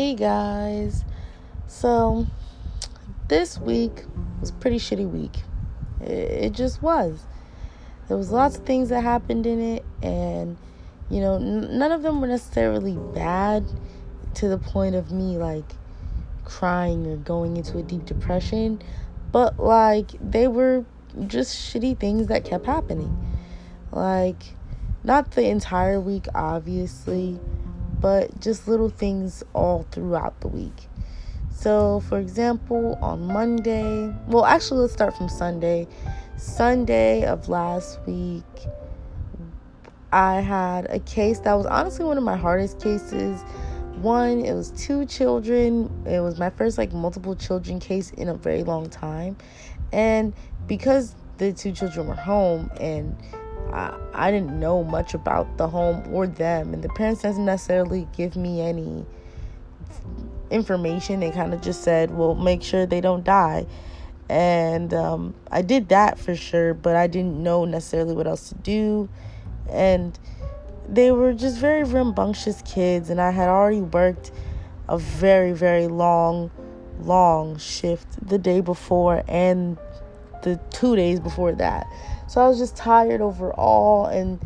[0.00, 1.04] Hey guys.
[1.66, 2.26] So,
[3.28, 4.06] this week
[4.40, 5.42] was pretty shitty week.
[6.00, 7.22] It, just was.
[8.08, 10.56] There was lots of things that happened in it and
[11.10, 13.66] you know, none of them were necessarily bad
[14.36, 15.70] to the point of me like
[16.46, 18.80] crying or going into a deep depression,
[19.32, 20.86] but like they were
[21.26, 23.14] just shitty things that kept happening.
[23.92, 24.54] Like
[25.04, 27.38] not the entire week obviously,
[28.00, 30.88] but just little things all throughout the week.
[31.52, 35.86] So, for example, on Monday, well, actually, let's start from Sunday.
[36.36, 38.44] Sunday of last week,
[40.12, 43.42] I had a case that was honestly one of my hardest cases.
[44.00, 46.04] One, it was two children.
[46.06, 49.36] It was my first like multiple children case in a very long time.
[49.92, 50.32] And
[50.66, 53.16] because the two children were home and
[53.72, 58.08] I, I didn't know much about the home or them, and the parents didn't necessarily
[58.16, 59.06] give me any
[60.50, 61.20] information.
[61.20, 63.66] They kind of just said, "Well, make sure they don't die,"
[64.28, 68.54] and um, I did that for sure, but I didn't know necessarily what else to
[68.56, 69.08] do,
[69.68, 70.18] and
[70.88, 74.32] they were just very rambunctious kids, and I had already worked
[74.88, 76.50] a very very long,
[77.00, 79.78] long shift the day before and
[80.42, 81.86] the two days before that.
[82.30, 84.38] So I was just tired overall, and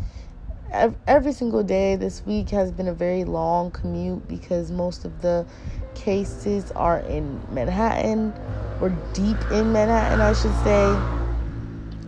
[1.06, 5.44] every single day this week has been a very long commute because most of the
[5.94, 8.32] cases are in Manhattan
[8.80, 10.98] or deep in Manhattan, I should say.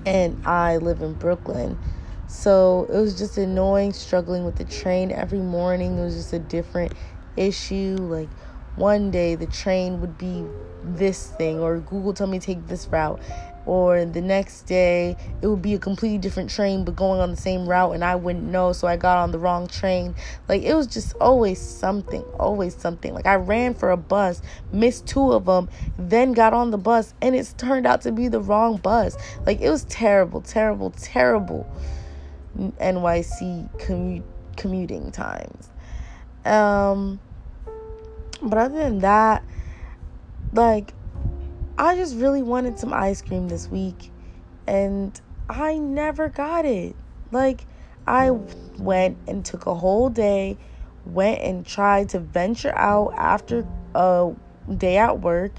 [0.07, 1.79] And I live in Brooklyn.
[2.27, 5.99] So it was just annoying struggling with the train every morning.
[5.99, 6.95] It was just a different
[7.37, 7.97] issue.
[8.01, 8.31] Like
[8.77, 10.43] one day the train would be
[10.83, 13.21] this thing, or Google told me take this route
[13.67, 17.37] or the next day it would be a completely different train but going on the
[17.37, 20.15] same route and I wouldn't know so I got on the wrong train.
[20.49, 23.13] Like it was just always something always something.
[23.13, 24.41] Like I ran for a bus
[24.73, 25.69] missed two of them
[25.99, 29.17] then got on the bus and it's turned out to be the wrong bus.
[29.45, 31.67] Like it was terrible terrible terrible
[32.57, 34.23] NYC commu-
[34.57, 35.69] commuting times.
[36.45, 37.21] Um
[38.41, 39.43] but other than that
[40.53, 40.93] like
[41.79, 44.11] I just really wanted some ice cream this week
[44.67, 46.97] and I never got it.
[47.31, 47.67] Like,
[48.07, 50.57] I went and took a whole day,
[51.05, 54.33] went and tried to venture out after a
[54.77, 55.53] day at work,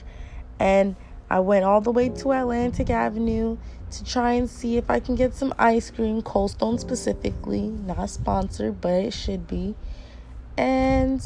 [0.59, 0.95] and
[1.29, 3.57] I went all the way to Atlantic Avenue
[3.91, 8.09] to try and see if I can get some ice cream, Cold Stone specifically, not
[8.09, 9.75] sponsored, but it should be.
[10.57, 11.22] And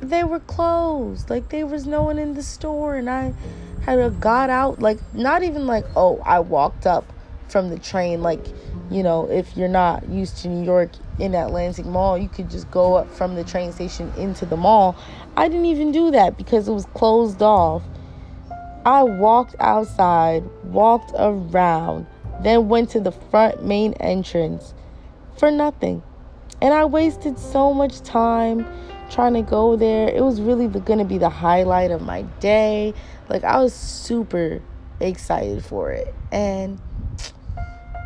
[0.00, 1.30] they were closed.
[1.30, 3.34] Like there was no one in the store and I
[3.80, 7.10] had got out like not even like oh I walked up
[7.48, 8.44] from the train like
[8.90, 12.70] you know if you're not used to New York in Atlantic Mall you could just
[12.70, 14.96] go up from the train station into the mall.
[15.36, 17.82] I didn't even do that because it was closed off.
[18.84, 22.06] I walked outside, walked around,
[22.42, 24.74] then went to the front main entrance
[25.36, 26.02] for nothing.
[26.60, 28.66] And I wasted so much time
[29.10, 30.08] trying to go there.
[30.08, 32.94] It was really going to be the highlight of my day.
[33.28, 34.62] Like I was super
[35.00, 36.80] excited for it and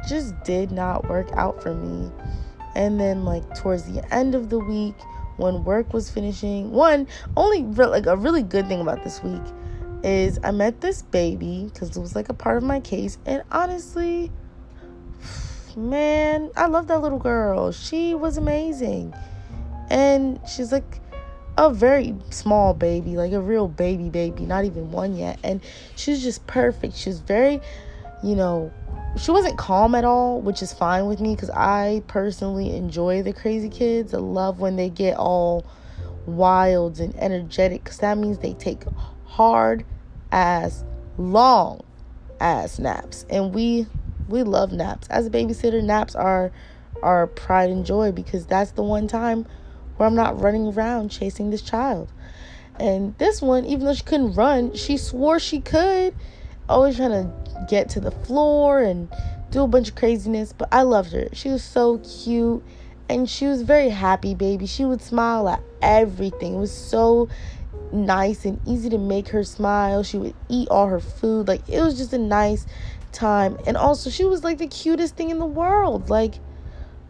[0.08, 2.10] just did not work out for me.
[2.74, 4.94] And then like towards the end of the week
[5.36, 9.42] when work was finishing, one only re- like a really good thing about this week
[10.02, 13.42] is I met this baby cuz it was like a part of my case and
[13.52, 14.32] honestly
[15.76, 17.72] man, I love that little girl.
[17.72, 19.14] She was amazing
[19.92, 21.00] and she's like
[21.58, 25.38] a very small baby, like a real baby baby, not even one yet.
[25.44, 25.60] And
[25.96, 26.96] she's just perfect.
[26.96, 27.60] She's very,
[28.24, 28.72] you know,
[29.18, 33.34] she wasn't calm at all, which is fine with me because I personally enjoy the
[33.34, 34.14] crazy kids.
[34.14, 35.66] I love when they get all
[36.24, 38.84] wild and energetic because that means they take
[39.26, 39.84] hard
[40.32, 40.84] ass,
[41.18, 41.82] long
[42.40, 43.26] ass naps.
[43.28, 43.86] And we
[44.26, 45.06] we love naps.
[45.08, 46.50] As a babysitter, naps are
[47.02, 49.44] our pride and joy because that's the one time
[50.02, 52.12] where I'm not running around chasing this child.
[52.80, 56.12] And this one, even though she couldn't run, she swore she could.
[56.68, 59.08] Always trying to get to the floor and
[59.50, 60.52] do a bunch of craziness.
[60.52, 61.28] But I loved her.
[61.32, 62.64] She was so cute.
[63.08, 64.66] And she was very happy, baby.
[64.66, 66.54] She would smile at everything.
[66.54, 67.28] It was so
[67.92, 70.02] nice and easy to make her smile.
[70.02, 71.46] She would eat all her food.
[71.46, 72.66] Like, it was just a nice
[73.12, 73.56] time.
[73.68, 76.10] And also, she was like the cutest thing in the world.
[76.10, 76.40] Like,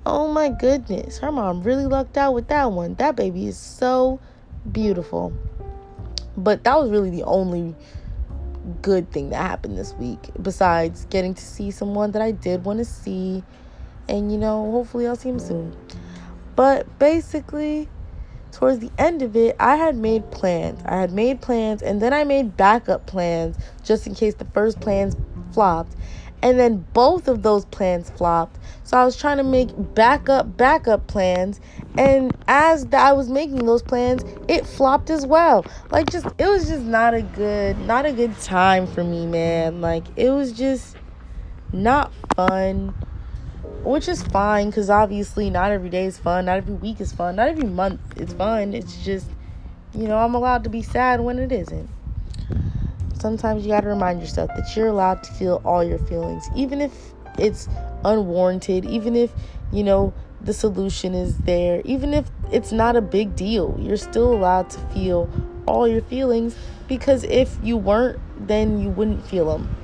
[0.04, 1.19] Oh my goodness.
[1.19, 2.94] Her mom really lucked out with that one.
[2.94, 4.19] That baby is so
[4.70, 5.32] beautiful.
[6.37, 7.76] But that was really the only
[8.81, 12.81] good thing that happened this week besides getting to see someone that I did want
[12.81, 13.44] to see.
[14.08, 15.76] And you know, hopefully I'll see him soon.
[16.56, 17.88] But basically,
[18.50, 20.82] towards the end of it, I had made plans.
[20.84, 24.81] I had made plans and then I made backup plans just in case the first
[24.81, 25.16] plans
[25.52, 25.94] flopped.
[26.43, 28.58] And then both of those plans flopped.
[28.93, 31.62] So I was trying to make backup, backup plans.
[31.97, 35.65] And as I was making those plans, it flopped as well.
[35.91, 39.81] Like, just, it was just not a good, not a good time for me, man.
[39.81, 40.97] Like, it was just
[41.73, 42.94] not fun
[43.83, 47.35] which is fine because obviously not every day is fun, not every week is fun,
[47.35, 48.75] not every month is fun.
[48.75, 49.27] It's just,
[49.93, 51.88] you know, I'm allowed to be sad when it isn't.
[53.19, 56.81] Sometimes you got to remind yourself that you're allowed to feel all your feelings, even
[56.81, 56.93] if
[57.38, 57.69] it's
[58.04, 59.32] unwarranted, even if,
[59.72, 63.76] you know, the solution is there, even if it's not a big deal.
[63.78, 65.31] You're still allowed to feel
[65.66, 66.56] all your feelings
[66.88, 69.75] because if you weren't, then you wouldn't feel them.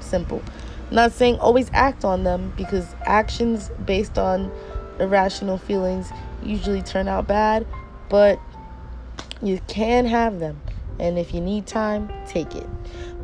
[0.00, 0.42] Simple.
[0.90, 4.52] Not saying always act on them because actions based on
[5.00, 6.10] irrational feelings
[6.42, 7.66] usually turn out bad,
[8.08, 8.38] but
[9.42, 10.60] you can have them.
[10.98, 12.66] And if you need time, take it.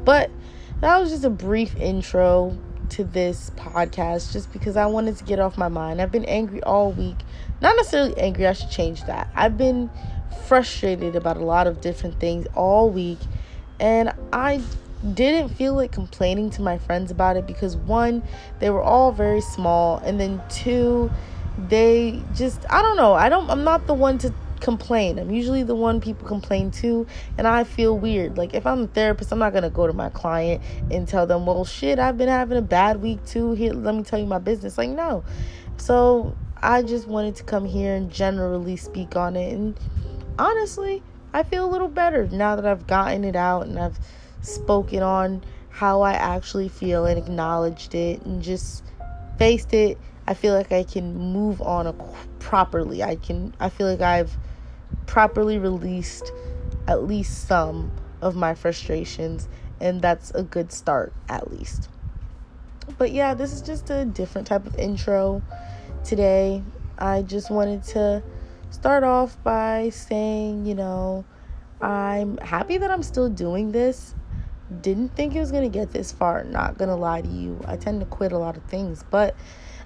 [0.05, 0.31] But
[0.81, 2.59] that was just a brief intro
[2.93, 6.01] to this podcast just because I wanted to get off my mind.
[6.01, 7.17] I've been angry all week.
[7.61, 9.29] Not necessarily angry, I should change that.
[9.35, 9.91] I've been
[10.47, 13.19] frustrated about a lot of different things all week
[13.81, 14.63] and I
[15.15, 18.23] didn't feel like complaining to my friends about it because one,
[18.61, 21.11] they were all very small, and then two,
[21.69, 23.15] they just I don't know.
[23.15, 24.33] I don't I'm not the one to
[24.63, 25.19] complain.
[25.19, 27.07] I'm usually the one people complain to,
[27.37, 28.39] and I feel weird.
[28.39, 31.45] Like if I'm a therapist, I'm not gonna go to my client and tell them,
[31.45, 33.53] "Well, shit, I've been having a bad week too.
[33.53, 35.25] Here, let me tell you my business." Like no.
[35.77, 39.79] So I just wanted to come here and generally speak on it, and
[40.39, 41.03] honestly,
[41.35, 43.99] I feel a little better now that I've gotten it out and I've
[44.43, 48.85] spoken on how I actually feel and acknowledged it and just
[49.39, 51.95] faced it, I feel like I can move on
[52.39, 53.03] properly.
[53.03, 54.37] I can I feel like I've
[55.07, 56.33] properly released
[56.87, 59.49] at least some of my frustrations
[59.81, 61.89] and that's a good start at least.
[62.99, 65.43] But yeah, this is just a different type of intro
[66.05, 66.63] today.
[66.99, 68.23] I just wanted to
[68.71, 71.25] start off by saying, you know,
[71.81, 74.15] I'm happy that I'm still doing this
[74.81, 76.45] didn't think it was going to get this far.
[76.45, 77.61] Not going to lie to you.
[77.67, 79.37] I tend to quit a lot of things, but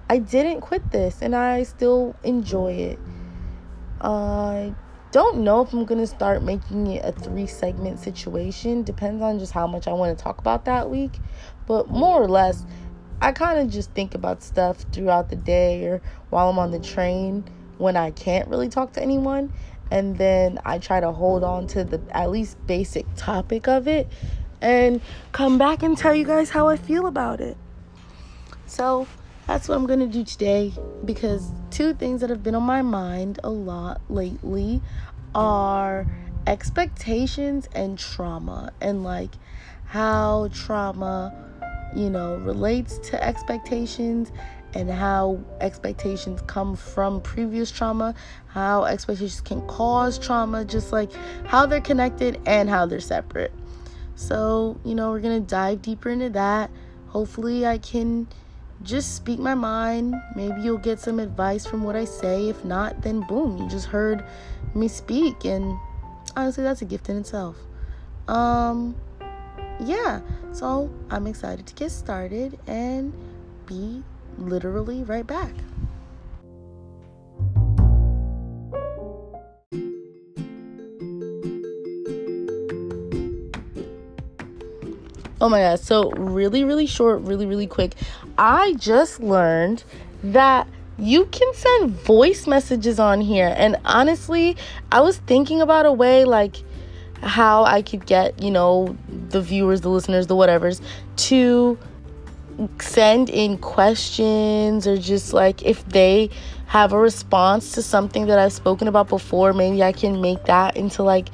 [0.08, 2.98] I didn't quit this and I still enjoy it.
[4.00, 4.74] I
[5.16, 8.82] don't know if I'm going to start making it a three segment situation.
[8.82, 11.12] Depends on just how much I want to talk about that week.
[11.66, 12.66] But more or less,
[13.22, 16.78] I kind of just think about stuff throughout the day or while I'm on the
[16.78, 17.44] train
[17.78, 19.54] when I can't really talk to anyone.
[19.90, 24.08] And then I try to hold on to the at least basic topic of it
[24.60, 25.00] and
[25.32, 27.56] come back and tell you guys how I feel about it.
[28.66, 29.06] So
[29.46, 30.72] that's what I'm going to do today
[31.04, 34.82] because two things that have been on my mind a lot lately
[35.36, 36.06] are
[36.46, 39.32] expectations and trauma and like
[39.84, 41.32] how trauma,
[41.94, 44.32] you know, relates to expectations
[44.74, 48.14] and how expectations come from previous trauma,
[48.48, 51.12] how expectations can cause trauma, just like
[51.46, 53.52] how they're connected and how they're separate.
[54.14, 56.70] So, you know, we're going to dive deeper into that.
[57.08, 58.26] Hopefully, I can
[58.82, 60.14] just speak my mind.
[60.34, 62.48] Maybe you'll get some advice from what I say.
[62.48, 64.25] If not, then boom, you just heard
[64.75, 65.44] me speak.
[65.44, 65.78] And
[66.37, 67.56] honestly, that's a gift in itself.
[68.28, 68.96] Um,
[69.80, 70.20] yeah,
[70.52, 73.12] so I'm excited to get started and
[73.66, 74.02] be
[74.38, 75.52] literally right back.
[85.38, 87.94] Oh my god, so really, really short, really, really quick.
[88.38, 89.85] I just learned
[90.25, 90.66] that
[90.98, 93.52] you can send voice messages on here.
[93.56, 94.56] And honestly,
[94.90, 96.56] I was thinking about a way like
[97.22, 98.96] how I could get, you know,
[99.28, 100.80] the viewers, the listeners, the whatevers
[101.16, 101.78] to
[102.80, 106.30] send in questions or just like if they
[106.66, 110.76] have a response to something that I've spoken about before, maybe I can make that
[110.76, 111.28] into like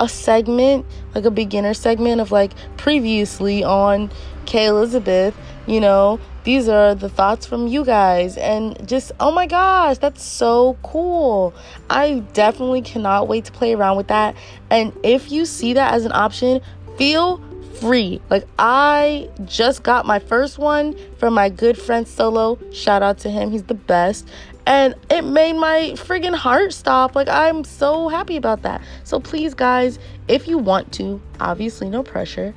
[0.00, 4.10] a segment, like a beginner segment of like previously on
[4.46, 9.44] K Elizabeth, you know, these are the thoughts from you guys and just oh my
[9.44, 11.52] gosh, that's so cool.
[11.90, 14.34] I definitely cannot wait to play around with that.
[14.70, 16.62] And if you see that as an option,
[16.96, 17.36] feel
[17.74, 18.22] free.
[18.30, 22.58] Like I just got my first one from my good friend Solo.
[22.72, 23.50] Shout out to him.
[23.50, 24.26] He's the best
[24.66, 27.14] and it made my friggin' heart stop.
[27.14, 28.80] Like, I'm so happy about that.
[29.04, 32.54] So, please, guys, if you want to, obviously, no pressure,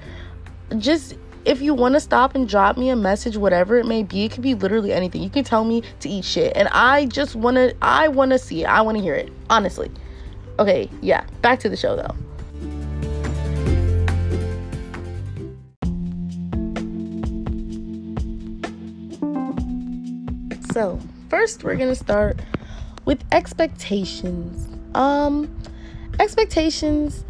[0.78, 4.26] just if you want to stop and drop me a message, whatever it may be,
[4.26, 5.24] it could be literally anything.
[5.24, 8.40] You can tell me to eat shit, and I just want to, I want to
[8.40, 8.66] see it.
[8.66, 9.90] I want to hear it, honestly.
[10.60, 12.16] Okay, yeah, back to the show though.
[20.72, 22.40] So, first we're to start
[23.06, 24.68] with expectations.
[24.94, 25.54] Um
[26.20, 27.24] expectations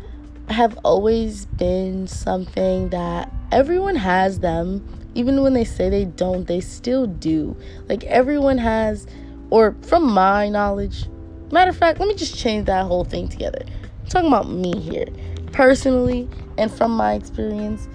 [0.52, 6.62] have always been something that everyone has them even when they say they don't, they
[6.62, 7.56] still do.
[7.90, 9.08] Like everyone has,
[9.50, 11.06] or from my knowledge,
[11.52, 13.64] matter of fact, let me just change that whole thing together.
[13.66, 15.08] I'm talking about me here.
[15.52, 17.90] Personally, and from my experience,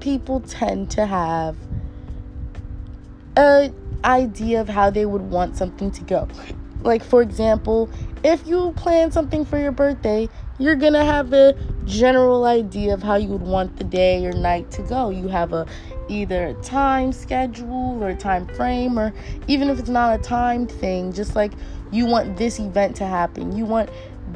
[0.00, 1.56] people tend to have
[3.36, 3.72] a
[4.04, 6.28] idea of how they would want something to go.
[6.80, 7.90] Like for example,
[8.24, 13.16] if you plan something for your birthday, you're gonna have a general idea of how
[13.16, 15.10] you would want the day or night to go.
[15.10, 15.66] You have a
[16.08, 19.12] either a time schedule or a time frame or
[19.48, 21.52] even if it's not a timed thing, just like
[21.90, 23.56] you want this event to happen.
[23.56, 23.90] You want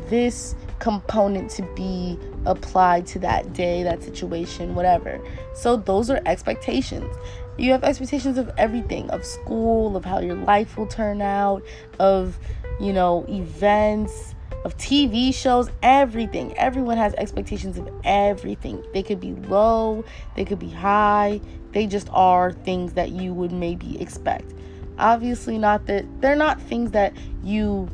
[0.08, 5.20] this component to be applied to that day, that situation, whatever.
[5.54, 7.14] So those are expectations.
[7.58, 11.62] You have expectations of everything, of school, of how your life will turn out,
[11.98, 12.38] of,
[12.80, 14.34] you know, events,
[14.66, 16.56] of TV shows, everything.
[16.58, 18.84] Everyone has expectations of everything.
[18.92, 20.04] They could be low,
[20.34, 21.40] they could be high.
[21.70, 24.54] They just are things that you would maybe expect.
[24.98, 27.14] Obviously, not that they're not things that
[27.44, 27.88] you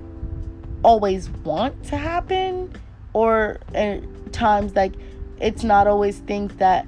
[0.82, 2.72] always want to happen,
[3.12, 4.94] or at times like
[5.40, 6.86] it's not always things that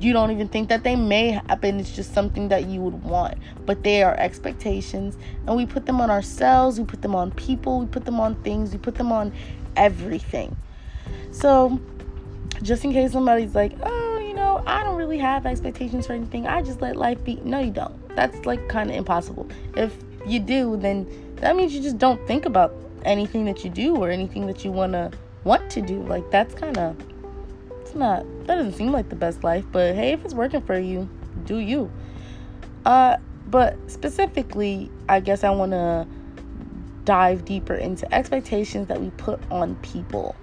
[0.00, 1.80] you don't even think that they may happen.
[1.80, 3.38] It's just something that you would want.
[3.66, 5.16] But they are expectations.
[5.46, 8.34] And we put them on ourselves, we put them on people, we put them on
[8.42, 9.32] things, we put them on
[9.76, 10.56] everything.
[11.32, 11.80] So,
[12.62, 16.46] just in case somebody's like, oh, you know, I don't really have expectations for anything,
[16.46, 17.36] I just let life be.
[17.36, 18.16] No, you don't.
[18.16, 19.48] That's like kind of impossible.
[19.76, 19.96] If
[20.26, 21.06] you do, then
[21.36, 24.72] that means you just don't think about anything that you do or anything that you
[24.72, 25.10] want to
[25.44, 26.02] want to do.
[26.02, 26.96] Like, that's kind of
[27.90, 30.78] it's not that doesn't seem like the best life, but hey, if it's working for
[30.78, 31.08] you,
[31.44, 31.90] do you.
[32.86, 33.16] Uh
[33.48, 36.06] but specifically, I guess I want to
[37.04, 40.36] dive deeper into expectations that we put on people.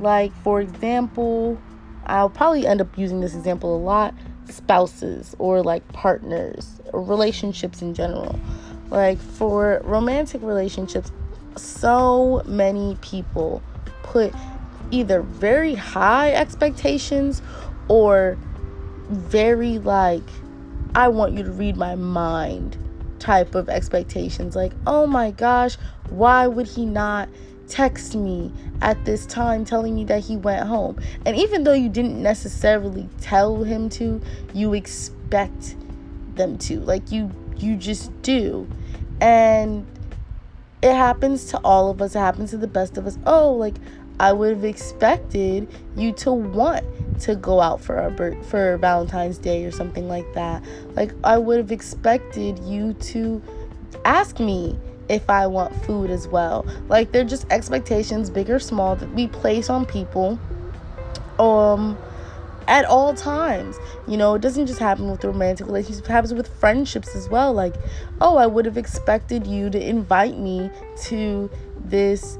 [0.00, 1.60] Like for example,
[2.06, 4.14] I'll probably end up using this example a lot,
[4.48, 8.40] spouses or like partners or relationships in general.
[8.88, 11.12] Like for romantic relationships,
[11.56, 13.62] so many people
[14.02, 14.32] put
[14.90, 17.42] either very high expectations
[17.88, 18.38] or
[19.08, 20.22] very like
[20.94, 22.76] I want you to read my mind
[23.18, 24.54] type of expectations.
[24.56, 25.76] Like oh my gosh
[26.10, 27.28] why would he not
[27.66, 31.00] text me at this time telling me that he went home?
[31.24, 34.20] And even though you didn't necessarily tell him to
[34.52, 35.76] you expect
[36.34, 36.80] them to.
[36.80, 38.68] Like you you just do.
[39.20, 39.86] And
[40.82, 42.14] it happens to all of us.
[42.14, 43.18] It happens to the best of us.
[43.26, 43.76] Oh like
[44.20, 46.84] I would have expected you to want
[47.20, 50.62] to go out for a for Valentine's Day or something like that.
[50.94, 53.42] Like I would have expected you to
[54.04, 54.78] ask me
[55.08, 56.66] if I want food as well.
[56.88, 60.38] Like they're just expectations, big or small, that we place on people
[61.38, 61.98] um
[62.68, 63.76] at all times.
[64.06, 67.52] You know, it doesn't just happen with romantic relationships, it happens with friendships as well.
[67.52, 67.74] Like,
[68.20, 70.70] oh, I would have expected you to invite me
[71.04, 71.50] to
[71.84, 72.38] this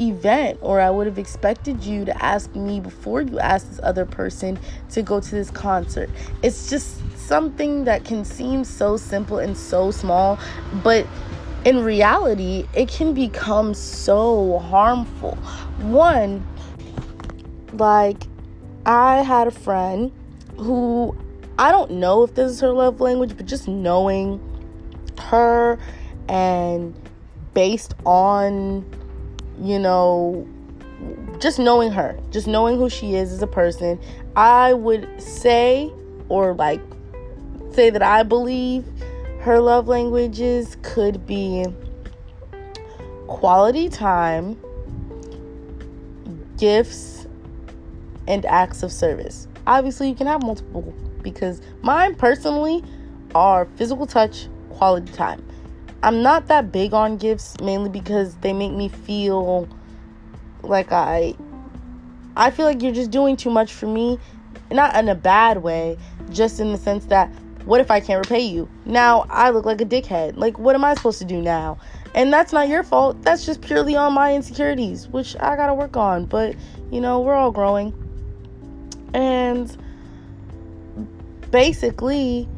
[0.00, 4.04] event or I would have expected you to ask me before you ask this other
[4.04, 4.58] person
[4.90, 6.10] to go to this concert.
[6.42, 10.38] It's just something that can seem so simple and so small,
[10.82, 11.06] but
[11.64, 15.34] in reality, it can become so harmful.
[15.80, 16.46] One,
[17.72, 18.22] like,
[18.86, 20.12] I had a friend
[20.56, 21.16] who
[21.58, 24.40] I don't know if this is her love language, but just knowing
[25.18, 25.78] her
[26.28, 26.94] and
[27.52, 28.88] based on
[29.60, 30.46] you know,
[31.38, 33.98] just knowing her, just knowing who she is as a person,
[34.36, 35.92] I would say,
[36.28, 36.80] or like
[37.72, 38.84] say that I believe
[39.40, 41.64] her love languages could be
[43.28, 44.58] quality time,
[46.56, 47.26] gifts,
[48.26, 49.46] and acts of service.
[49.66, 52.82] Obviously, you can have multiple because mine personally
[53.34, 55.44] are physical touch, quality time.
[56.02, 59.68] I'm not that big on gifts mainly because they make me feel
[60.62, 61.34] like I
[62.36, 64.18] I feel like you're just doing too much for me.
[64.70, 65.98] Not in a bad way,
[66.30, 67.30] just in the sense that
[67.64, 68.68] what if I can't repay you?
[68.84, 70.36] Now I look like a dickhead.
[70.36, 71.78] Like what am I supposed to do now?
[72.14, 73.20] And that's not your fault.
[73.22, 76.54] That's just purely on my insecurities, which I got to work on, but
[76.92, 77.92] you know, we're all growing.
[79.14, 79.76] And
[81.50, 82.48] basically,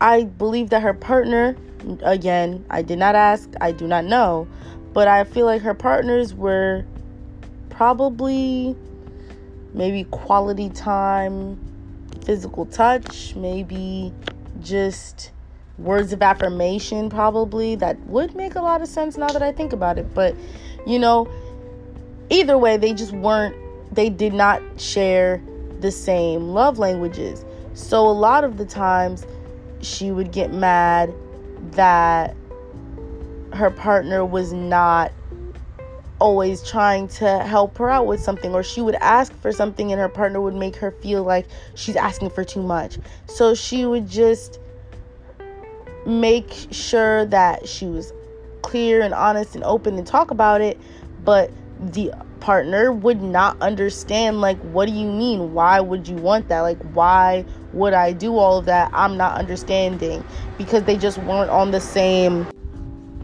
[0.00, 1.56] I believe that her partner
[2.02, 4.48] again, I did not ask, I do not know,
[4.92, 6.84] but I feel like her partners were
[7.68, 8.76] probably
[9.72, 11.58] maybe quality time,
[12.24, 14.12] physical touch, maybe
[14.60, 15.32] just
[15.78, 17.74] words of affirmation, probably.
[17.76, 20.12] That would make a lot of sense now that I think about it.
[20.14, 20.34] But,
[20.86, 21.30] you know,
[22.28, 23.56] either way, they just weren't,
[23.94, 25.42] they did not share
[25.80, 27.44] the same love languages.
[27.74, 29.24] So a lot of the times
[29.80, 31.14] she would get mad
[31.72, 32.36] that
[33.52, 35.12] her partner was not
[36.20, 40.00] always trying to help her out with something or she would ask for something and
[40.00, 42.98] her partner would make her feel like she's asking for too much.
[43.26, 44.60] So she would just
[46.06, 48.12] make sure that she was
[48.62, 50.78] clear and honest and open and talk about it,
[51.24, 51.50] but
[51.80, 55.52] the partner would not understand like what do you mean?
[55.52, 56.60] Why would you want that?
[56.60, 58.90] Like why would I do all of that?
[58.92, 60.24] I'm not understanding
[60.58, 62.46] because they just weren't on the same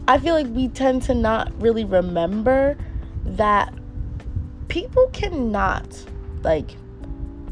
[0.09, 2.77] I feel like we tend to not really remember
[3.25, 3.73] that
[4.69, 5.85] people cannot,
[6.43, 6.77] like,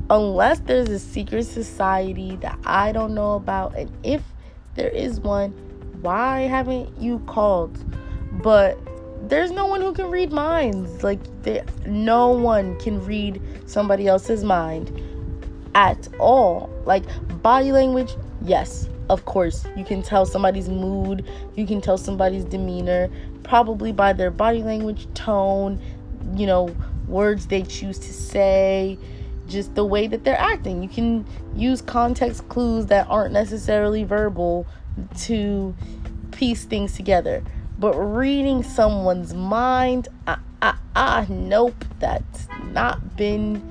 [0.09, 4.23] unless there's a secret society that I don't know about, and if
[4.75, 5.51] there is one,
[6.01, 7.77] why haven't you called?
[8.41, 8.79] But
[9.23, 11.03] there's no one who can read minds.
[11.03, 14.91] Like, there, no one can read somebody else's mind
[15.73, 16.69] at all.
[16.85, 17.03] Like,
[17.41, 23.09] body language, yes, of course, you can tell somebody's mood, you can tell somebody's demeanor,
[23.43, 25.79] probably by their body language, tone,
[26.35, 26.75] you know,
[27.07, 28.97] words they choose to say,
[29.47, 30.81] just the way that they're acting.
[30.81, 34.65] You can use context clues that aren't necessarily verbal
[35.19, 35.75] to
[36.31, 37.43] piece things together.
[37.77, 43.61] But reading someone's mind, ah, ah, ah, nope, that's not been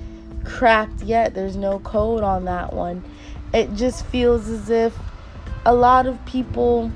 [0.45, 1.35] cracked yet.
[1.35, 3.03] There's no code on that one.
[3.55, 4.97] It just feels as if
[5.65, 6.91] a lot of people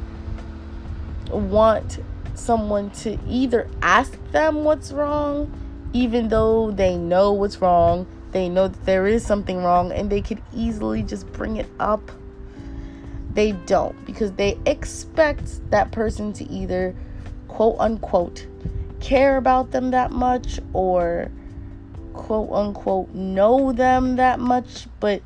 [1.30, 2.00] want
[2.34, 5.50] someone to either ask them what's wrong,
[5.92, 10.20] even though they know what's wrong, they know that there is something wrong, and they
[10.20, 12.11] could easily just bring it up.
[13.38, 16.92] They don't because they expect that person to either
[17.46, 18.44] quote unquote
[18.98, 21.31] care about them that much or
[22.14, 25.22] quote unquote know them that much, but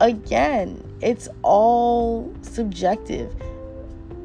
[0.00, 3.34] again, it's all subjective.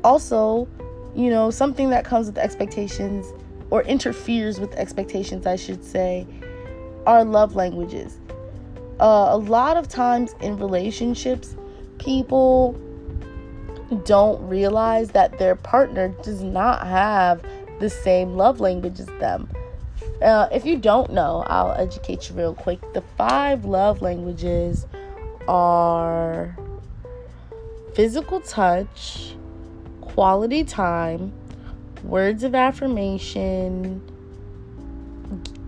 [0.03, 0.67] Also,
[1.15, 3.25] you know, something that comes with expectations
[3.71, 6.27] or interferes with expectations, I should say,
[7.07, 8.19] are love languages.
[8.99, 11.55] Uh, a lot of times in relationships,
[11.97, 12.79] people
[13.97, 17.43] don't realize that their partner does not have
[17.79, 19.49] the same love language as them.
[20.21, 22.79] Uh, if you don't know, I'll educate you real quick.
[22.93, 24.85] The five love languages
[25.47, 26.57] are
[27.93, 29.35] physical touch,
[30.01, 31.31] quality time,
[32.03, 34.01] words of affirmation,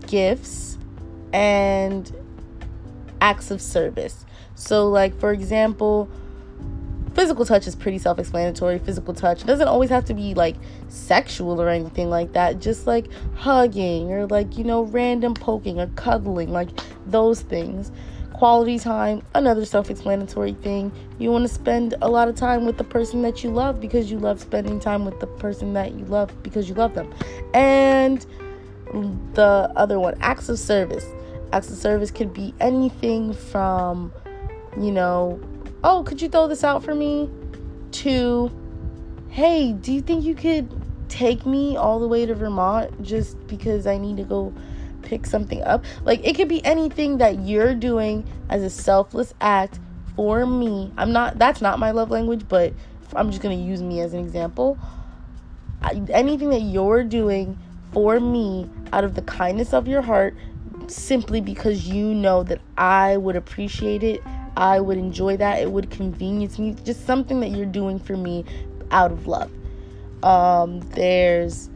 [0.07, 0.77] gifts,
[1.31, 2.13] and
[3.21, 4.25] acts of service.
[4.55, 6.10] So, like, for example,
[7.13, 8.80] physical touch is pretty self explanatory.
[8.80, 10.56] Physical touch doesn't always have to be like
[10.88, 15.88] sexual or anything like that, just like hugging or like, you know, random poking or
[15.95, 16.69] cuddling, like
[17.06, 17.91] those things
[18.41, 20.91] quality time, another self explanatory thing.
[21.19, 24.10] You want to spend a lot of time with the person that you love because
[24.10, 27.13] you love spending time with the person that you love because you love them.
[27.54, 28.26] And
[29.36, 31.06] the other one, acts of service.
[31.54, 34.12] Acts of service could be anything from,
[34.76, 35.39] you know,
[35.83, 37.29] oh, could you throw this out for me?
[37.91, 38.51] To,
[39.29, 40.69] hey, do you think you could
[41.11, 44.53] take me all the way to Vermont just because I need to go
[45.01, 45.83] pick something up.
[46.03, 49.79] Like it could be anything that you're doing as a selfless act
[50.15, 50.91] for me.
[50.97, 52.73] I'm not that's not my love language, but
[53.13, 54.77] I'm just going to use me as an example.
[55.81, 57.59] I, anything that you're doing
[57.91, 60.35] for me out of the kindness of your heart
[60.87, 64.21] simply because you know that I would appreciate it.
[64.57, 65.61] I would enjoy that.
[65.61, 66.75] It would convenience me.
[66.83, 68.45] Just something that you're doing for me
[68.91, 69.51] out of love.
[70.23, 71.69] Um, there's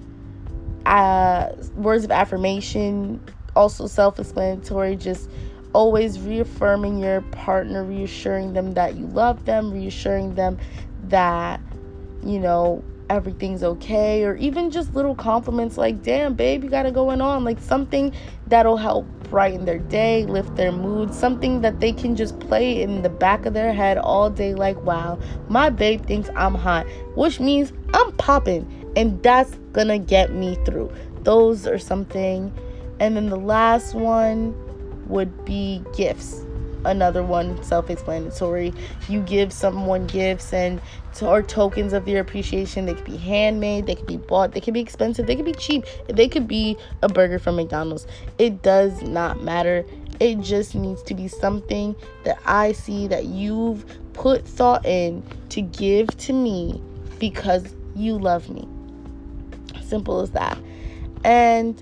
[0.85, 3.21] uh, words of affirmation,
[3.55, 5.29] also self explanatory, just
[5.73, 10.57] always reaffirming your partner, reassuring them that you love them, reassuring them
[11.09, 11.59] that,
[12.23, 16.93] you know, everything's okay, or even just little compliments like, damn, babe, you got it
[16.93, 17.43] going on.
[17.43, 18.13] Like something
[18.47, 23.01] that'll help brighten their day, lift their mood, something that they can just play in
[23.01, 26.85] the back of their head all day, like, wow, my babe thinks I'm hot,
[27.15, 30.91] which means I'm popping and that's gonna get me through.
[31.23, 32.53] Those are something.
[32.99, 34.55] And then the last one
[35.07, 36.44] would be gifts.
[36.85, 38.73] Another one self-explanatory.
[39.09, 40.81] You give someone gifts and
[41.21, 42.85] or tokens of your appreciation.
[42.85, 45.53] They could be handmade they could be bought they could be expensive they could be
[45.53, 48.07] cheap they could be a burger from mcdonald's.
[48.37, 49.85] It does not matter.
[50.19, 55.61] It just needs to be something that i see that you've put thought in to
[55.61, 56.81] give to me
[57.19, 58.67] because you love me.
[59.83, 60.57] Simple as that.
[61.23, 61.81] And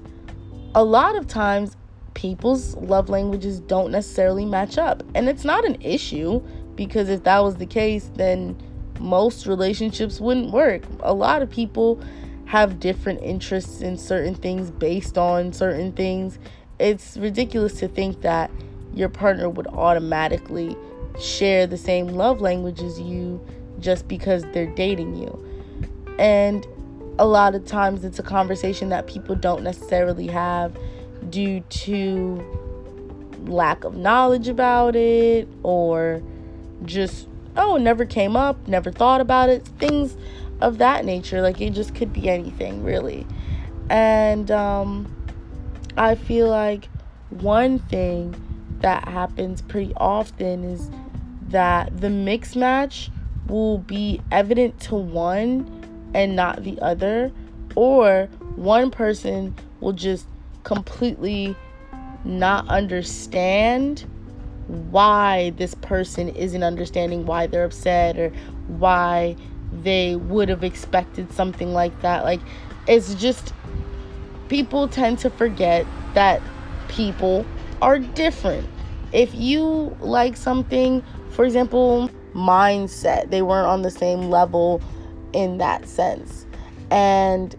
[0.76, 1.76] a lot of times
[2.14, 5.04] people's love languages don't necessarily match up.
[5.16, 6.42] And it's not an issue
[6.76, 8.58] because if that was the case, then
[9.00, 10.84] most relationships wouldn't work.
[11.02, 12.02] A lot of people
[12.46, 16.40] have different interests in certain things based on certain things.
[16.80, 18.52] It's ridiculous to think that
[18.94, 20.76] your partner would automatically
[21.20, 23.44] share the same love language as you
[23.80, 26.16] just because they're dating you.
[26.20, 26.66] And
[27.20, 30.76] a lot of times it's a conversation that people don't necessarily have
[31.30, 32.44] due to
[33.46, 36.22] lack of knowledge about it or
[36.86, 40.16] just oh never came up never thought about it things
[40.64, 41.42] of that nature.
[41.42, 43.28] Like it just could be anything really.
[43.90, 45.14] And um,
[45.96, 46.90] i feel like
[47.30, 48.34] one thing
[48.80, 50.90] that happens pretty often is
[51.50, 53.12] that the mix match
[53.48, 57.32] will be evident to one and not the other
[57.76, 60.26] or one person will just
[60.64, 61.56] completely
[62.26, 64.06] not understand
[64.68, 68.30] why this person isn't understanding why they're upset or
[68.68, 69.36] why
[69.82, 72.24] they would have expected something like that.
[72.24, 72.40] Like,
[72.88, 73.54] it's just
[74.48, 76.42] people tend to forget that
[76.88, 77.46] people
[77.82, 78.68] are different.
[79.12, 84.82] If you like something, for example, mindset, they weren't on the same level
[85.34, 86.46] in that sense.
[86.90, 87.56] And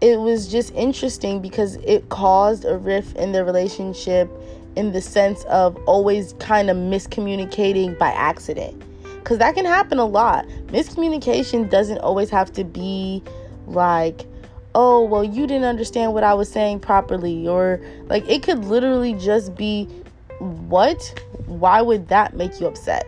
[0.00, 4.30] it was just interesting because it caused a rift in the relationship
[4.76, 8.82] in the sense of always kind of miscommunicating by accident.
[9.02, 10.46] Because that can happen a lot.
[10.66, 13.22] Miscommunication doesn't always have to be
[13.66, 14.26] like,
[14.74, 17.48] oh, well, you didn't understand what I was saying properly.
[17.48, 19.86] Or like, it could literally just be,
[20.38, 21.02] what?
[21.46, 23.06] Why would that make you upset?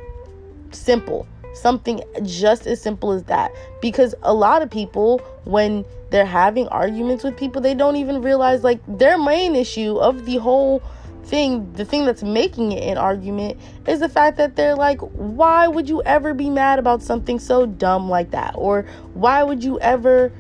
[0.71, 1.27] Simple.
[1.59, 3.53] Something just as simple as that.
[3.81, 8.65] Because a lot of people, when they're having arguments with people, they don't even realize
[8.65, 10.83] like their main issue of the whole
[11.25, 15.69] thing, the thing that's making it an argument, is the fact that they're like, why
[15.69, 18.55] would you ever be mad about something so dumb like that?
[18.57, 18.83] Or
[19.15, 20.33] why would you ever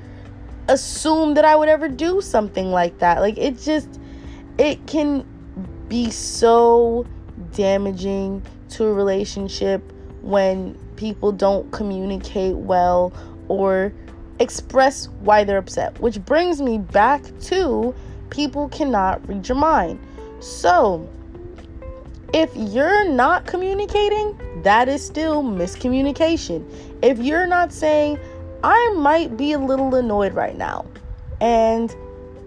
[0.68, 3.20] assume that I would ever do something like that?
[3.20, 4.00] Like, it just,
[4.56, 5.26] it can
[5.88, 7.06] be so
[7.52, 9.82] damaging to a relationship
[10.22, 13.12] when people don't communicate well
[13.46, 13.92] or
[14.40, 17.94] express why they're upset, which brings me back to
[18.30, 19.98] people cannot read your mind.
[20.40, 21.08] So,
[22.34, 26.68] if you're not communicating, that is still miscommunication.
[27.00, 28.18] If you're not saying,
[28.64, 30.84] I might be a little annoyed right now
[31.40, 31.94] and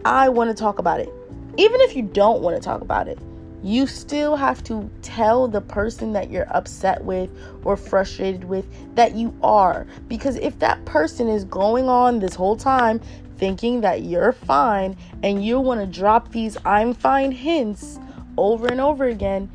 [0.04, 1.12] I want to talk about it,
[1.58, 3.18] even if you don't want to talk about it,
[3.64, 7.30] you still have to tell the person that you're upset with
[7.64, 9.86] or frustrated with that you are.
[10.08, 13.00] Because if that person is going on this whole time
[13.38, 18.00] thinking that you're fine and you want to drop these I'm fine hints
[18.38, 19.50] over and over again,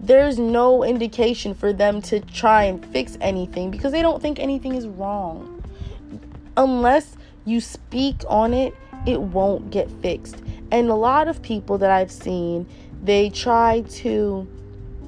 [0.00, 4.74] there's no indication for them to try and fix anything because they don't think anything
[4.74, 5.62] is wrong.
[6.56, 10.36] Unless you speak on it, it won't get fixed.
[10.70, 12.68] And a lot of people that I've seen
[13.02, 14.46] they try to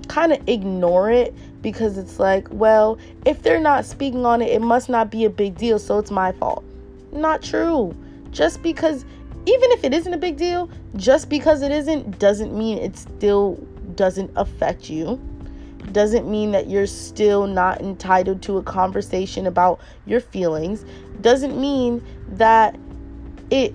[0.09, 4.61] kind of ignore it because it's like, well, if they're not speaking on it, it
[4.61, 6.64] must not be a big deal, so it's my fault.
[7.12, 7.94] Not true.
[8.31, 9.05] Just because,
[9.46, 13.57] even if it isn't a big deal, just because it isn't doesn't mean it still
[13.94, 15.20] doesn't affect you.
[15.92, 20.85] Doesn't mean that you're still not entitled to a conversation about your feelings.
[21.20, 22.79] Doesn't mean that
[23.50, 23.74] it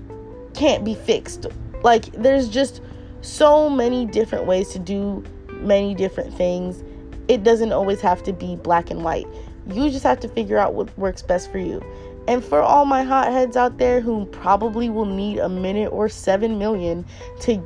[0.53, 1.47] can't be fixed.
[1.83, 2.81] Like, there's just
[3.25, 6.83] so many different ways to do many different things.
[7.27, 9.27] It doesn't always have to be black and white.
[9.71, 11.83] You just have to figure out what works best for you.
[12.27, 16.57] And for all my hotheads out there who probably will need a minute or 7
[16.57, 17.05] million
[17.41, 17.63] to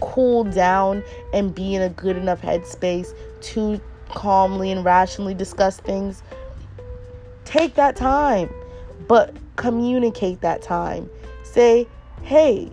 [0.00, 6.22] cool down and be in a good enough headspace to calmly and rationally discuss things,
[7.44, 8.52] take that time,
[9.08, 11.08] but communicate that time.
[11.44, 11.88] Say,
[12.22, 12.70] hey,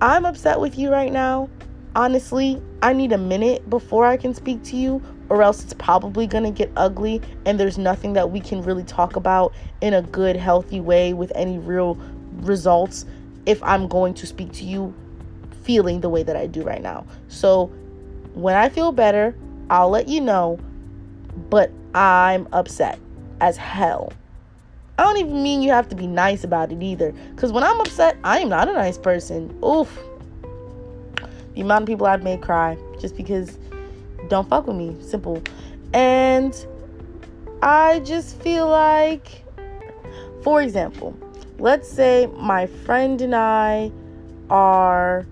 [0.00, 1.48] I'm upset with you right now.
[1.96, 6.28] Honestly, I need a minute before I can speak to you, or else it's probably
[6.28, 10.36] gonna get ugly, and there's nothing that we can really talk about in a good,
[10.36, 11.98] healthy way with any real
[12.36, 13.06] results
[13.44, 14.94] if I'm going to speak to you
[15.62, 17.04] feeling the way that I do right now.
[17.26, 17.66] So,
[18.34, 19.34] when I feel better,
[19.68, 20.60] I'll let you know,
[21.50, 23.00] but I'm upset
[23.40, 24.12] as hell.
[24.98, 27.12] I don't even mean you have to be nice about it either.
[27.34, 29.56] Because when I'm upset, I am not a nice person.
[29.64, 29.96] Oof.
[31.54, 33.58] The amount of people I've made cry just because
[34.28, 34.96] don't fuck with me.
[35.00, 35.40] Simple.
[35.92, 36.54] And
[37.62, 39.44] I just feel like,
[40.42, 41.16] for example,
[41.58, 43.92] let's say my friend and I
[44.50, 45.26] are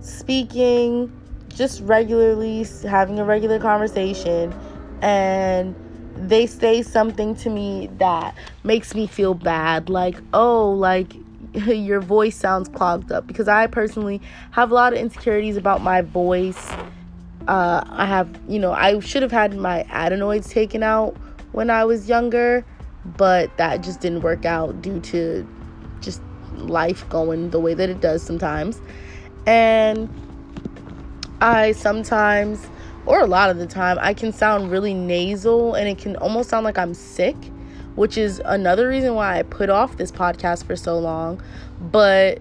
[0.00, 1.12] speaking
[1.48, 4.52] just regularly, having a regular conversation,
[5.02, 5.74] and
[6.16, 11.14] they say something to me that makes me feel bad like oh like
[11.54, 13.26] your voice sounds clogged up.
[13.26, 14.20] Because i personally
[14.52, 16.70] have a lot of insecurities about my voice.
[17.46, 21.14] Uh, i have you know i should have had my adenoids taken out
[21.52, 22.64] when i was younger
[23.04, 25.46] but that just didn't work out due to
[26.00, 26.22] just
[26.56, 28.80] life going the way that it does sometimes.
[29.46, 30.08] And
[31.40, 32.66] i sometimes
[33.06, 36.48] or a lot of the time, I can sound really nasal and it can almost
[36.48, 37.36] sound like I'm sick,
[37.96, 41.42] which is another reason why I put off this podcast for so long.
[41.80, 42.40] But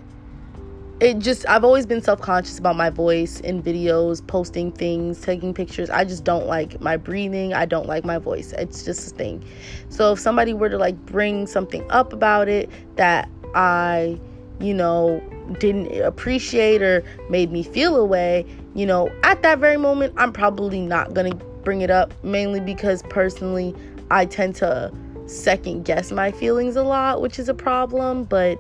[0.99, 5.54] it just, I've always been self conscious about my voice in videos, posting things, taking
[5.54, 5.89] pictures.
[5.89, 7.54] I just don't like my breathing.
[7.54, 8.54] I don't like my voice.
[8.54, 9.43] It's just a thing.
[9.89, 14.17] So if somebody were to like bring something up about it that I,
[14.62, 15.21] you know,
[15.60, 18.45] didn't appreciate or made me feel a way,
[18.76, 22.60] you know, at that very moment, I'm probably not going to bring it up, mainly
[22.60, 23.76] because personally,
[24.10, 24.92] I tend to
[25.28, 28.60] second guess my feelings a lot, which is a problem, but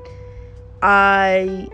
[0.81, 1.67] I,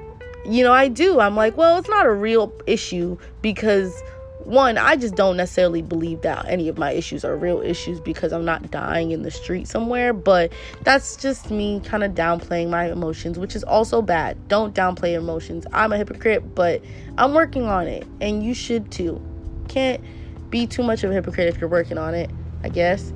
[0.45, 1.19] you know, I do.
[1.19, 4.01] I'm like, well, it's not a real issue because
[4.49, 8.33] one, I just don't necessarily believe that any of my issues are real issues because
[8.33, 10.11] I'm not dying in the street somewhere.
[10.11, 10.51] But
[10.83, 14.47] that's just me kind of downplaying my emotions, which is also bad.
[14.47, 15.65] Don't downplay emotions.
[15.71, 16.83] I'm a hypocrite, but
[17.17, 19.21] I'm working on it, and you should too.
[19.67, 20.01] Can't
[20.49, 22.31] be too much of a hypocrite if you're working on it,
[22.63, 23.13] I guess.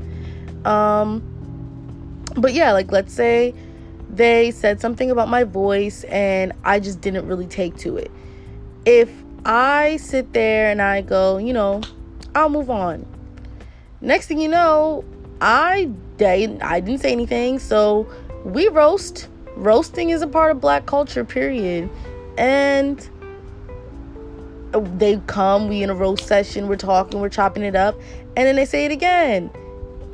[0.66, 1.22] Um,
[2.38, 3.54] but yeah, like let's say
[4.10, 8.12] they said something about my voice and I just didn't really take to it.
[8.86, 9.10] If
[9.46, 11.82] I sit there and I go, you know,
[12.34, 13.06] I'll move on.
[14.02, 15.04] Next thing you know,
[15.42, 15.90] I
[16.22, 18.08] I didn't say anything, so
[18.46, 19.28] we roast.
[19.56, 21.90] Roasting is a part of black culture, period.
[22.38, 23.08] And
[24.98, 27.96] they come, we in a roast session, we're talking, we're chopping it up,
[28.36, 29.52] and then they say it again.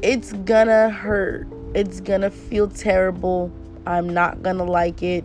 [0.02, 1.48] It's gonna hurt.
[1.74, 3.52] It's gonna feel terrible.
[3.86, 5.24] I'm not gonna like it.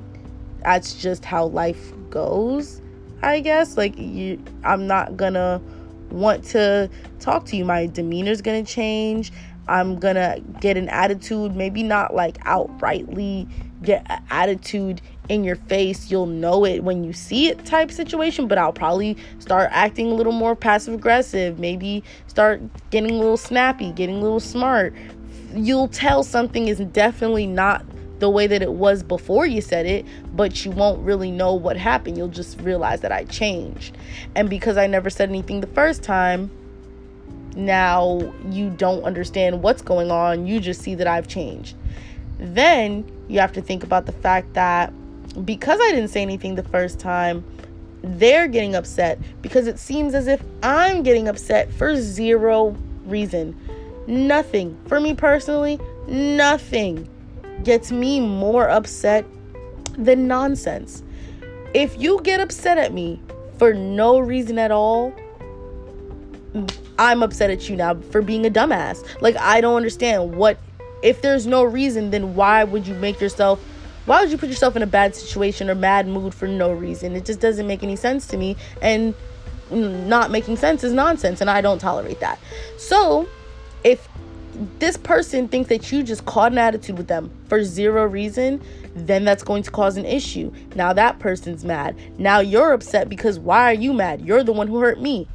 [0.63, 2.81] That's just how life goes.
[3.29, 3.77] I guess.
[3.77, 5.61] Like you I'm not gonna
[6.11, 7.65] want to talk to you.
[7.65, 9.33] My demeanor's gonna change.
[9.67, 13.49] I'm gonna get an attitude, maybe not like outrightly
[13.83, 16.11] get an attitude in your face.
[16.11, 20.15] You'll know it when you see it type situation, but I'll probably start acting a
[20.15, 22.61] little more passive aggressive, maybe start
[22.91, 24.95] getting a little snappy, getting a little smart.
[25.55, 27.85] You'll tell something is definitely not
[28.25, 31.77] the way that it was before you said it, but you won't really know what
[31.77, 32.17] happened.
[32.17, 33.99] You'll just realize that I changed.
[34.35, 36.51] And because I never said anything the first time,
[37.55, 40.47] now you don't understand what's going on.
[40.47, 41.77] You just see that I've changed.
[42.39, 44.91] Then you have to think about the fact that
[45.45, 47.45] because I didn't say anything the first time,
[48.01, 53.55] they're getting upset because it seems as if I'm getting upset for zero reason.
[54.07, 54.79] Nothing.
[54.87, 57.07] For me personally, nothing
[57.63, 59.25] gets me more upset
[59.97, 61.03] than nonsense.
[61.73, 63.21] If you get upset at me
[63.59, 65.13] for no reason at all,
[66.99, 69.05] I'm upset at you now for being a dumbass.
[69.21, 70.59] Like, I don't understand what,
[71.03, 73.63] if there's no reason, then why would you make yourself,
[74.07, 77.17] why would you put yourself in a bad situation or bad mood for no reason?
[77.17, 78.57] It just doesn't make any sense to me.
[78.81, 79.15] And
[79.71, 82.39] not making sense is nonsense, and I don't tolerate that.
[82.77, 83.29] So,
[83.83, 84.07] if
[84.79, 88.63] this person thinks that you just caught an attitude with them for zero reason,
[88.95, 90.53] then that's going to cause an issue.
[90.75, 91.97] Now that person's mad.
[92.19, 94.21] Now you're upset because why are you mad?
[94.21, 95.27] You're the one who hurt me.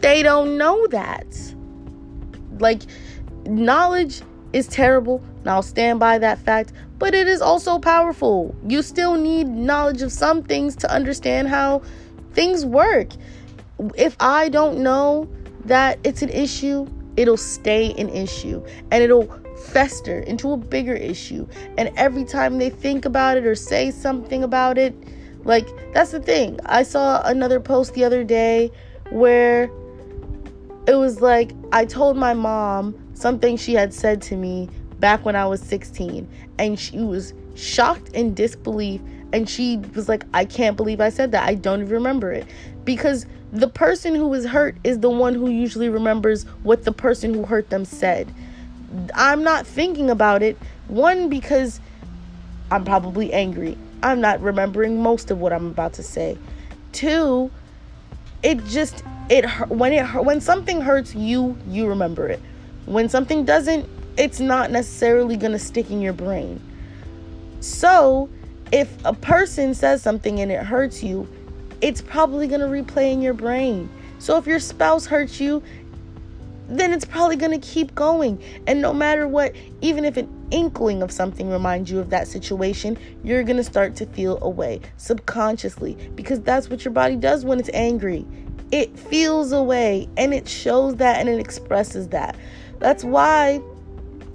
[0.00, 1.26] They don't know that.
[2.58, 2.82] Like,
[3.44, 8.54] knowledge is terrible, and I'll stand by that fact, but it is also powerful.
[8.66, 11.82] You still need knowledge of some things to understand how
[12.32, 13.08] things work.
[13.96, 15.28] If I don't know
[15.66, 19.26] that it's an issue, it'll stay an issue and it'll
[19.56, 21.46] fester into a bigger issue.
[21.78, 24.94] And every time they think about it or say something about it,
[25.44, 26.58] like that's the thing.
[26.66, 28.70] I saw another post the other day
[29.10, 29.70] where
[30.86, 34.68] it was like I told my mom something she had said to me
[35.00, 39.00] back when I was 16 and she was shocked in disbelief
[39.32, 41.48] and she was like I can't believe I said that.
[41.48, 42.46] I don't even remember it
[42.84, 47.32] because the person who is hurt is the one who usually remembers what the person
[47.32, 48.32] who hurt them said.
[49.14, 50.58] I'm not thinking about it.
[50.88, 51.80] One, because
[52.70, 53.78] I'm probably angry.
[54.02, 56.36] I'm not remembering most of what I'm about to say.
[56.92, 57.50] Two,
[58.42, 62.40] it just it when it when something hurts you, you remember it.
[62.84, 63.88] When something doesn't,
[64.18, 66.60] it's not necessarily going to stick in your brain.
[67.60, 68.28] So,
[68.70, 71.26] if a person says something and it hurts you,
[71.80, 73.88] it's probably going to replay in your brain.
[74.18, 75.62] So, if your spouse hurts you,
[76.68, 78.42] then it's probably going to keep going.
[78.66, 82.98] And no matter what, even if an inkling of something reminds you of that situation,
[83.22, 87.60] you're going to start to feel away subconsciously because that's what your body does when
[87.60, 88.26] it's angry.
[88.72, 92.36] It feels away and it shows that and it expresses that.
[92.80, 93.60] That's why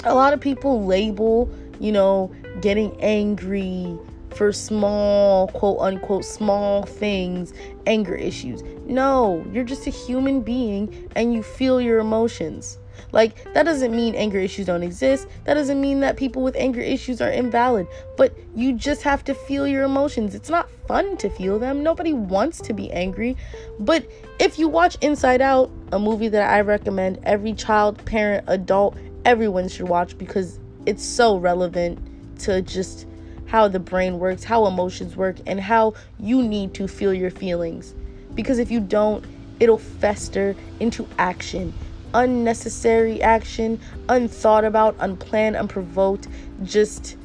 [0.06, 3.98] a lot of people label, you know, getting angry
[4.34, 7.54] for small, quote unquote, small things,
[7.86, 8.64] anger issues.
[8.86, 12.78] No, you're just a human being and you feel your emotions.
[13.12, 15.28] Like, that doesn't mean anger issues don't exist.
[15.46, 17.88] That doesn't mean that people with anger issues are invalid.
[18.16, 20.36] But you just have to feel your emotions.
[20.36, 21.84] It's not fun to feel them.
[21.84, 23.36] Nobody wants to be angry.
[23.80, 24.06] But
[24.40, 29.68] if you watch Inside Out, a movie that I recommend every child, parent, adult, everyone
[29.68, 32.00] should watch because it's so relevant
[32.40, 33.08] to just
[33.52, 37.94] how the brain works, how emotions work, and how you need to feel your feelings.
[38.34, 39.26] Because if you don't,
[39.60, 41.74] it'll fester into action.
[42.14, 46.30] Unnecessary action, unthought about, unplanned, unprovoked,
[46.64, 47.18] just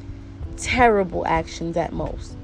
[0.56, 2.34] terrible actions at most.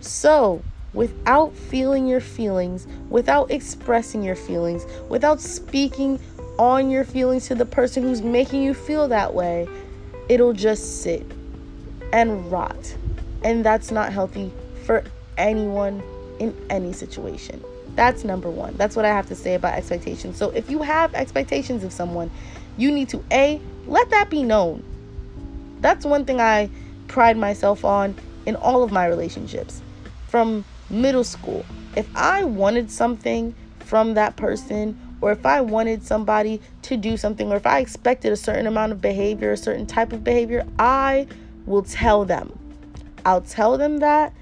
[0.00, 6.20] So, without feeling your feelings, without expressing your feelings, without speaking
[6.58, 9.66] on your feelings to the person who's making you feel that way,
[10.28, 11.37] it'll just sit
[12.12, 12.96] and rot.
[13.42, 14.52] And that's not healthy
[14.84, 15.04] for
[15.36, 16.02] anyone
[16.38, 17.62] in any situation.
[17.94, 18.76] That's number one.
[18.76, 20.36] That's what I have to say about expectations.
[20.36, 22.30] So if you have expectations of someone,
[22.76, 24.84] you need to A, let that be known.
[25.80, 26.70] That's one thing I
[27.08, 28.14] pride myself on
[28.46, 29.82] in all of my relationships.
[30.28, 31.64] From middle school,
[31.96, 37.50] if I wanted something from that person, or if I wanted somebody to do something,
[37.50, 41.26] or if I expected a certain amount of behavior, a certain type of behavior, I
[41.68, 42.58] will tell them.
[43.24, 44.32] I'll tell them that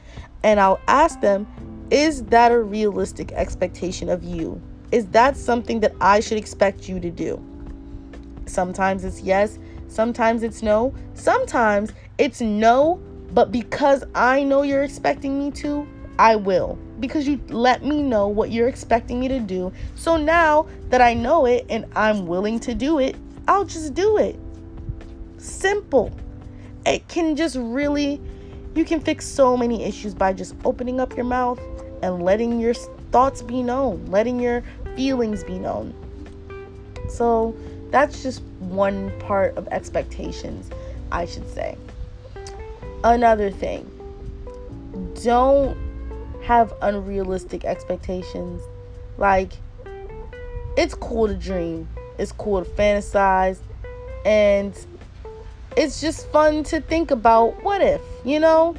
[0.42, 1.46] and I'll ask them,
[1.90, 4.60] is that a realistic expectation of you?
[4.92, 7.42] Is that something that I should expect you to do?
[8.46, 9.58] Sometimes it's yes,
[9.88, 13.00] sometimes it's no, sometimes it's no,
[13.32, 15.86] but because I know you're expecting me to,
[16.18, 16.78] I will.
[17.00, 19.72] Because you let me know what you're expecting me to do.
[19.96, 23.16] So now that I know it and I'm willing to do it,
[23.48, 24.38] I'll just do it.
[25.38, 26.12] Simple
[26.86, 28.20] it can just really
[28.74, 31.58] you can fix so many issues by just opening up your mouth
[32.02, 32.74] and letting your
[33.10, 34.62] thoughts be known, letting your
[34.94, 35.94] feelings be known.
[37.08, 37.56] So
[37.90, 40.70] that's just one part of expectations,
[41.10, 41.78] I should say.
[43.02, 43.90] Another thing,
[45.22, 45.76] don't
[46.42, 48.60] have unrealistic expectations.
[49.16, 49.52] Like,
[50.76, 53.58] it's cool to dream, it's cool to fantasize,
[54.26, 54.76] and
[55.76, 58.74] it's just fun to think about what if, you know?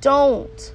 [0.00, 0.72] Don't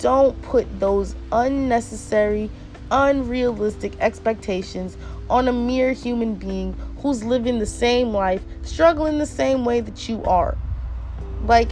[0.00, 2.50] don't put those unnecessary,
[2.90, 4.98] unrealistic expectations
[5.30, 10.08] on a mere human being who's living the same life, struggling the same way that
[10.10, 10.58] you are.
[11.46, 11.70] Like,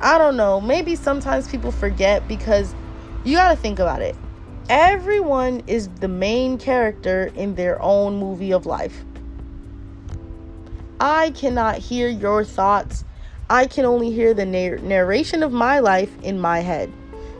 [0.00, 2.74] I don't know, maybe sometimes people forget because
[3.24, 4.16] you got to think about it.
[4.68, 9.04] Everyone is the main character in their own movie of life.
[11.00, 13.04] I cannot hear your thoughts.
[13.48, 16.92] I can only hear the narr- narration of my life in my head.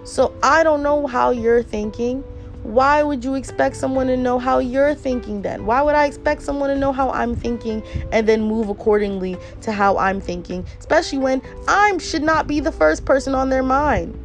[0.05, 2.23] So I don't know how you're thinking.
[2.63, 5.67] Why would you expect someone to know how you're thinking then?
[5.67, 9.73] Why would I expect someone to know how I'm thinking and then move accordingly to
[9.73, 14.19] how I'm thinking, especially when I should not be the first person on their mind?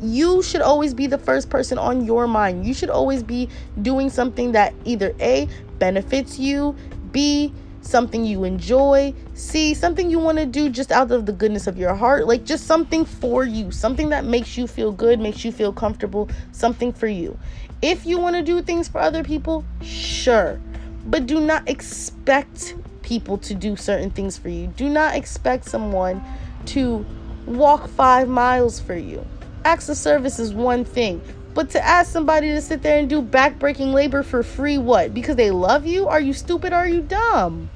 [0.00, 2.66] You should always be the first person on your mind.
[2.66, 3.48] You should always be
[3.82, 6.76] doing something that either A benefits you,
[7.12, 7.52] B
[7.86, 11.76] something you enjoy, see something you want to do just out of the goodness of
[11.76, 15.52] your heart, like just something for you, something that makes you feel good, makes you
[15.52, 17.38] feel comfortable, something for you.
[17.82, 20.60] If you want to do things for other people, sure,
[21.06, 24.68] but do not expect people to do certain things for you.
[24.68, 26.22] Do not expect someone
[26.66, 27.04] to
[27.46, 29.24] walk five miles for you.
[29.64, 31.20] Acts of service is one thing,
[31.54, 35.14] but to ask somebody to sit there and do backbreaking labor for free, what?
[35.14, 36.08] Because they love you?
[36.08, 36.72] Are you stupid?
[36.72, 37.70] Are you dumb?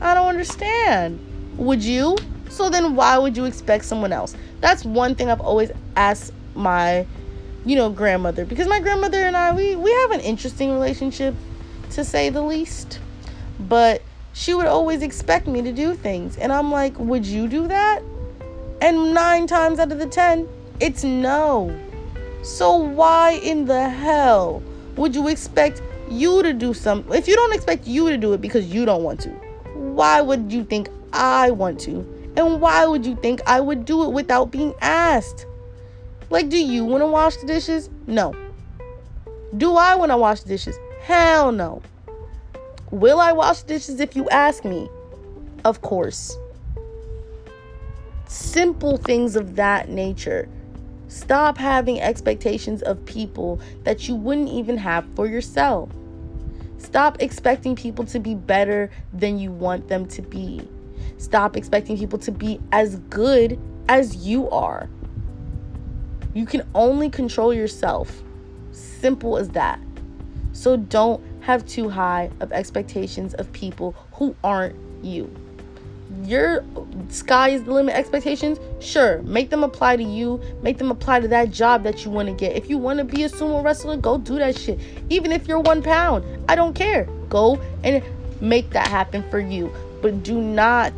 [0.00, 1.18] I don't understand.
[1.56, 2.16] Would you?
[2.48, 4.34] So then why would you expect someone else?
[4.60, 7.06] That's one thing I've always asked my
[7.64, 11.34] you know, grandmother because my grandmother and I we we have an interesting relationship
[11.90, 13.00] to say the least.
[13.58, 16.36] But she would always expect me to do things.
[16.36, 18.02] And I'm like, "Would you do that?"
[18.80, 20.46] And 9 times out of the 10,
[20.80, 21.74] it's no.
[22.44, 24.62] So why in the hell
[24.96, 25.80] would you expect
[26.10, 27.16] you to do something?
[27.16, 29.30] If you don't expect you to do it because you don't want to,
[29.74, 32.00] why would you think I want to?
[32.36, 35.46] And why would you think I would do it without being asked?
[36.28, 37.88] Like, do you want to wash the dishes?
[38.06, 38.34] No.
[39.56, 40.76] Do I want to wash the dishes?
[41.00, 41.80] Hell no.
[42.90, 44.90] Will I wash the dishes if you ask me?
[45.64, 46.36] Of course.
[48.26, 50.46] Simple things of that nature.
[51.14, 55.88] Stop having expectations of people that you wouldn't even have for yourself.
[56.78, 60.68] Stop expecting people to be better than you want them to be.
[61.16, 64.88] Stop expecting people to be as good as you are.
[66.34, 68.24] You can only control yourself.
[68.72, 69.78] Simple as that.
[70.52, 75.32] So don't have too high of expectations of people who aren't you.
[76.22, 76.64] Your
[77.08, 81.28] sky is the limit expectations, sure, make them apply to you, make them apply to
[81.28, 82.56] that job that you want to get.
[82.56, 84.80] If you want to be a sumo wrestler, go do that shit.
[85.10, 87.04] Even if you're one pound, I don't care.
[87.28, 88.02] Go and
[88.40, 89.72] make that happen for you.
[90.00, 90.92] But do not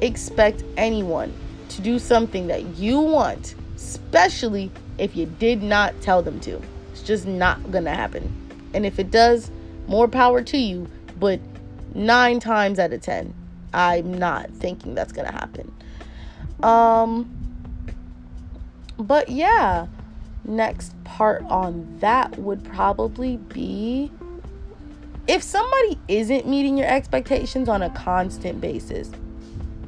[0.00, 1.32] expect anyone
[1.70, 6.60] to do something that you want especially if you did not tell them to.
[6.92, 8.32] It's just not gonna happen.
[8.74, 9.50] And if it does,
[9.86, 10.88] more power to you,
[11.18, 11.40] but
[11.94, 13.32] nine times out of ten,
[13.72, 15.72] I'm not thinking that's gonna happen.
[16.62, 17.30] Um,
[18.98, 19.86] but yeah,
[20.44, 24.10] next part on that would probably be
[25.26, 29.10] if somebody isn't meeting your expectations on a constant basis,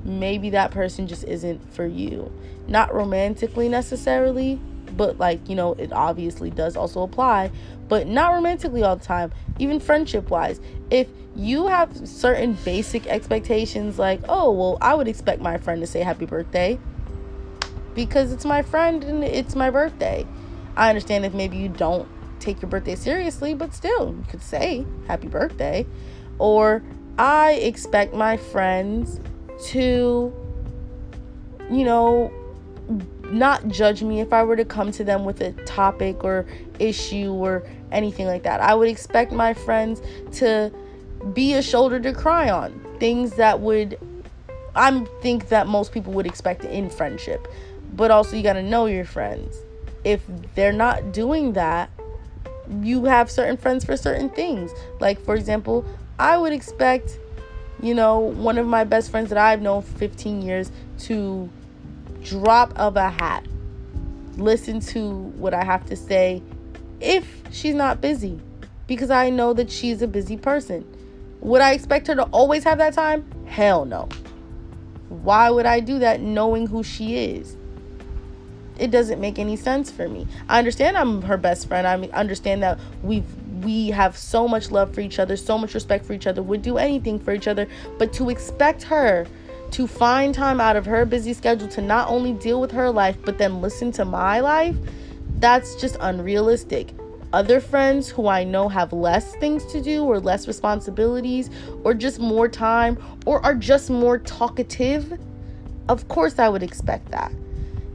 [0.05, 2.31] maybe that person just isn't for you
[2.71, 4.59] not romantically necessarily,
[4.97, 7.51] but like, you know, it obviously does also apply,
[7.89, 10.61] but not romantically all the time, even friendship wise.
[10.91, 15.87] If you have certain basic expectations, like, oh, well, I would expect my friend to
[15.87, 16.79] say happy birthday
[17.95, 20.27] because it's my friend and it's my birthday.
[20.77, 22.09] I understand if maybe you don't
[22.41, 25.87] take your birthday seriously, but still, you could say happy birthday.
[26.39, 26.83] Or
[27.19, 29.21] I expect my friends
[29.69, 30.33] to,
[31.71, 32.33] you know,
[33.31, 36.47] not judge me if I were to come to them with a topic or
[36.79, 37.63] issue or
[37.93, 38.61] anything like that.
[38.61, 40.01] I would expect my friends
[40.39, 40.73] to
[41.33, 42.79] be a shoulder to cry on.
[42.99, 43.99] Things that would
[44.75, 47.49] I think that most people would expect in friendship.
[47.95, 49.57] But also you got to know your friends.
[50.05, 50.23] If
[50.55, 51.91] they're not doing that,
[52.81, 54.71] you have certain friends for certain things.
[55.01, 55.85] Like for example,
[56.19, 57.19] I would expect
[57.83, 60.71] you know, one of my best friends that I've known for 15 years
[61.01, 61.49] to
[62.23, 63.45] drop of a hat
[64.37, 66.43] listen to what I have to say
[67.01, 68.41] if she's not busy
[68.87, 70.85] because I know that she's a busy person.
[71.41, 73.25] Would I expect her to always have that time?
[73.47, 74.09] Hell no.
[75.09, 77.57] Why would I do that knowing who she is?
[78.79, 80.27] It doesn't make any sense for me.
[80.49, 81.87] I understand I'm her best friend.
[81.87, 83.25] I understand that we've
[83.63, 86.63] we have so much love for each other, so much respect for each other, would
[86.63, 87.69] do anything for each other,
[87.99, 89.27] but to expect her
[89.73, 93.17] to find time out of her busy schedule to not only deal with her life,
[93.25, 94.77] but then listen to my life,
[95.39, 96.93] that's just unrealistic.
[97.33, 101.49] Other friends who I know have less things to do or less responsibilities
[101.85, 105.19] or just more time or are just more talkative,
[105.89, 107.33] of course I would expect that.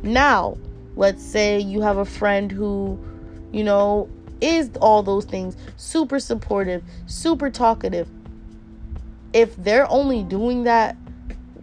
[0.04, 0.58] Now,
[0.96, 2.98] let's say you have a friend who,
[3.52, 4.10] you know,
[4.40, 8.08] is all those things super supportive, super talkative.
[9.34, 10.96] If they're only doing that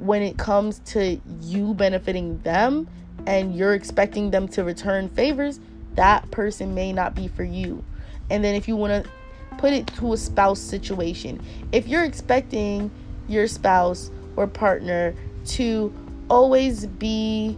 [0.03, 2.89] when it comes to you benefiting them
[3.27, 5.61] and you're expecting them to return favors,
[5.95, 7.85] that person may not be for you.
[8.29, 9.11] And then if you want to
[9.59, 11.41] put it to a spouse situation,
[11.71, 12.91] if you're expecting
[13.29, 15.95] your spouse or partner to
[16.29, 17.57] always be,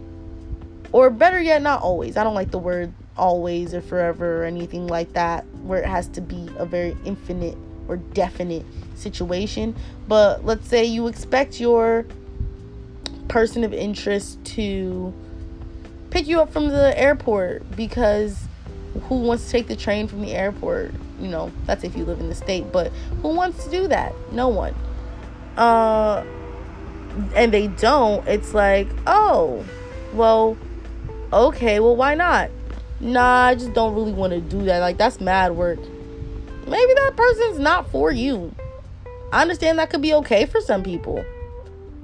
[0.91, 4.85] or better yet, not always, I don't like the word always or forever or anything
[4.85, 8.65] like that, where it has to be a very infinite or definite
[8.95, 9.75] situation.
[10.07, 12.05] But let's say you expect your
[13.27, 15.13] person of interest to
[16.09, 18.47] pick you up from the airport because
[19.03, 20.93] who wants to take the train from the airport?
[21.19, 24.13] You know, that's if you live in the state, but who wants to do that?
[24.31, 24.75] No one.
[25.57, 26.23] Uh
[27.33, 29.63] and they don't, it's like, "Oh,
[30.13, 30.57] well,
[31.31, 32.49] okay, well why not?"
[32.99, 34.79] Nah, I just don't really want to do that.
[34.79, 35.79] Like that's mad work.
[36.67, 38.53] Maybe that person's not for you.
[39.31, 41.23] I understand that could be okay for some people.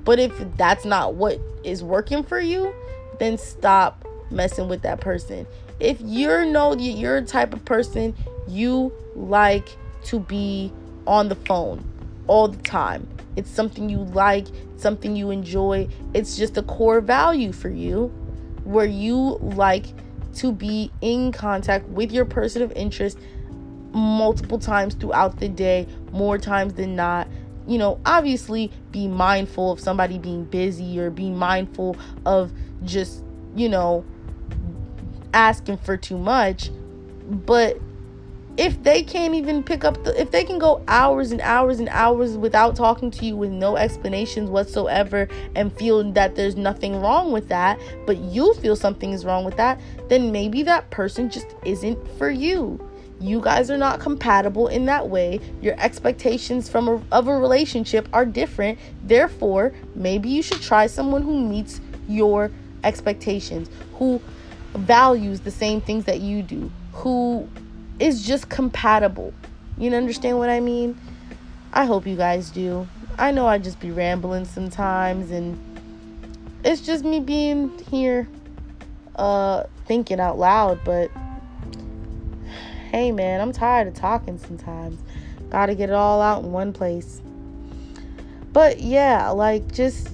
[0.03, 2.73] But if that's not what is working for you,
[3.19, 5.45] then stop messing with that person.
[5.81, 8.15] if you're know you're a type of person
[8.47, 9.67] you like
[10.03, 10.71] to be
[11.07, 11.83] on the phone
[12.27, 13.07] all the time.
[13.35, 14.47] It's something you like,
[14.77, 15.87] something you enjoy.
[16.13, 18.07] It's just a core value for you
[18.63, 19.85] where you like
[20.35, 23.17] to be in contact with your person of interest
[23.91, 27.27] multiple times throughout the day, more times than not.
[27.67, 31.95] You know, obviously be mindful of somebody being busy or be mindful
[32.25, 32.51] of
[32.83, 33.23] just,
[33.55, 34.03] you know,
[35.33, 36.71] asking for too much.
[37.29, 37.79] But
[38.57, 41.87] if they can't even pick up the if they can go hours and hours and
[41.89, 47.31] hours without talking to you with no explanations whatsoever and feel that there's nothing wrong
[47.31, 51.47] with that but you feel something is wrong with that then maybe that person just
[51.65, 52.79] isn't for you
[53.21, 58.07] you guys are not compatible in that way your expectations from a, of a relationship
[58.13, 62.51] are different therefore maybe you should try someone who meets your
[62.83, 64.19] expectations who
[64.73, 67.47] values the same things that you do who
[67.99, 69.33] is just compatible.
[69.77, 70.99] You understand what I mean?
[71.71, 72.87] I hope you guys do.
[73.17, 75.57] I know I just be rambling sometimes and
[76.63, 78.27] it's just me being here
[79.15, 81.11] uh thinking out loud, but
[82.91, 85.01] hey man, I'm tired of talking sometimes.
[85.49, 87.21] Got to get it all out in one place.
[88.51, 90.09] But yeah, like just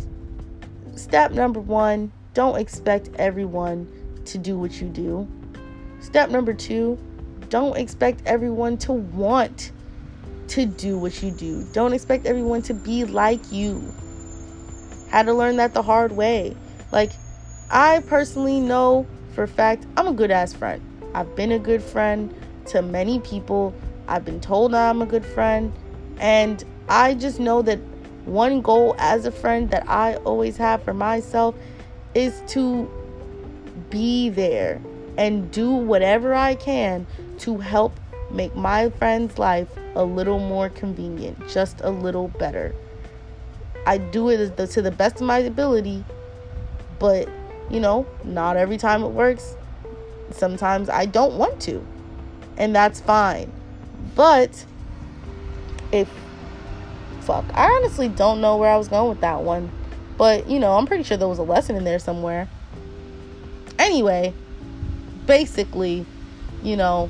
[0.95, 3.91] step number 1, don't expect everyone
[4.25, 5.27] to do what you do.
[6.01, 6.97] Step number 2,
[7.49, 9.71] don't expect everyone to want
[10.49, 11.67] to do what you do.
[11.73, 13.91] Don't expect everyone to be like you.
[15.09, 16.55] Had to learn that the hard way.
[16.91, 17.11] Like,
[17.71, 20.81] I personally know for a fact I'm a good ass friend.
[21.15, 22.33] I've been a good friend
[22.67, 23.73] to many people.
[24.07, 25.73] I've been told I'm a good friend.
[26.19, 27.79] And I just know that
[28.25, 31.55] one goal as a friend that I always have for myself
[32.13, 32.89] is to
[33.89, 34.81] be there
[35.17, 37.07] and do whatever I can
[37.39, 37.99] to help
[38.31, 42.75] make my friend's life a little more convenient, just a little better.
[43.85, 46.03] I do it to the best of my ability,
[46.99, 47.29] but
[47.69, 49.55] you know, not every time it works.
[50.31, 51.85] Sometimes I don't want to,
[52.57, 53.51] and that's fine.
[54.15, 54.65] But
[55.91, 56.09] if
[57.21, 59.71] fuck, I honestly don't know where I was going with that one,
[60.17, 62.49] but you know, I'm pretty sure there was a lesson in there somewhere.
[63.77, 64.33] Anyway,
[65.25, 66.05] basically,
[66.63, 67.09] you know,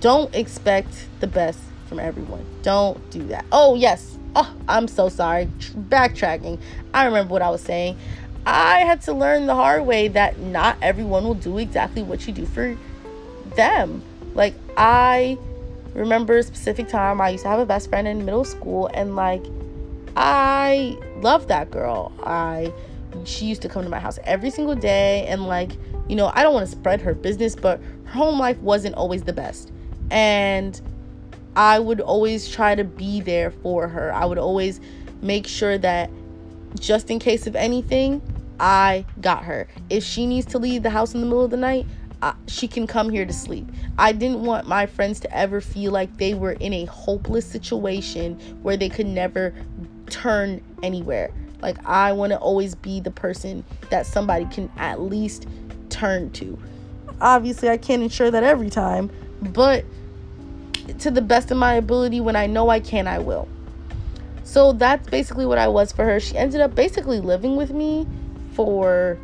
[0.00, 1.58] don't expect the best
[1.88, 2.44] from everyone.
[2.62, 3.44] Don't do that.
[3.50, 4.18] Oh, yes.
[4.36, 5.46] Oh, I'm so sorry.
[5.74, 6.60] Backtracking.
[6.94, 7.98] I remember what I was saying.
[8.46, 12.32] I had to learn the hard way that not everyone will do exactly what you
[12.32, 12.76] do for
[13.56, 14.02] them.
[14.34, 15.38] Like, I
[15.94, 19.16] remember a specific time I used to have a best friend in middle school, and
[19.16, 19.44] like,
[20.16, 22.12] I loved that girl.
[22.22, 22.72] I
[23.24, 25.72] she used to come to my house every single day and like
[26.08, 29.24] you know i don't want to spread her business but her home life wasn't always
[29.24, 29.72] the best
[30.12, 30.80] and
[31.56, 34.12] I would always try to be there for her.
[34.12, 34.80] I would always
[35.20, 36.10] make sure that
[36.78, 38.22] just in case of anything,
[38.58, 39.68] I got her.
[39.88, 41.86] If she needs to leave the house in the middle of the night,
[42.46, 43.66] she can come here to sleep.
[43.98, 48.38] I didn't want my friends to ever feel like they were in a hopeless situation
[48.62, 49.54] where they could never
[50.08, 51.30] turn anywhere.
[51.62, 55.46] Like, I want to always be the person that somebody can at least
[55.88, 56.58] turn to.
[57.20, 59.10] Obviously, I can't ensure that every time,
[59.40, 59.84] but
[60.98, 62.20] to the best of my ability.
[62.20, 63.48] When I know I can, I will.
[64.44, 66.18] So that's basically what I was for her.
[66.18, 68.06] She ended up basically living with me
[68.52, 69.18] for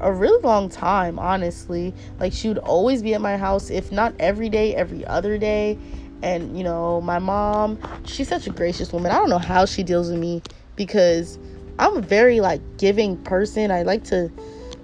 [0.00, 1.94] a really long time, honestly.
[2.18, 5.78] Like she would always be at my house, if not every day, every other day.
[6.22, 9.12] And you know, my mom, she's such a gracious woman.
[9.12, 10.42] I don't know how she deals with me
[10.76, 11.38] because
[11.78, 13.70] I'm a very like giving person.
[13.70, 14.30] I like to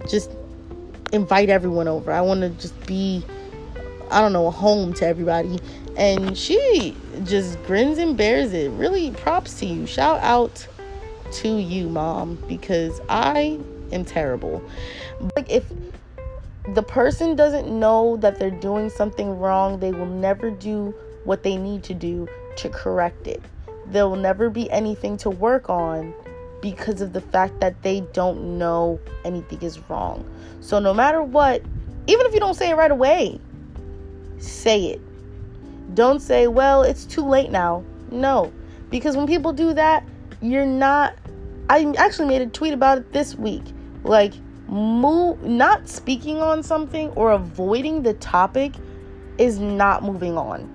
[0.09, 0.31] just
[1.13, 2.13] invite everyone over.
[2.13, 3.25] I want to just be
[4.11, 5.59] I don't know, a home to everybody
[5.97, 8.71] and she just grins and bears it.
[8.73, 9.87] Really, props to you.
[9.87, 10.67] Shout out
[11.33, 13.59] to you, mom, because I
[13.95, 14.63] am terrible.
[15.37, 15.65] Like, if
[16.75, 21.57] the person doesn't know that they're doing something wrong, they will never do what they
[21.57, 23.43] need to do to correct it.
[23.87, 26.15] There will never be anything to work on
[26.61, 30.25] because of the fact that they don't know anything is wrong.
[30.61, 31.63] So, no matter what,
[32.07, 33.41] even if you don't say it right away,
[34.39, 35.01] say it
[35.93, 37.85] don't say, well, it's too late now.
[38.11, 38.53] No,
[38.91, 40.05] because when people do that,
[40.41, 41.15] you're not.
[41.69, 43.63] I actually made a tweet about it this week.
[44.05, 44.35] Like,
[44.69, 48.75] move, not speaking on something or avoiding the topic
[49.39, 50.71] is not moving on.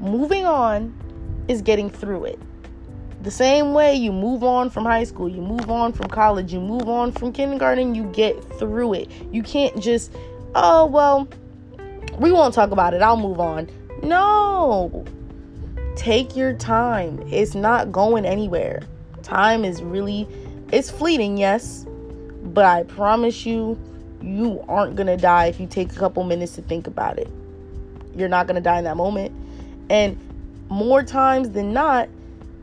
[0.00, 0.94] Moving on
[1.48, 2.40] is getting through it.
[3.22, 6.60] The same way you move on from high school, you move on from college, you
[6.60, 9.10] move on from kindergarten, you get through it.
[9.32, 10.12] You can't just
[10.54, 11.28] oh, well,
[12.18, 13.02] we won't talk about it.
[13.02, 13.68] I'll move on.
[14.02, 15.04] No.
[15.96, 17.22] Take your time.
[17.28, 18.82] It's not going anywhere.
[19.22, 20.28] Time is really
[20.72, 21.86] it's fleeting, yes,
[22.54, 23.78] but I promise you
[24.22, 27.28] you aren't going to die if you take a couple minutes to think about it.
[28.16, 29.32] You're not going to die in that moment.
[29.90, 30.18] And
[30.68, 32.08] more times than not,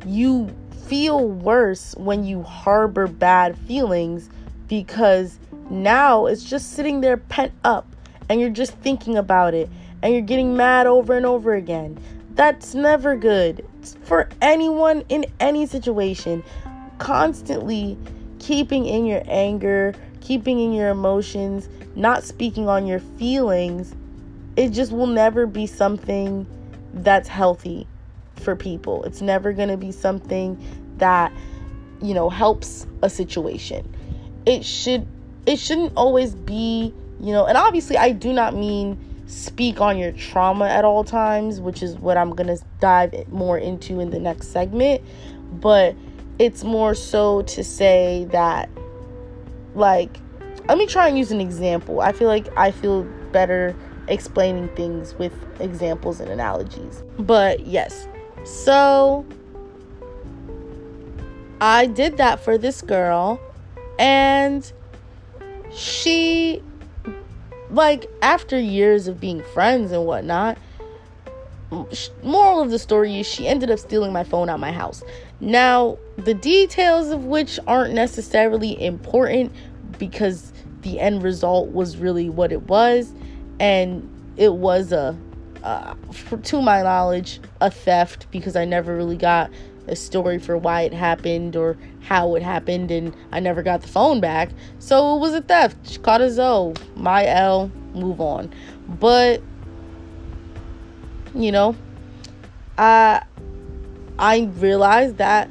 [0.05, 0.49] you
[0.87, 4.29] feel worse when you harbor bad feelings
[4.67, 5.37] because
[5.69, 7.95] now it's just sitting there pent up
[8.29, 9.69] and you're just thinking about it
[10.01, 11.99] and you're getting mad over and over again.
[12.33, 13.65] That's never good
[14.03, 16.43] for anyone in any situation.
[16.97, 17.97] Constantly
[18.41, 23.95] keeping in your anger, keeping in your emotions, not speaking on your feelings,
[24.55, 26.47] it just will never be something
[26.93, 27.87] that's healthy
[28.35, 29.03] for people.
[29.03, 30.59] It's never going to be something
[30.97, 31.31] that,
[32.01, 33.87] you know, helps a situation.
[34.45, 35.07] It should
[35.45, 40.11] it shouldn't always be, you know, and obviously I do not mean speak on your
[40.11, 44.19] trauma at all times, which is what I'm going to dive more into in the
[44.19, 45.01] next segment,
[45.53, 45.95] but
[46.41, 48.67] it's more so to say that
[49.75, 50.17] like
[50.67, 52.01] let me try and use an example.
[52.01, 53.75] I feel like I feel better
[54.07, 57.03] explaining things with examples and analogies.
[57.19, 58.07] But yes,
[58.43, 59.25] so
[61.59, 63.39] I did that for this girl,
[63.99, 64.71] and
[65.71, 66.63] she,
[67.69, 70.57] like, after years of being friends and whatnot,
[72.23, 75.03] moral of the story is she ended up stealing my phone out my house.
[75.41, 79.51] Now, the details of which aren't necessarily important
[79.97, 83.13] because the end result was really what it was
[83.59, 85.17] and it was a
[85.63, 85.93] uh,
[86.41, 89.51] to my knowledge a theft because I never really got
[89.87, 93.87] a story for why it happened or how it happened and I never got the
[93.87, 94.49] phone back.
[94.79, 95.77] So it was a theft.
[95.87, 96.73] She caught a Zoe.
[96.95, 98.51] My L, move on.
[98.87, 99.41] But
[101.35, 101.75] you know,
[102.77, 103.23] I
[104.21, 105.49] I realized that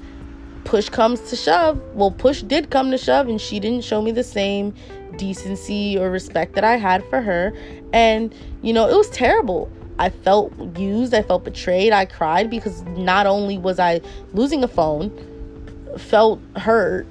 [0.65, 1.81] push comes to shove.
[1.95, 4.75] Well, push did come to shove and she didn't show me the same
[5.17, 7.53] decency or respect that I had for her.
[7.93, 9.71] And, you know, it was terrible.
[9.99, 14.01] I felt used, I felt betrayed, I cried because not only was I
[14.33, 15.11] losing a phone,
[15.99, 17.07] felt hurt,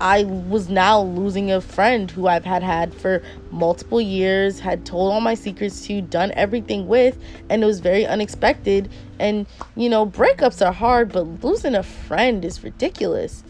[0.00, 5.12] I was now losing a friend who I've had had for multiple years, had told
[5.12, 7.18] all my secrets to, done everything with,
[7.50, 8.90] and it was very unexpected.
[9.18, 9.46] And
[9.76, 13.44] you know, breakups are hard, but losing a friend is ridiculous.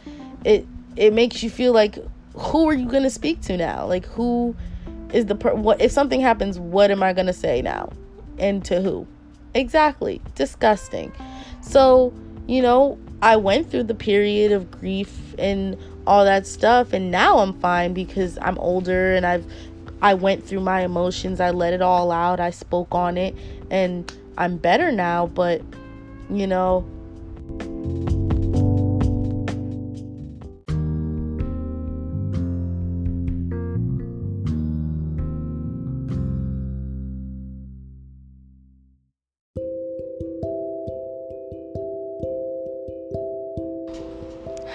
[0.44, 1.98] It it makes you feel like
[2.34, 3.86] who are you going to speak to now?
[3.86, 4.56] Like who
[5.12, 7.92] is the per- what if something happens, what am I going to say now?
[8.38, 9.06] And to who?
[9.54, 10.20] Exactly.
[10.34, 11.12] Disgusting.
[11.60, 12.12] So,
[12.46, 15.76] you know, I went through the period of grief and
[16.10, 19.46] all that stuff and now I'm fine because I'm older and I've
[20.02, 21.40] I went through my emotions.
[21.40, 22.40] I let it all out.
[22.40, 23.36] I spoke on it
[23.70, 25.62] and I'm better now, but
[26.28, 26.84] you know,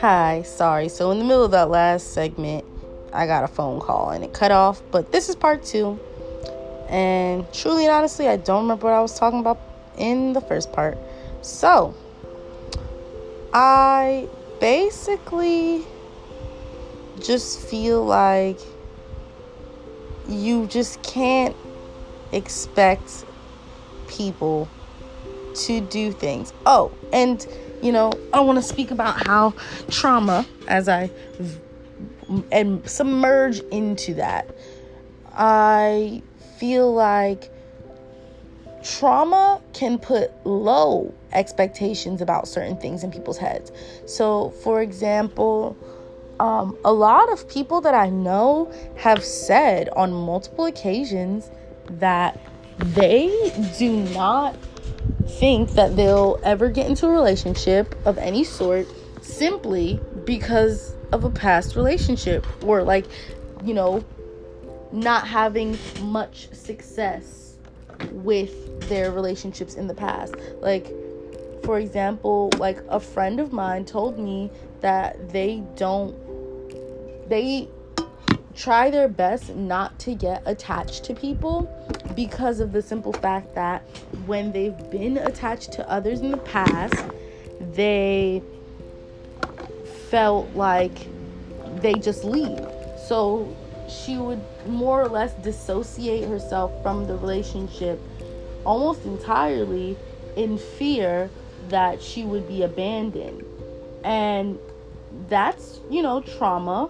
[0.08, 0.88] Hi, sorry.
[0.90, 2.64] So, in the middle of that last segment,
[3.12, 6.00] I got a phone call and it cut off, but this is part two.
[6.88, 9.60] And truly and honestly, I don't remember what I was talking about
[9.98, 11.00] in the first part.
[11.42, 11.96] So,
[13.52, 14.30] I
[14.60, 15.84] basically
[17.20, 18.60] just feel like
[20.30, 21.56] you just can't
[22.32, 23.26] expect
[24.08, 24.70] people
[25.56, 26.54] to do things.
[26.68, 27.48] Oh, and
[27.82, 29.54] you know, I want to speak about how
[29.90, 31.10] trauma, as I
[32.52, 34.50] and submerge into that,
[35.34, 36.24] I
[36.60, 37.52] feel like
[38.84, 43.72] trauma can put low expectations about certain things in people's heads.
[44.06, 45.78] So, for example,
[46.40, 51.50] um, a lot of people that I know have said on multiple occasions
[51.90, 52.40] that
[52.80, 53.30] they
[53.78, 54.56] do not
[55.28, 58.88] think that they'll ever get into a relationship of any sort
[59.22, 63.06] simply because of a past relationship or like
[63.64, 64.06] you know
[64.92, 67.58] not having much success
[68.12, 70.36] with their relationships in the past.
[70.60, 70.94] Like
[71.64, 74.52] for example like a friend of mine told me
[74.82, 76.16] that they don't
[77.28, 77.68] they
[78.56, 81.70] try their best not to get attached to people
[82.16, 83.82] because of the simple fact that
[84.26, 87.06] when they've been attached to others in the past,
[87.74, 88.42] they
[90.10, 91.08] felt like
[91.82, 92.66] they just leave.
[93.08, 93.56] So
[93.90, 98.00] she would more or less dissociate herself from the relationship
[98.64, 99.98] almost entirely
[100.36, 101.30] in fear
[101.70, 103.44] that she would be abandoned.
[104.04, 104.58] And
[105.28, 106.90] that's, you know, trauma.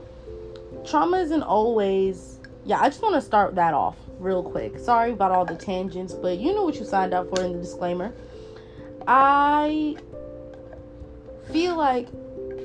[0.88, 4.78] Trauma isn't always, yeah, I just want to start that off real quick.
[4.78, 7.60] Sorry about all the tangents, but you know what you signed up for in the
[7.60, 8.14] disclaimer.
[9.08, 9.98] I
[11.52, 12.08] feel like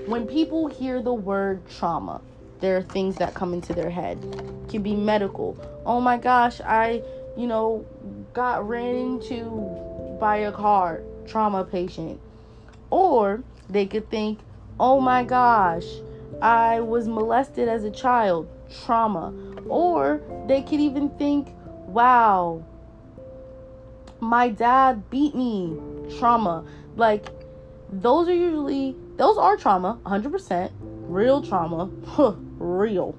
[0.07, 2.21] when people hear the word trauma,
[2.61, 4.19] there are things that come into their head.
[4.65, 5.57] It can be medical.
[5.87, 7.03] Oh my gosh, I,
[7.37, 7.87] you know,
[8.33, 9.45] got ran into
[10.21, 12.21] by a car, trauma patient.
[12.91, 14.41] Or they could think,
[14.79, 15.87] oh my gosh,
[16.43, 18.49] I was molested as a child,
[18.85, 19.33] trauma.
[19.69, 21.55] Or they could even think,
[21.87, 22.65] wow,
[24.21, 25.77] my dad beat me,
[26.19, 26.65] trauma.
[26.97, 27.31] Like,
[27.93, 31.91] those are usually, those are trauma, 100%, real trauma,
[32.59, 33.15] real.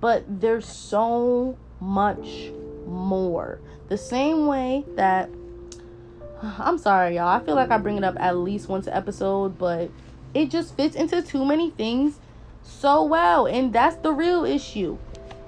[0.00, 2.50] But there's so much
[2.86, 3.60] more.
[3.88, 5.30] The same way that
[6.58, 7.28] I'm sorry, y'all.
[7.28, 9.90] I feel like I bring it up at least once an episode, but
[10.34, 12.18] it just fits into too many things
[12.62, 14.98] so well, and that's the real issue.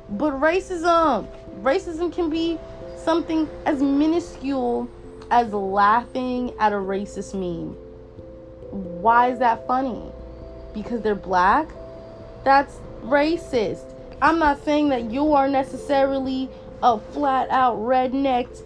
[0.09, 1.27] But racism,
[1.63, 2.59] racism can be
[2.97, 4.89] something as minuscule
[5.31, 7.75] as laughing at a racist meme.
[8.71, 10.13] Why is that funny?
[10.73, 11.69] Because they're black?
[12.45, 13.95] That's racist.
[14.23, 16.49] I'm not saying that you are necessarily
[16.83, 18.63] a flat out rednecked,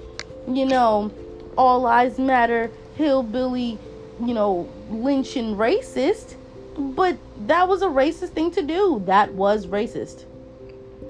[0.48, 1.10] you know,
[1.56, 3.78] all lives matter, hillbilly,
[4.24, 6.36] you know, lynching racist.
[6.76, 9.02] But that was a racist thing to do.
[9.06, 10.24] That was racist.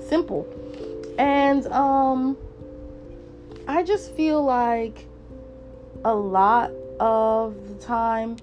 [0.08, 0.46] Simple.
[1.18, 2.36] And um
[3.68, 5.06] I just feel like
[6.04, 8.36] a lot of the time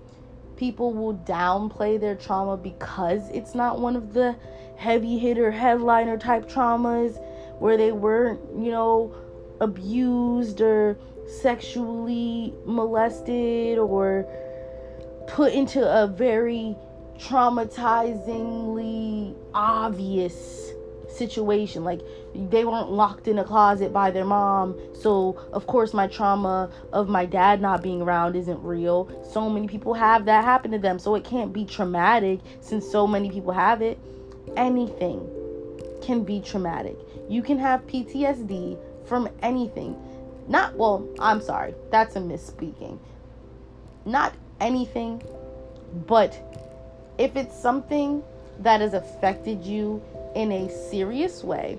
[0.56, 4.36] people will downplay their trauma because it's not one of the
[4.78, 7.22] heavy hitter headliner type traumas
[7.60, 9.14] where they weren't, you know,
[9.60, 10.98] abused or
[11.42, 14.26] sexually molested or
[15.28, 16.76] put into a very
[17.18, 20.72] traumatizingly obvious
[21.10, 21.84] situation.
[21.84, 22.02] Like
[22.34, 24.78] they weren't locked in a closet by their mom.
[24.94, 29.10] So, of course, my trauma of my dad not being around isn't real.
[29.32, 31.00] So many people have that happen to them.
[31.00, 34.00] So, it can't be traumatic since so many people have it.
[34.56, 35.28] Anything
[36.02, 36.98] can be traumatic.
[37.28, 39.98] You can have PTSD from anything.
[40.48, 43.00] Not, well, I'm sorry, that's a misspeaking.
[44.06, 45.22] Not anything,
[46.08, 46.38] but
[47.18, 48.24] if it's something
[48.60, 50.02] that has affected you
[50.36, 51.78] in a serious way,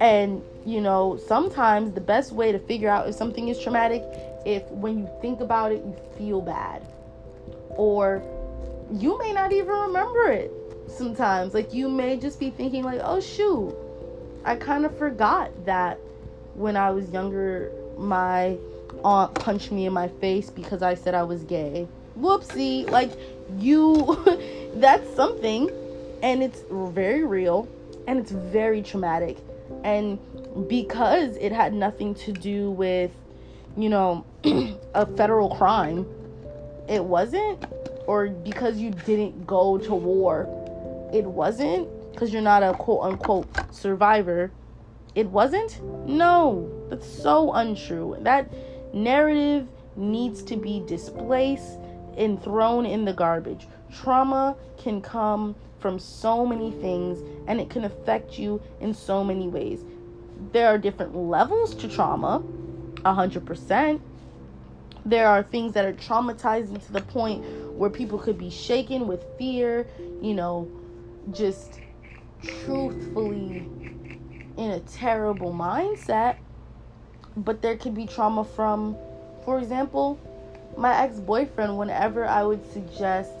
[0.00, 4.02] and you know, sometimes the best way to figure out if something is traumatic,
[4.46, 6.86] if when you think about it, you feel bad,
[7.70, 8.22] or
[8.92, 10.52] you may not even remember it
[10.88, 11.54] sometimes.
[11.54, 13.74] Like, you may just be thinking, like, oh, shoot,
[14.44, 15.98] I kind of forgot that
[16.54, 18.58] when I was younger, my
[19.04, 21.88] aunt punched me in my face because I said I was gay.
[22.18, 22.88] Whoopsie.
[22.90, 23.12] Like,
[23.58, 25.70] you, that's something.
[26.22, 27.68] And it's very real
[28.06, 29.38] and it's very traumatic.
[29.84, 30.18] And
[30.68, 33.10] because it had nothing to do with,
[33.76, 34.24] you know,
[34.94, 36.06] a federal crime,
[36.88, 37.64] it wasn't.
[38.06, 40.48] Or because you didn't go to war,
[41.12, 41.88] it wasn't.
[42.12, 44.50] Because you're not a quote unquote survivor
[45.14, 45.80] it wasn't?
[46.08, 48.16] No, that's so untrue.
[48.20, 48.50] That
[48.92, 51.78] narrative needs to be displaced
[52.16, 53.66] and thrown in the garbage.
[53.92, 59.48] Trauma can come from so many things and it can affect you in so many
[59.48, 59.84] ways.
[60.52, 62.42] There are different levels to trauma,
[63.04, 64.00] 100%.
[65.04, 67.44] There are things that are traumatizing to the point
[67.76, 69.86] where people could be shaken with fear,
[70.20, 70.70] you know,
[71.32, 71.80] just
[72.42, 73.68] truthfully
[74.56, 76.36] in a terrible mindset,
[77.36, 78.96] but there could be trauma from,
[79.44, 80.18] for example,
[80.76, 81.78] my ex boyfriend.
[81.78, 83.32] Whenever I would suggest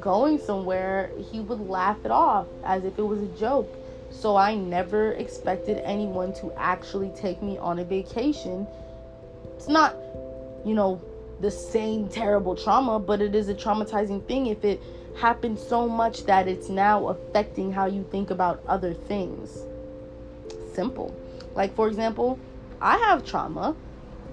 [0.00, 3.68] going somewhere, he would laugh it off as if it was a joke.
[4.10, 8.66] So I never expected anyone to actually take me on a vacation.
[9.56, 9.96] It's not,
[10.64, 11.00] you know,
[11.40, 14.80] the same terrible trauma, but it is a traumatizing thing if it
[15.18, 19.64] happens so much that it's now affecting how you think about other things
[20.72, 21.14] simple.
[21.54, 22.38] Like, for example,
[22.82, 23.76] I have trauma,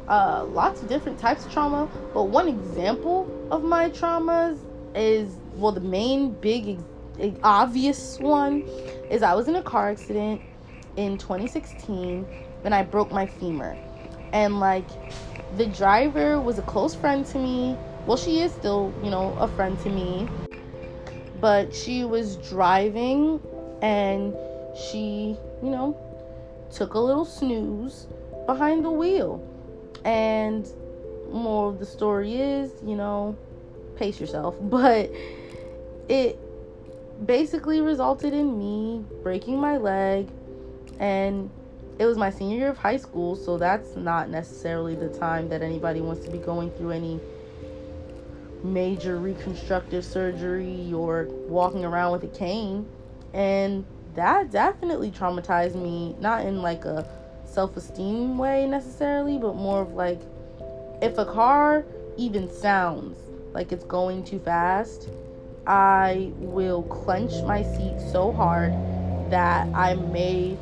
[0.07, 4.57] uh, lots of different types of trauma, but one example of my traumas
[4.95, 6.79] is well, the main big,
[7.43, 8.63] obvious one
[9.11, 10.41] is I was in a car accident
[10.97, 12.27] in 2016
[12.65, 13.77] and I broke my femur.
[14.33, 14.89] And like,
[15.55, 17.77] the driver was a close friend to me.
[18.05, 20.27] Well, she is still, you know, a friend to me.
[21.35, 23.39] But she was driving
[23.83, 24.33] and
[24.75, 25.97] she you know,
[26.71, 28.07] took a little snooze
[28.49, 29.45] behind the wheel.
[30.03, 30.67] And
[31.31, 33.37] more of the story is, you know,
[33.95, 34.55] pace yourself.
[34.61, 35.11] But
[36.07, 36.39] it
[37.25, 40.29] basically resulted in me breaking my leg
[40.99, 41.51] and
[41.99, 45.61] it was my senior year of high school, so that's not necessarily the time that
[45.61, 47.19] anybody wants to be going through any
[48.63, 52.87] major reconstructive surgery or walking around with a cane.
[53.33, 53.85] And
[54.15, 57.05] that definitely traumatized me, not in like a
[57.59, 60.21] self esteem way necessarily, but more of like
[61.01, 61.83] if a car
[62.15, 63.17] even sounds
[63.51, 65.09] like it's going too fast,
[65.67, 68.71] I will clench my seat so hard
[69.29, 70.57] that I may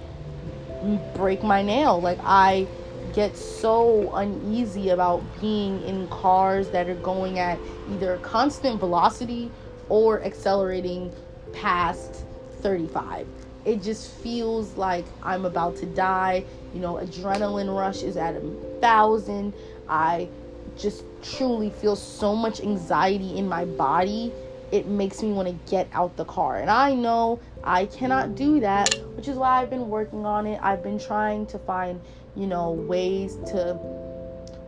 [1.14, 2.02] break my nail.
[2.02, 2.66] Like I
[3.14, 7.60] get so uneasy about being in cars that are going at
[7.92, 9.52] either constant velocity
[9.88, 11.14] or accelerating
[11.54, 12.26] past
[12.62, 13.28] 35.
[13.68, 16.46] It just feels like I'm about to die.
[16.78, 18.42] You know, adrenaline rush is at a
[18.82, 19.56] thousand.
[19.90, 20.30] I
[20.78, 24.32] just truly feel so much anxiety in my body.
[24.72, 26.58] It makes me want to get out the car.
[26.58, 30.60] And I know I cannot do that, which is why I've been working on it.
[30.62, 32.00] I've been trying to find,
[32.36, 33.80] you know, ways to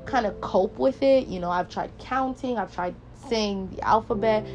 [0.07, 1.27] kind of cope with it.
[1.27, 2.95] You know, I've tried counting, I've tried
[3.27, 4.47] saying the alphabet.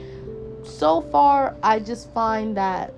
[0.64, 2.92] So far, I just find that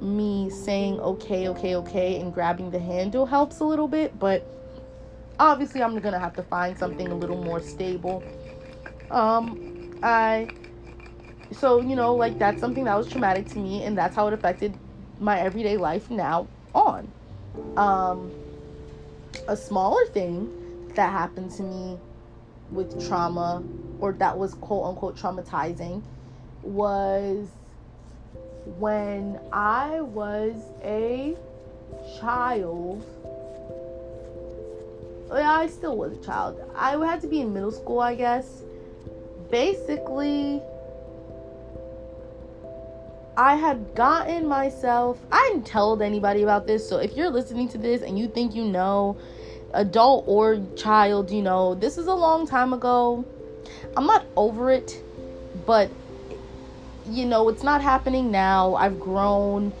[0.00, 4.46] me saying okay, okay, okay, and grabbing the handle helps a little bit, but
[5.38, 8.22] obviously I'm gonna have to find something a little more stable.
[9.10, 10.48] Um, I
[11.52, 14.34] so you know like that's something that was traumatic to me, and that's how it
[14.34, 14.76] affected
[15.18, 17.12] my everyday life now on.
[17.76, 18.32] Um,
[19.48, 20.50] a smaller thing
[20.94, 21.98] that happened to me
[22.70, 23.62] with trauma,
[24.00, 26.02] or that was quote unquote traumatizing,
[26.62, 27.48] was
[28.78, 31.36] when I was a
[32.20, 33.04] child
[35.30, 36.60] I still was a child.
[36.74, 38.62] I had to be in middle school, I guess.
[39.50, 40.60] Basically,
[43.36, 45.18] I had gotten myself.
[45.30, 48.54] I didn't tell anybody about this, so if you're listening to this and you think
[48.54, 49.16] you know,
[49.74, 53.24] adult or child, you know, this is a long time ago.
[53.96, 55.02] I'm not over it,
[55.66, 55.90] but
[57.08, 58.74] you know, it's not happening now.
[58.74, 59.72] I've grown.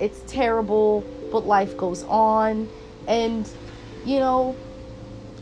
[0.00, 2.68] It's terrible, but life goes on.
[3.06, 3.48] And,
[4.04, 4.58] you know,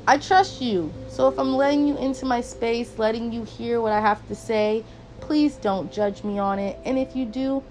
[0.06, 0.92] I trust you.
[1.08, 4.34] So if I'm letting you into my space, letting you hear what I have to
[4.34, 4.84] say,
[5.20, 6.78] please don't judge me on it.
[6.84, 7.62] And if you do,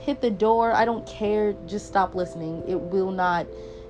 [0.00, 0.72] hit the door.
[0.72, 1.54] I don't care.
[1.66, 2.62] Just stop listening.
[2.68, 3.46] It will not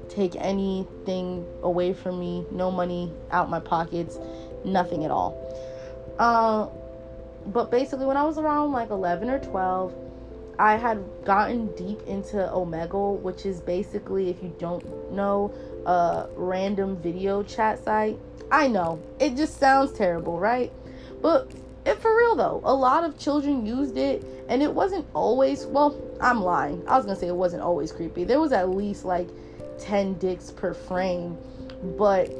[0.09, 2.47] take anything away from me.
[2.51, 4.19] No money out my pockets.
[4.65, 5.37] Nothing at all.
[6.19, 6.67] Uh,
[7.47, 9.95] but basically, when I was around like 11 or 12,
[10.59, 15.53] I had gotten deep into Omegle, which is basically, if you don't know,
[15.87, 18.19] a random video chat site.
[18.51, 20.73] I know it just sounds terrible, right?
[21.23, 21.53] But
[21.87, 25.97] it for real though, a lot of children used it and it wasn't always, well,
[26.21, 26.83] I'm lying.
[26.89, 28.25] I was gonna say it wasn't always creepy.
[28.25, 29.29] There was at least like
[29.79, 31.39] 10 dicks per frame,
[31.97, 32.31] but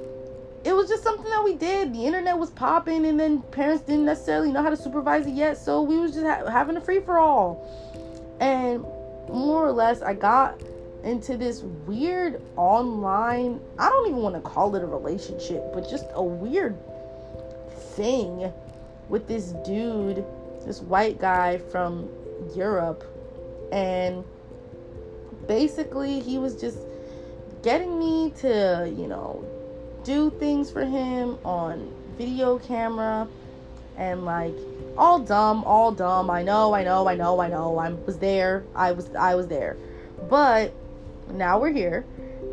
[0.65, 1.95] it was just something that we did.
[1.95, 5.57] The internet was popping, and then parents didn't necessarily know how to supervise it yet,
[5.57, 7.65] so we was just ha- having a free for all.
[8.41, 8.83] And
[9.29, 10.61] more or less, I got
[11.05, 16.07] into this weird online, I don't even want to call it a relationship, but just
[16.15, 16.77] a weird
[17.95, 18.53] thing
[19.09, 20.25] with this dude,
[20.67, 22.09] this white guy from
[22.55, 23.05] Europe.
[23.73, 24.25] And
[25.47, 26.79] basically, he was just
[27.63, 29.45] getting me to, you know,
[30.09, 33.29] do things for him on video camera
[33.99, 34.55] and like
[34.97, 36.31] all dumb, all dumb.
[36.31, 37.77] I know, I know, I know, I know.
[37.77, 38.65] I was there.
[38.75, 39.77] I was I was there.
[40.31, 40.73] But
[41.31, 42.07] now we're here.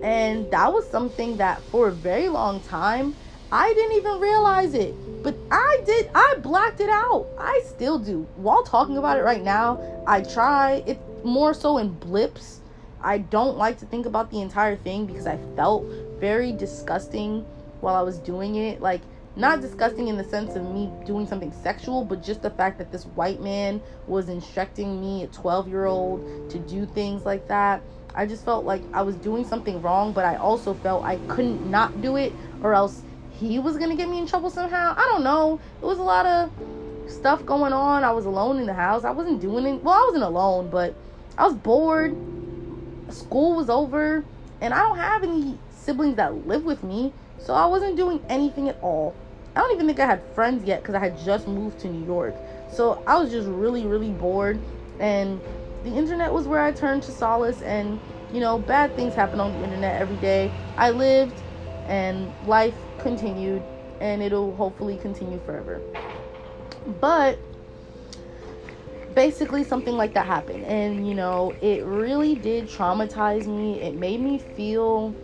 [0.03, 3.15] And that was something that for a very long time,
[3.53, 4.93] I didn't even realize it.
[5.23, 7.25] But I did, I blacked it out.
[7.39, 8.27] I still do.
[8.35, 12.59] While talking about it right now, I try it more so in blips.
[13.01, 15.85] I don't like to think about the entire thing because I felt
[16.19, 17.45] very disgusting
[17.81, 18.81] while I was doing it.
[18.81, 19.01] Like,
[19.35, 22.91] not disgusting in the sense of me doing something sexual, but just the fact that
[22.91, 27.81] this white man was instructing me, a 12 year old, to do things like that.
[28.13, 31.69] I just felt like I was doing something wrong, but I also felt I couldn't
[31.69, 32.31] not do it
[32.63, 33.01] or else
[33.31, 34.93] he was gonna get me in trouble somehow.
[34.95, 35.59] I don't know.
[35.81, 36.49] It was a lot of
[37.07, 38.05] stuff going on.
[38.05, 39.03] I was alone in the house.
[39.03, 39.83] I wasn't doing it.
[39.83, 40.95] Well, I wasn't alone, but
[41.37, 42.15] I was bored.
[43.09, 44.23] School was over,
[44.61, 48.69] and I don't have any siblings that live with me, so I wasn't doing anything
[48.69, 49.15] at all.
[49.55, 52.05] I don't even think I had friends yet because I had just moved to New
[52.05, 52.35] York.
[52.71, 54.59] So I was just really, really bored,
[54.99, 55.39] and
[55.83, 57.99] the internet was where I turned to solace and
[58.33, 60.51] you know, bad things happen on the internet every day.
[60.77, 61.41] I lived
[61.87, 63.63] and life continued
[64.01, 65.81] and it'll hopefully continue forever.
[66.99, 67.39] But
[69.13, 73.79] basically something like that happened and you know, it really did traumatize me.
[73.79, 75.15] It made me feel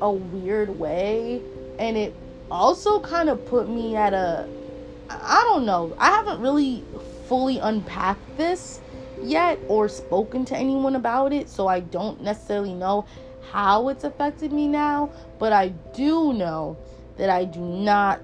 [0.00, 1.42] a weird way
[1.78, 2.14] and it
[2.50, 4.48] also kind of put me at a
[5.08, 5.94] I don't know.
[5.98, 6.84] I haven't really
[7.28, 8.80] fully unpacked this
[9.22, 13.06] yet or spoken to anyone about it, so I don't necessarily know
[13.50, 16.76] how it's affected me now, but I do know
[17.16, 18.20] that I do not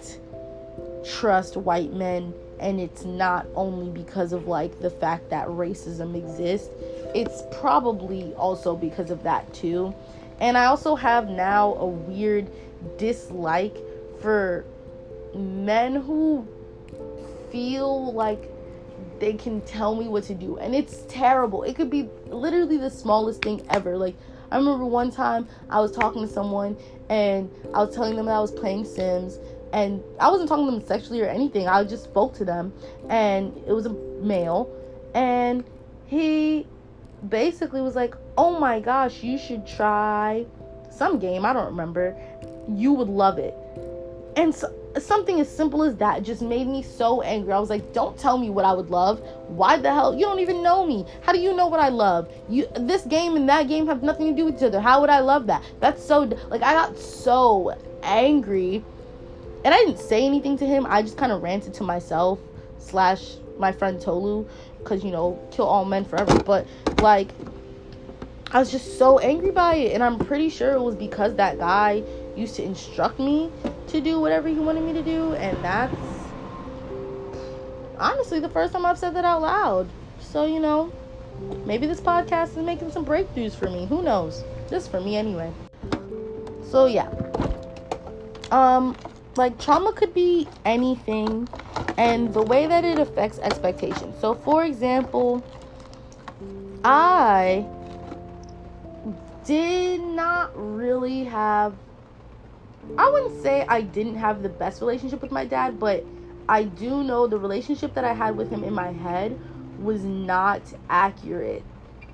[1.05, 6.71] trust white men and it's not only because of like the fact that racism exists
[7.13, 9.93] it's probably also because of that too
[10.41, 12.51] and i also have now a weird
[12.99, 13.77] dislike
[14.21, 14.65] for
[15.35, 16.47] men who
[17.51, 18.51] feel like
[19.19, 20.59] they can tell me what to do.
[20.59, 21.63] And it's terrible.
[21.63, 23.97] It could be literally the smallest thing ever.
[23.97, 24.17] Like
[24.51, 26.77] i remember one time i was talking to someone
[27.09, 29.39] and i was telling them that i was playing sims.
[29.73, 31.69] And i wasn't talking to them sexually or anything.
[31.69, 32.73] I just spoke to them.
[33.09, 34.69] And it was a male.
[35.15, 35.65] And
[36.07, 36.67] he
[37.29, 40.45] basically was like oh my gosh you should try
[40.91, 42.17] some game i don't remember
[42.69, 43.55] you would love it
[44.37, 47.53] and so something as simple as that just made me so angry.
[47.53, 49.21] I was like, "Don't tell me what I would love.
[49.49, 50.15] Why the hell?
[50.15, 51.07] You don't even know me.
[51.23, 52.31] How do you know what I love?
[52.49, 54.81] You this game and that game have nothing to do with each other.
[54.81, 55.63] How would I love that?
[55.81, 58.85] That's so like I got so angry,
[59.65, 60.87] and I didn't say anything to him.
[60.89, 62.39] I just kind of ranted to myself
[62.79, 64.47] slash my friend Tolu,
[64.83, 66.39] because you know, kill all men forever.
[66.43, 66.67] But
[67.01, 67.31] like,
[68.51, 71.59] I was just so angry by it, and I'm pretty sure it was because that
[71.59, 72.03] guy
[72.37, 73.51] used to instruct me
[73.89, 75.97] to do whatever he wanted me to do, and that's
[77.99, 79.89] honestly the first time I've said that out loud.
[80.21, 80.93] So, you know,
[81.67, 83.87] maybe this podcast is making some breakthroughs for me.
[83.87, 84.43] Who knows?
[84.69, 85.53] Just for me anyway.
[86.71, 87.09] So, yeah.
[88.51, 88.97] Um,
[89.37, 91.49] like trauma could be anything
[91.97, 94.17] and the way that it affects expectations.
[94.21, 95.45] So, for example,
[96.85, 97.67] I
[99.45, 101.75] did not really have
[102.99, 106.05] I wouldn't say I didn't have the best relationship with my dad, but
[106.49, 109.39] I do know the relationship that I had with him in my head
[109.79, 111.65] was not accurate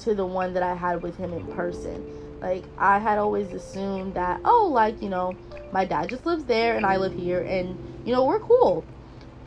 [0.01, 2.05] to the one that I had with him in person.
[2.41, 5.37] Like, I had always assumed that, oh, like, you know,
[5.73, 8.85] my dad just lives there and I live here and, you know, we're cool.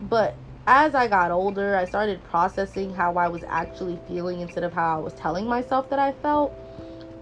[0.01, 4.73] But as I got older, I started processing how I was actually feeling instead of
[4.73, 6.53] how I was telling myself that I felt.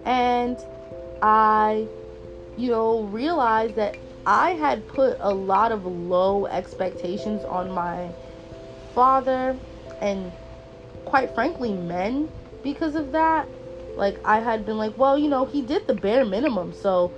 [0.04, 0.58] And
[1.22, 1.88] I
[2.60, 3.96] you know, realized that
[4.26, 8.12] I had put a lot of low expectations on my
[8.94, 9.58] father
[10.02, 10.30] and
[11.06, 12.28] quite frankly men
[12.62, 13.48] because of that.
[13.96, 17.14] Like I had been like, well, you know, he did the bare minimum, so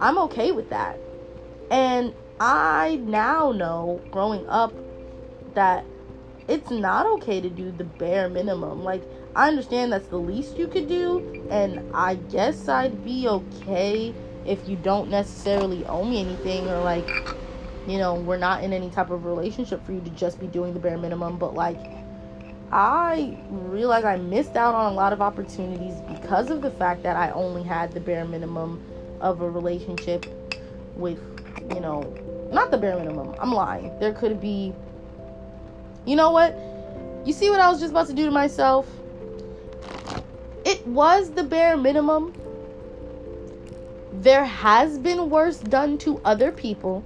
[0.00, 0.98] I'm okay with that.
[1.70, 4.72] And I now know growing up
[5.54, 5.84] that
[6.48, 8.84] it's not okay to do the bare minimum.
[8.84, 9.02] Like
[9.34, 14.68] I understand that's the least you could do and I guess I'd be okay if
[14.68, 17.06] you don't necessarily owe me anything or like
[17.86, 20.74] you know we're not in any type of relationship for you to just be doing
[20.74, 21.78] the bare minimum but like
[22.72, 27.16] i realize i missed out on a lot of opportunities because of the fact that
[27.16, 28.82] i only had the bare minimum
[29.20, 30.26] of a relationship
[30.96, 31.33] with
[31.74, 32.02] you know
[32.52, 33.34] not the bare minimum.
[33.38, 33.98] I'm lying.
[33.98, 34.72] There could be
[36.04, 36.54] you know what?
[37.24, 38.86] You see what i was just about to do to myself?
[40.64, 42.34] It was the bare minimum.
[44.12, 47.02] There has been worse done to other people,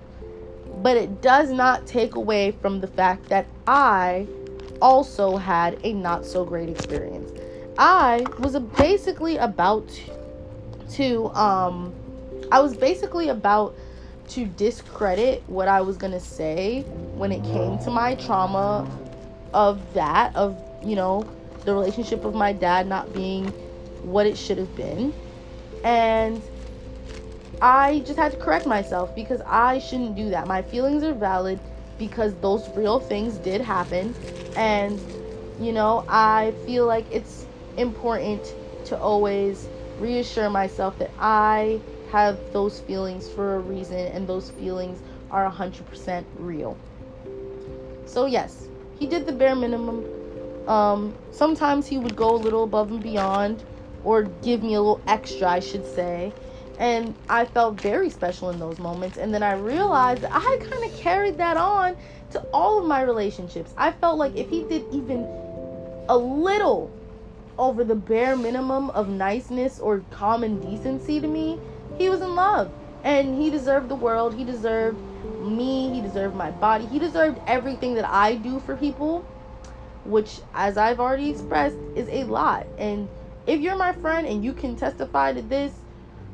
[0.82, 4.26] but it does not take away from the fact that I
[4.82, 7.32] also had a not so great experience.
[7.78, 9.88] I was basically about
[10.92, 11.94] to um
[12.50, 13.74] I was basically about
[14.28, 18.86] to discredit what I was to say when it came to my trauma
[19.54, 21.28] of that of, you know,
[21.64, 23.48] the relationship of my dad not being
[24.02, 25.12] what it should have been.
[25.84, 26.42] And
[27.60, 30.46] I just had to correct myself because I shouldn't do that.
[30.46, 31.60] My feelings are valid
[31.98, 34.14] because those real things did happen.
[34.54, 35.00] And,
[35.60, 38.54] you know, I feel like it's important
[38.84, 39.68] to always
[39.98, 46.24] reassure myself that I have those feelings for a reason and those feelings are 100%
[46.36, 46.78] real.
[48.06, 50.04] So, yes, he did the bare minimum.
[50.68, 53.64] Um, sometimes he would go a little above and beyond
[54.04, 56.32] or give me a little extra, I should say
[56.78, 59.18] and I felt very special in those moments.
[59.18, 61.96] And then I realized I kind of carried that on
[62.30, 63.74] to all of my relationships.
[63.76, 65.26] I felt like if he did even
[66.08, 66.94] a little
[67.58, 71.60] over the bare minimum of niceness or common decency to me,
[71.98, 72.72] he was in love.
[73.04, 74.34] And he deserved the world.
[74.34, 74.98] He deserved
[75.40, 75.92] me.
[75.94, 76.86] He deserved my body.
[76.86, 79.20] He deserved everything that I do for people,
[80.04, 82.66] which, as I've already expressed, is a lot.
[82.78, 83.08] And
[83.46, 85.72] if you're my friend and you can testify to this,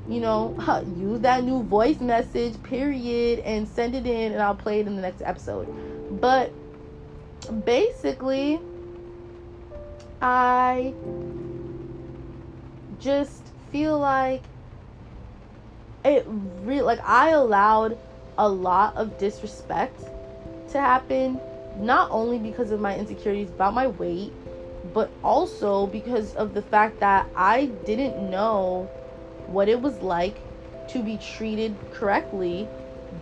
[0.08, 0.56] you know,
[0.98, 4.96] use that new voice message, period, and send it in, and I'll play it in
[4.96, 5.68] the next episode.
[6.20, 6.52] But
[7.64, 8.60] basically,
[10.20, 10.94] I
[12.98, 14.42] just feel like
[16.04, 17.98] it really like I allowed
[18.38, 20.00] a lot of disrespect
[20.70, 21.40] to happen
[21.78, 24.32] not only because of my insecurities about my weight
[24.92, 28.84] but also because of the fact that I didn't know
[29.46, 30.38] what it was like
[30.88, 32.68] to be treated correctly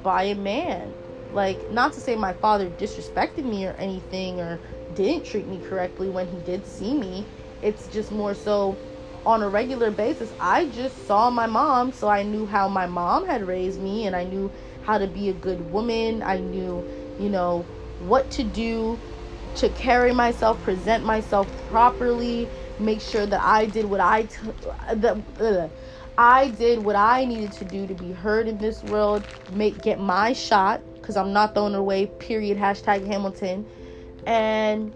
[0.03, 0.93] by a man.
[1.33, 4.61] Like, not to say my father disrespected me or anything or
[4.95, 7.27] didn't treat me correctly when he did see me.
[7.63, 8.77] It's just more so
[9.27, 10.33] on a regular basis.
[10.41, 14.17] I just saw my mom, so I knew how my mom had raised me and
[14.17, 14.53] I knew
[14.83, 16.23] how to be a good woman.
[16.23, 16.87] I knew,
[17.19, 17.63] you know,
[17.99, 19.01] what to do
[19.55, 24.39] to carry myself, present myself properly, make sure that I did what I t-
[24.95, 25.73] that
[26.19, 30.01] I did what I needed to do to be heard in this world, make get
[30.01, 32.07] my shot because I'm not throwing away.
[32.19, 32.59] Period.
[32.59, 33.67] Hashtag Hamilton,
[34.27, 34.95] and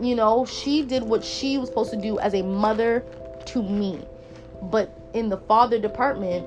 [0.00, 3.04] you know she did what she was supposed to do as a mother
[3.46, 4.00] to me,
[4.62, 6.46] but in the father department,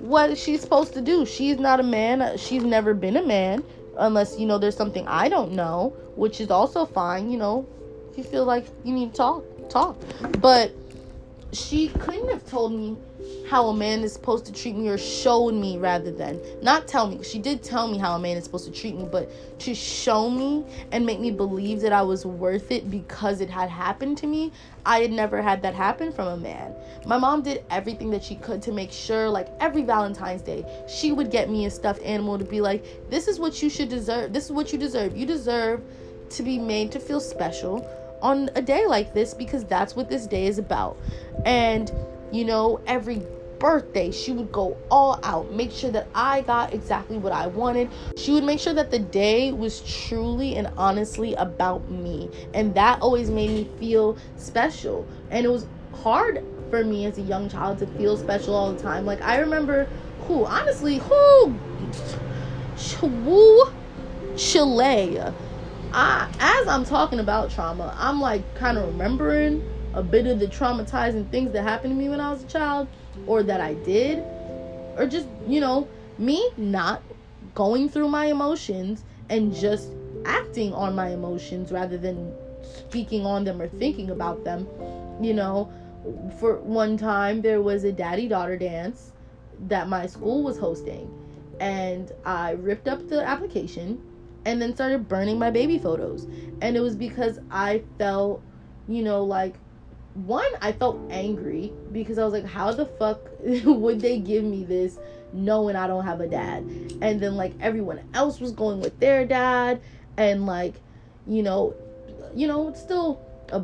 [0.00, 1.24] what is she supposed to do?
[1.26, 2.36] She's not a man.
[2.36, 3.64] She's never been a man
[3.98, 7.30] unless you know there's something I don't know, which is also fine.
[7.30, 7.68] You know,
[8.10, 9.96] if you feel like you need to talk, talk.
[10.40, 10.72] But
[11.52, 12.96] she couldn't have told me
[13.48, 17.06] how a man is supposed to treat me or showed me rather than not tell
[17.06, 19.74] me she did tell me how a man is supposed to treat me but to
[19.74, 24.18] show me and make me believe that i was worth it because it had happened
[24.18, 24.52] to me
[24.84, 26.74] i had never had that happen from a man
[27.06, 31.12] my mom did everything that she could to make sure like every valentine's day she
[31.12, 34.32] would get me a stuffed animal to be like this is what you should deserve
[34.32, 35.82] this is what you deserve you deserve
[36.30, 37.88] to be made to feel special
[38.22, 40.96] on a day like this because that's what this day is about.
[41.44, 41.92] And
[42.32, 43.22] you know, every
[43.58, 47.90] birthday, she would go all out, make sure that I got exactly what I wanted.
[48.16, 52.30] She would make sure that the day was truly and honestly about me.
[52.54, 55.06] And that always made me feel special.
[55.30, 58.82] And it was hard for me as a young child to feel special all the
[58.82, 59.06] time.
[59.06, 59.88] Like I remember
[60.22, 61.54] who honestly who
[63.00, 63.64] who
[64.36, 65.20] Chile
[65.92, 69.62] I, as I'm talking about trauma, I'm like kind of remembering
[69.96, 72.88] a bit of the traumatizing things that happened to me when I was a child,
[73.26, 74.18] or that I did,
[74.96, 75.88] or just, you know,
[76.18, 77.02] me not
[77.54, 79.90] going through my emotions and just
[80.24, 82.32] acting on my emotions rather than
[82.62, 84.68] speaking on them or thinking about them.
[85.20, 85.72] You know,
[86.38, 89.12] for one time, there was a daddy daughter dance
[89.68, 91.10] that my school was hosting,
[91.58, 94.02] and I ripped up the application
[94.44, 96.26] and then started burning my baby photos.
[96.60, 98.42] And it was because I felt,
[98.86, 99.58] you know, like
[100.16, 104.64] one, I felt angry because I was like, how the fuck would they give me
[104.64, 104.98] this
[105.32, 106.64] knowing I don't have a dad?
[107.02, 109.80] And then like everyone else was going with their dad
[110.16, 110.74] and like,
[111.26, 111.74] you know,
[112.34, 113.62] you know, it's still a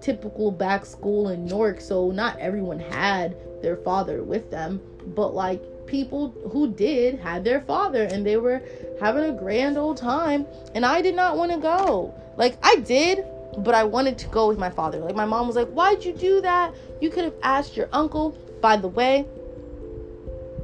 [0.00, 4.80] typical back school in York, so not everyone had their father with them,
[5.14, 8.62] but like people who did had their father and they were
[9.00, 12.14] having a grand old time and I did not want to go.
[12.36, 13.24] Like I did,
[13.58, 14.98] but I wanted to go with my father.
[14.98, 16.74] Like my mom was like, "Why'd you do that?
[17.00, 19.26] You could have asked your uncle." By the way,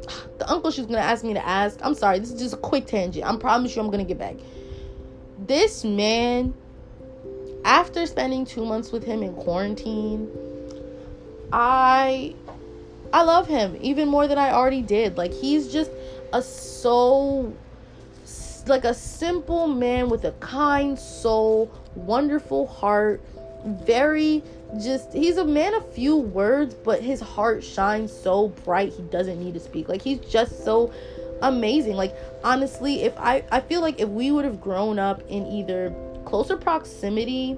[0.39, 1.79] the uncle she's gonna ask me to ask.
[1.83, 3.25] I'm sorry, this is just a quick tangent.
[3.27, 4.37] I promise you, I'm gonna get back.
[5.39, 6.55] This man,
[7.65, 10.31] after spending two months with him in quarantine,
[11.53, 12.35] I
[13.13, 15.17] I love him even more than I already did.
[15.17, 15.91] Like he's just
[16.33, 17.53] a so
[18.69, 23.20] like a simple man with a kind soul, wonderful heart,
[23.64, 24.43] very
[24.81, 29.43] just he's a man of few words, but his heart shines so bright he doesn't
[29.43, 29.89] need to speak.
[29.89, 30.93] Like he's just so
[31.43, 31.97] amazing.
[31.97, 32.14] Like
[32.44, 35.94] honestly, if I I feel like if we would have grown up in either
[36.24, 37.56] closer proximity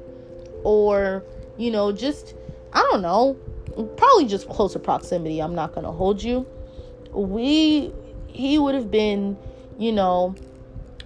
[0.65, 1.25] or
[1.57, 2.35] you know just
[2.73, 3.35] I don't know,
[3.97, 5.41] probably just closer proximity.
[5.41, 6.47] I'm not gonna hold you.
[7.13, 7.93] We
[8.29, 9.37] he would have been,
[9.79, 10.35] you know,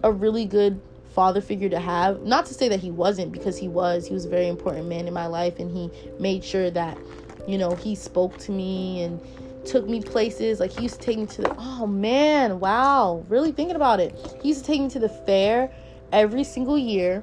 [0.02, 0.80] a really good
[1.14, 2.22] father figure to have.
[2.22, 4.06] Not to say that he wasn't, because he was.
[4.06, 6.98] He was a very important man in my life, and he made sure that,
[7.46, 9.20] you know, he spoke to me and
[9.64, 10.60] took me places.
[10.60, 14.14] Like he used to take me to the oh man, wow, really thinking about it.
[14.42, 15.72] He used to take me to the fair
[16.12, 17.22] every single year,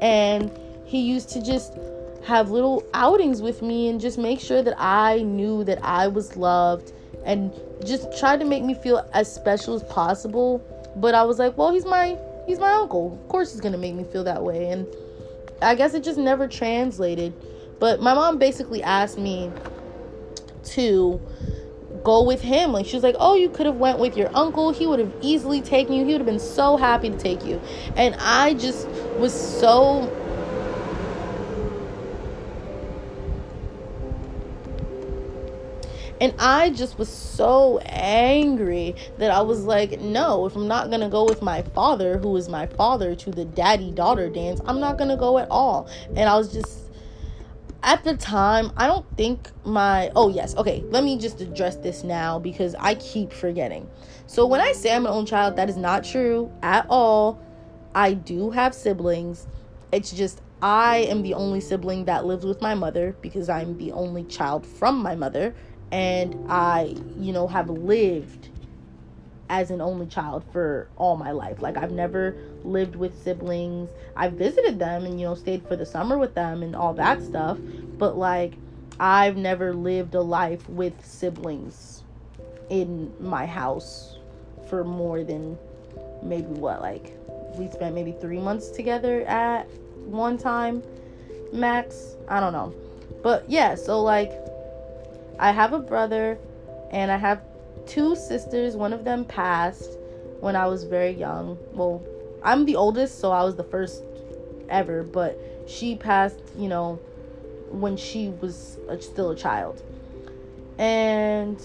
[0.00, 0.50] and
[0.84, 1.74] he used to just
[2.24, 6.36] have little outings with me and just make sure that I knew that I was
[6.36, 6.92] loved
[7.24, 7.52] and
[7.84, 10.58] just try to make me feel as special as possible.
[10.96, 13.12] But I was like, well, he's my he's my uncle.
[13.12, 14.70] Of course he's going to make me feel that way.
[14.70, 14.86] And
[15.62, 17.32] I guess it just never translated.
[17.78, 19.50] But my mom basically asked me
[20.64, 21.20] to
[22.04, 22.72] go with him.
[22.72, 24.72] Like she was like, "Oh, you could have went with your uncle.
[24.72, 26.04] He would have easily taken you.
[26.04, 27.60] He would have been so happy to take you."
[27.96, 28.86] And I just
[29.18, 30.10] was so
[36.20, 41.08] And I just was so angry that I was like, no, if I'm not gonna
[41.08, 44.98] go with my father, who is my father, to the daddy daughter dance, I'm not
[44.98, 45.88] gonna go at all.
[46.14, 46.90] And I was just,
[47.82, 52.04] at the time, I don't think my, oh, yes, okay, let me just address this
[52.04, 53.88] now because I keep forgetting.
[54.26, 57.40] So when I say I'm an only child, that is not true at all.
[57.94, 59.46] I do have siblings.
[59.90, 63.92] It's just I am the only sibling that lives with my mother because I'm the
[63.92, 65.54] only child from my mother
[65.92, 68.48] and I, you know, have lived
[69.50, 71.60] as an only child for all my life.
[71.60, 73.90] Like I've never lived with siblings.
[74.16, 77.22] I've visited them and you know stayed for the summer with them and all that
[77.22, 77.58] stuff,
[77.98, 78.54] but like
[79.00, 82.04] I've never lived a life with siblings
[82.68, 84.18] in my house
[84.68, 85.58] for more than
[86.22, 87.16] maybe what like
[87.56, 89.68] we spent maybe 3 months together at
[90.04, 90.82] one time
[91.52, 92.14] max.
[92.28, 92.72] I don't know.
[93.22, 94.32] But yeah, so like
[95.40, 96.38] I have a brother
[96.90, 97.40] and I have
[97.86, 98.76] two sisters.
[98.76, 99.98] One of them passed
[100.40, 101.58] when I was very young.
[101.72, 102.02] Well,
[102.42, 104.02] I'm the oldest, so I was the first
[104.68, 107.00] ever, but she passed, you know,
[107.70, 109.82] when she was a, still a child.
[110.78, 111.58] And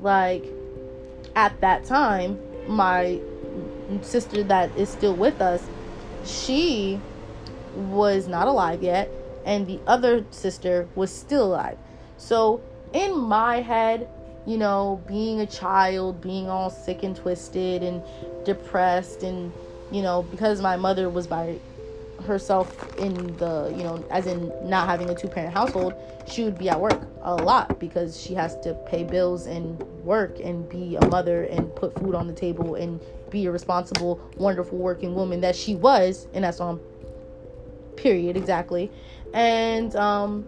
[0.00, 0.44] like
[1.36, 3.20] at that time, my
[4.02, 5.64] sister that is still with us,
[6.24, 7.00] she
[7.76, 9.08] was not alive yet,
[9.44, 11.78] and the other sister was still alive.
[12.16, 12.60] So
[12.92, 14.08] in my head,
[14.46, 18.02] you know, being a child, being all sick and twisted and
[18.44, 19.52] depressed, and
[19.92, 21.60] you know, because my mother was by
[22.24, 22.68] herself
[22.98, 25.94] in the, you know, as in not having a two parent household,
[26.26, 30.38] she would be at work a lot because she has to pay bills and work
[30.38, 33.00] and be a mother and put food on the table and
[33.30, 36.80] be a responsible, wonderful working woman that she was, and that's on
[37.96, 38.90] period exactly.
[39.34, 40.46] And um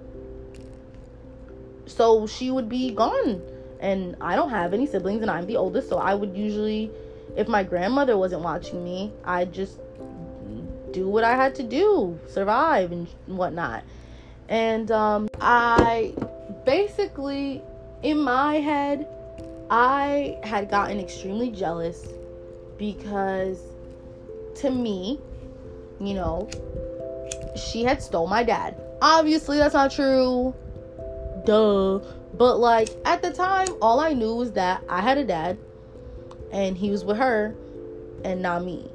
[1.86, 3.40] so she would be gone.
[3.80, 6.88] And i don't have any siblings and i'm the oldest so i would usually
[7.36, 9.80] if my grandmother wasn't watching me i'd just
[10.92, 13.82] do what i had to do survive and whatnot.
[14.48, 16.14] And um, i
[16.64, 17.60] basically
[18.04, 19.08] in my head
[19.70, 22.06] i had gotten extremely jealous
[22.78, 23.58] because
[24.56, 25.18] to me
[26.00, 26.48] you know
[27.56, 28.80] she had stole my dad.
[29.00, 30.54] Obviously that's not true
[31.44, 31.98] duh.
[32.34, 35.58] But like at the time, all I knew was that I had a dad
[36.50, 37.54] and he was with her
[38.24, 38.90] and not me.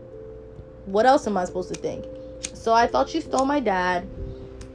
[0.85, 2.05] What else am I supposed to think?
[2.53, 4.07] So I thought she stole my dad.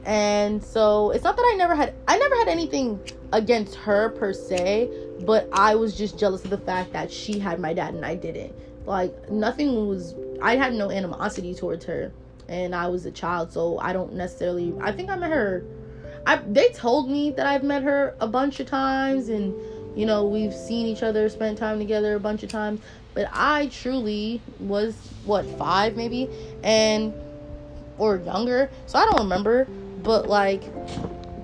[0.05, 2.99] And so it's not that I never had I never had anything
[3.31, 4.89] against her per se,
[5.21, 8.15] but I was just jealous of the fact that she had my dad and I
[8.15, 8.53] didn't.
[8.85, 12.11] Like nothing was I had no animosity towards her
[12.49, 15.65] and I was a child, so I don't necessarily I think I met her
[16.25, 19.53] I they told me that I've met her a bunch of times and
[19.97, 22.81] you know we've seen each other spent time together a bunch of times.
[23.13, 24.95] But I truly was
[25.25, 26.29] what 5 maybe?
[26.63, 27.13] And
[27.97, 28.71] or younger?
[28.87, 29.65] So I don't remember.
[30.01, 30.63] But like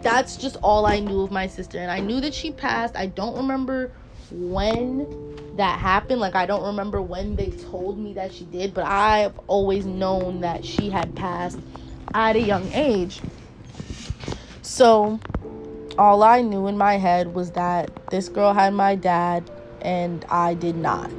[0.01, 1.77] that's just all I knew of my sister.
[1.77, 2.95] And I knew that she passed.
[2.95, 3.91] I don't remember
[4.31, 6.22] when that happened.
[6.22, 8.73] Like I don't remember when they told me that she did.
[8.73, 11.60] But I've always known that she had passed
[12.14, 13.22] at a young age
[14.70, 15.20] so,
[15.98, 19.50] all I knew in my head was that this girl had my dad
[19.82, 21.10] and I did not.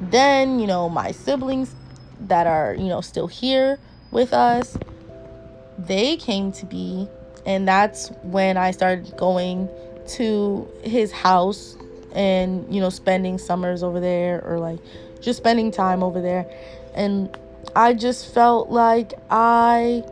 [0.00, 1.74] Then, you know, my siblings
[2.20, 3.80] that are, you know, still here
[4.12, 4.78] with us,
[5.78, 7.08] they came to be,
[7.44, 9.68] and that's when I started going
[10.10, 11.76] to his house
[12.14, 14.78] and, you know, spending summers over there or like
[15.20, 16.46] just spending time over there.
[16.94, 17.36] And
[17.74, 20.04] I just felt like I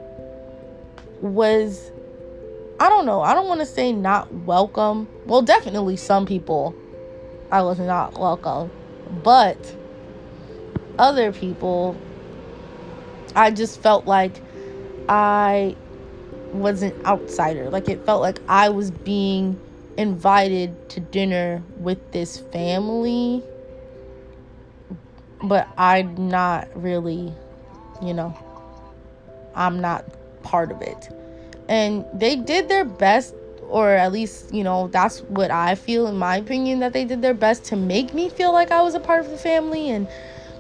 [1.23, 1.93] was
[2.81, 3.23] I don't know.
[3.23, 5.09] I don't want to say not welcome.
[5.27, 6.77] Well, definitely some people
[7.51, 8.71] I was not welcome.
[9.25, 9.75] But
[10.99, 11.97] other people,
[13.35, 14.41] I just felt like
[15.09, 15.75] I
[16.53, 17.69] was an outsider.
[17.71, 19.61] Like it felt like I was being
[19.97, 23.43] invited to dinner with this family,
[25.43, 27.33] but I'm not really,
[28.03, 28.37] you know,
[29.57, 30.05] I'm not
[30.45, 31.09] part of it
[31.69, 33.35] And they did their best,
[33.69, 37.21] or at least, you know, that's what I feel, in my opinion, that they did
[37.21, 40.09] their best to make me feel like I was a part of the family and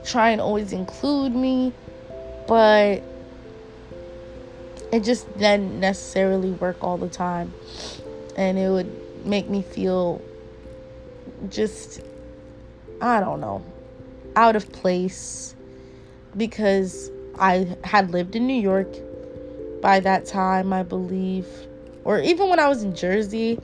[0.04, 1.72] try and always include me.
[2.46, 3.02] But
[4.92, 7.52] it just didn't necessarily work all the time.
[8.36, 10.22] And it would make me feel
[11.48, 12.00] just,
[13.00, 13.64] I don't know,
[14.36, 15.54] out of place
[16.36, 18.88] because I had lived in New York
[19.80, 21.46] by that time, I believe.
[22.04, 23.58] Or even when I was in Jersey,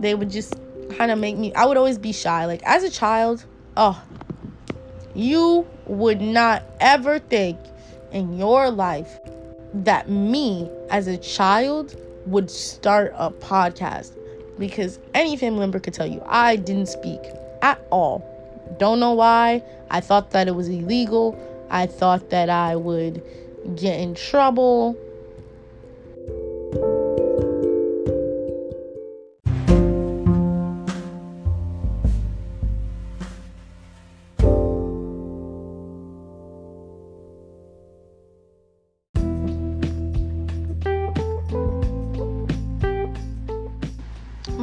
[0.00, 0.54] they would just
[0.96, 2.46] kind of make me, I would always be shy.
[2.46, 3.44] Like as a child,
[3.76, 4.02] oh,
[5.14, 7.58] you would not ever think
[8.12, 9.18] in your life
[9.72, 14.12] that me as a child would start a podcast
[14.58, 17.20] because any family member could tell you I didn't speak
[17.62, 18.24] at all.
[18.78, 19.62] Don't know why.
[19.90, 21.38] I thought that it was illegal.
[21.70, 23.22] I thought that I would
[23.76, 24.96] get in trouble.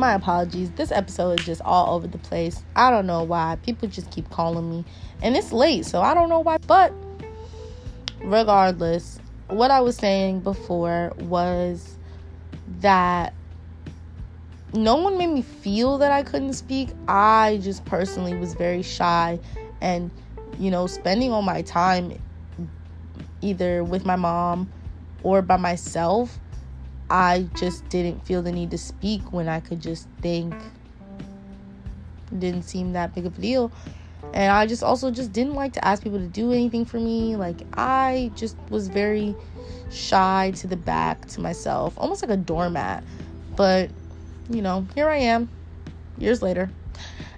[0.04, 0.70] My apologies.
[0.72, 2.62] This episode is just all over the place.
[2.76, 3.58] I don't know why.
[3.64, 4.84] People just keep calling me.
[5.22, 6.58] And it's late, so I don't know why.
[6.68, 6.94] But
[8.22, 9.18] regardless,
[9.48, 11.98] what I was saying before was
[12.82, 13.34] that
[14.74, 16.90] no one made me feel that I couldn't speak.
[17.08, 19.40] I just personally was very shy
[19.82, 20.10] and
[20.60, 22.20] you know, spending all my time
[23.42, 24.72] either with my mom
[25.24, 26.40] or by myself
[27.10, 30.56] I just didn't feel the need to speak when I could just think.
[32.32, 33.72] It didn't seem that big of a deal.
[34.34, 37.36] And I just also just didn't like to ask people to do anything for me.
[37.36, 39.36] Like I just was very
[39.92, 43.04] shy to the back to myself, almost like a doormat.
[43.56, 43.92] But,
[44.50, 45.50] you know, here I am
[46.18, 46.70] years later.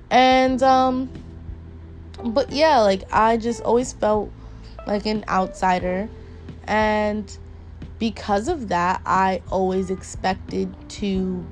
[0.10, 1.10] And um
[2.24, 4.32] but yeah, like I just always felt
[4.88, 6.10] like an outsider
[6.68, 7.38] and
[8.00, 11.46] because of that, I always expected to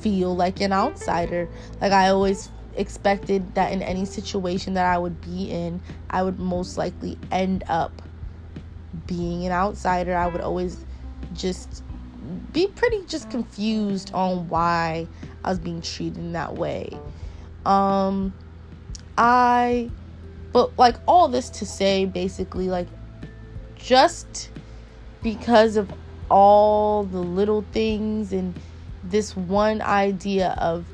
[0.00, 1.48] feel like an outsider.
[1.80, 5.80] Like I always expected that in any situation that I would be in,
[6.10, 8.02] I would most likely end up
[9.06, 10.16] being an outsider.
[10.16, 10.84] I would always
[11.34, 11.82] just
[12.52, 15.06] be pretty just confused on why
[15.44, 16.98] I was being treated in that way.
[17.64, 18.32] Um
[19.16, 19.90] I
[20.52, 22.88] but like all this to say basically like
[23.76, 24.50] just
[25.22, 25.92] because of
[26.30, 28.58] all the little things and
[29.04, 30.84] this one idea of,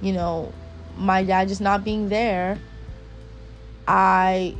[0.00, 0.52] you know,
[0.96, 2.58] my dad just not being there,
[3.86, 4.56] I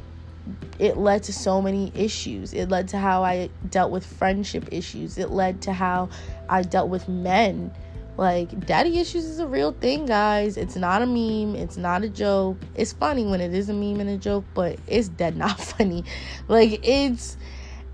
[0.79, 2.53] it led to so many issues.
[2.53, 5.19] It led to how I dealt with friendship issues.
[5.19, 6.09] It led to how
[6.49, 7.73] I dealt with men.
[8.17, 10.57] Like, daddy issues is a real thing, guys.
[10.57, 11.55] It's not a meme.
[11.55, 12.59] It's not a joke.
[12.75, 16.05] It's funny when it is a meme and a joke, but it's dead not funny.
[16.49, 17.37] Like, it's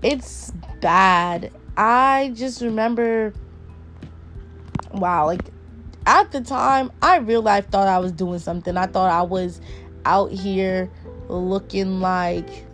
[0.01, 0.51] it's
[0.81, 1.51] bad.
[1.77, 3.33] I just remember,
[4.93, 5.43] wow, like
[6.09, 8.75] at the time, I real life thought I was doing something.
[8.75, 9.61] I thought I was
[10.05, 10.89] out here
[11.27, 12.65] looking like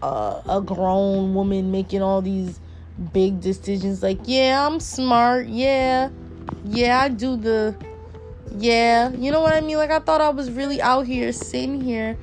[0.00, 2.60] a, a grown woman making all these
[3.12, 4.04] big decisions.
[4.04, 5.48] Like, yeah, I'm smart.
[5.48, 6.10] Yeah,
[6.64, 7.74] yeah, I do the,
[8.56, 9.78] yeah, you know what I mean?
[9.78, 12.16] Like, I thought I was really out here sitting here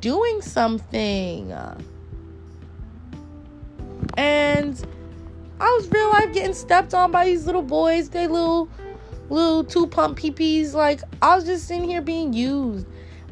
[0.00, 1.52] doing something.
[4.16, 4.84] And
[5.60, 8.08] I was real life getting stepped on by these little boys.
[8.08, 8.68] They little
[9.28, 10.72] little two pump peepees.
[10.74, 12.86] Like I was just sitting here being used.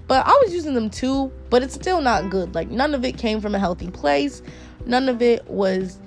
[0.06, 2.54] But I was using them too, but it's still not good.
[2.54, 4.42] Like none of it came from a healthy place.
[4.86, 5.98] None of it was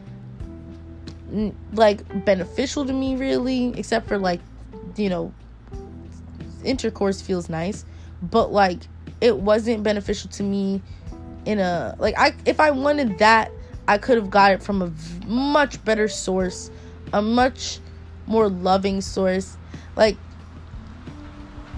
[1.73, 4.39] like beneficial to me really, except for like,
[4.95, 5.33] you know,
[6.63, 7.85] intercourse feels nice,
[8.21, 8.87] but like
[9.19, 10.81] it wasn't beneficial to me
[11.45, 13.51] in a like I if I wanted that
[13.87, 14.91] I could have got it from a
[15.27, 16.69] much better source,
[17.13, 17.79] a much
[18.27, 19.57] more loving source.
[19.97, 20.17] Like,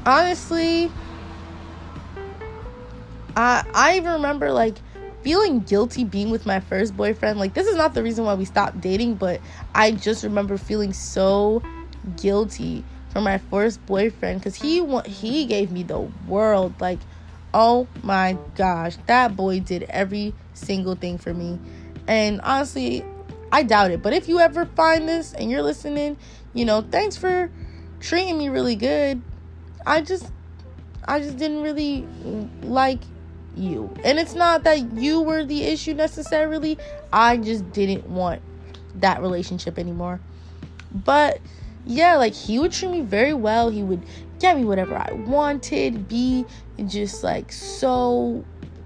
[0.06, 0.92] honestly,
[3.36, 4.76] I I even remember like
[5.24, 7.40] feeling guilty being with my first boyfriend.
[7.40, 9.40] Like, this is not the reason why we stopped dating, but
[9.74, 11.64] I just remember feeling so
[12.18, 16.74] guilty for my first boyfriend because he he gave me the world.
[16.80, 17.00] Like,
[17.54, 21.58] oh my gosh, that boy did every single thing for me.
[22.08, 23.06] And honestly,
[23.52, 24.02] I doubt it.
[24.02, 26.18] But if you ever find this and you're listening,
[26.54, 27.50] you know, thanks for
[28.00, 29.22] treating me really good.
[29.86, 30.32] I just
[31.06, 32.08] I just didn't really
[32.62, 33.02] like
[33.56, 33.94] you.
[34.04, 36.78] And it's not that you were the issue necessarily.
[37.12, 38.42] I just didn't want
[38.96, 40.20] that relationship anymore.
[40.92, 41.40] But
[41.86, 43.70] yeah, like he would treat me very well.
[43.70, 44.04] He would
[44.40, 46.46] get me whatever I wanted, be
[46.86, 48.44] just like so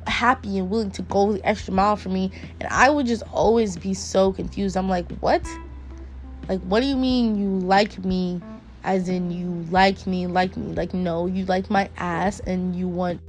[0.08, 2.32] happy and willing to go the extra mile for me.
[2.60, 4.76] And I would just always be so confused.
[4.76, 5.46] I'm like, what?
[6.50, 8.42] Like, what do you mean you like me?
[8.84, 10.74] As in, you like me, like me.
[10.74, 13.22] Like, no, you like my ass and you want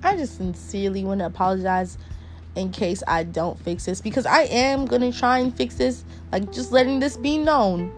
[0.00, 1.98] I just sincerely want to apologize
[2.54, 6.04] in case I don't fix this because I am going to try and fix this.
[6.32, 7.92] Like, just letting this be known.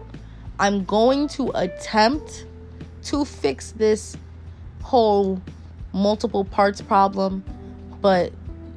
[0.59, 2.45] I'm going to attempt
[3.05, 4.15] to fix this
[4.83, 5.41] whole
[5.93, 7.43] multiple parts problem,
[8.01, 8.31] but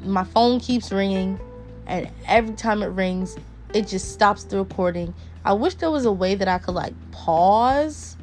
[0.05, 1.39] my phone keeps ringing,
[1.87, 3.37] and every time it rings,
[3.73, 5.15] it just stops the recording.
[5.45, 8.17] I wish there was a way that I could like pause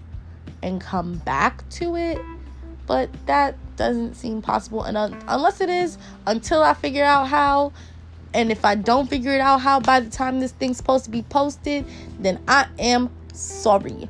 [0.63, 2.19] and come back to it,
[2.87, 4.83] but that doesn't seem possible.
[4.83, 7.73] And uh, unless it is, until I figure out how,
[8.33, 11.11] and if I don't figure it out how by the time this thing's supposed to
[11.11, 11.85] be posted,
[12.19, 14.07] then I am sorry.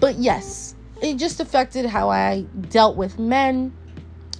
[0.00, 3.72] But yes, it just affected how I dealt with men.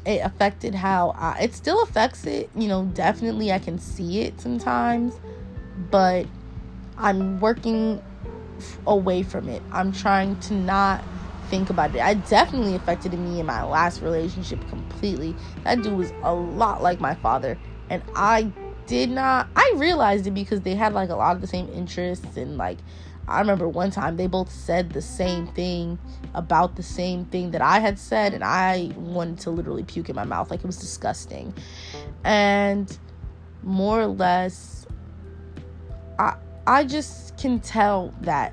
[0.06, 2.50] It affected how I, it still affects it.
[2.54, 5.14] You know, definitely I can see it sometimes,
[5.90, 6.26] but
[6.98, 8.02] I'm working
[8.86, 9.62] away from it.
[9.72, 11.02] I'm trying to not
[11.48, 12.00] think about it.
[12.00, 15.34] I definitely affected me in my last relationship completely.
[15.64, 17.58] That dude was a lot like my father,
[17.90, 18.52] and I
[18.86, 19.48] did not.
[19.56, 22.78] I realized it because they had like a lot of the same interests and like.
[23.26, 25.98] I remember one time they both said the same thing
[26.34, 30.16] about the same thing that I had said, and I wanted to literally puke in
[30.16, 30.50] my mouth.
[30.50, 31.54] Like it was disgusting.
[32.24, 32.96] And
[33.62, 34.86] more or less,
[36.18, 36.36] I
[36.66, 38.52] I just can tell that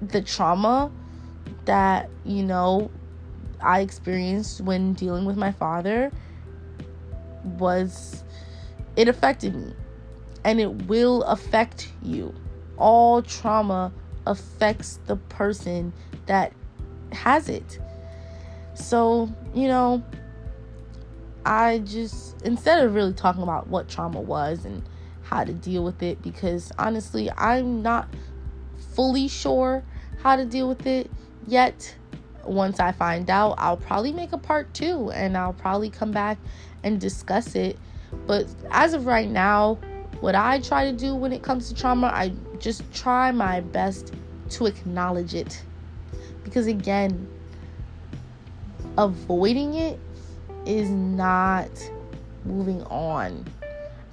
[0.00, 0.90] the trauma
[1.66, 2.90] that, you know,
[3.60, 6.10] I experienced when dealing with my father
[7.44, 8.24] was
[8.96, 9.74] it affected me
[10.44, 12.34] and it will affect you.
[12.80, 13.92] All trauma
[14.26, 15.92] affects the person
[16.26, 16.52] that
[17.12, 17.78] has it.
[18.74, 20.02] So, you know,
[21.44, 24.82] I just, instead of really talking about what trauma was and
[25.22, 28.08] how to deal with it, because honestly, I'm not
[28.94, 29.84] fully sure
[30.22, 31.10] how to deal with it
[31.46, 31.94] yet.
[32.44, 36.38] Once I find out, I'll probably make a part two and I'll probably come back
[36.82, 37.78] and discuss it.
[38.26, 39.74] But as of right now,
[40.20, 44.12] what I try to do when it comes to trauma, I just try my best
[44.50, 45.62] to acknowledge it.
[46.44, 47.28] Because again,
[48.98, 49.98] avoiding it
[50.66, 51.70] is not
[52.44, 53.46] moving on.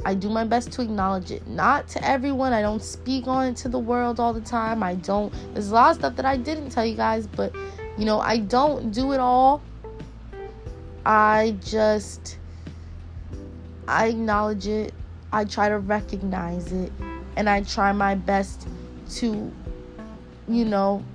[0.05, 1.47] I do my best to acknowledge it.
[1.47, 2.53] Not to everyone.
[2.53, 4.83] I don't speak on it to the world all the time.
[4.83, 5.33] I don't.
[5.53, 7.53] There's a lot of stuff that I didn't tell you guys, but
[7.97, 9.61] you know, I don't do it all.
[11.05, 12.37] I just
[13.87, 14.93] I acknowledge it.
[15.31, 16.91] I try to recognize it
[17.37, 18.67] and I try my best
[19.11, 19.51] to
[20.49, 21.05] you know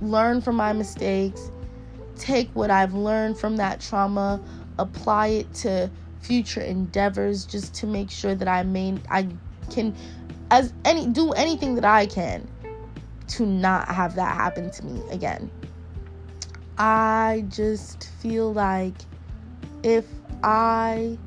[0.00, 1.50] learn from my mistakes,
[2.16, 4.40] take what I've learned from that trauma,
[4.78, 5.90] apply it to
[6.20, 9.26] future endeavors just to make sure that I main I
[9.70, 9.96] can
[10.50, 12.46] as any do anything that I can
[13.28, 15.50] to not have that happen to me again.
[16.76, 18.94] I just feel like
[19.82, 20.04] if
[20.42, 21.18] I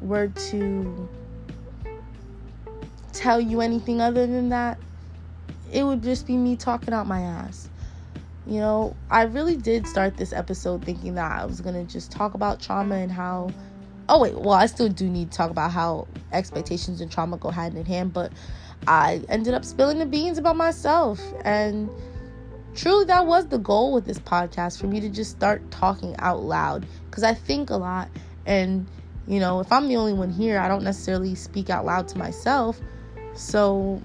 [0.00, 1.08] were to
[3.16, 4.78] tell you anything other than that,
[5.72, 7.68] it would just be me talking out my ass.
[8.46, 12.12] You know, I really did start this episode thinking that I was going to just
[12.12, 13.50] talk about trauma and how
[14.08, 17.50] oh wait well i still do need to talk about how expectations and trauma go
[17.50, 18.32] hand in hand but
[18.86, 21.90] i ended up spilling the beans about myself and
[22.74, 26.42] truly that was the goal with this podcast for me to just start talking out
[26.42, 28.08] loud because i think a lot
[28.44, 28.86] and
[29.26, 32.16] you know if i'm the only one here i don't necessarily speak out loud to
[32.16, 32.80] myself
[33.36, 34.00] so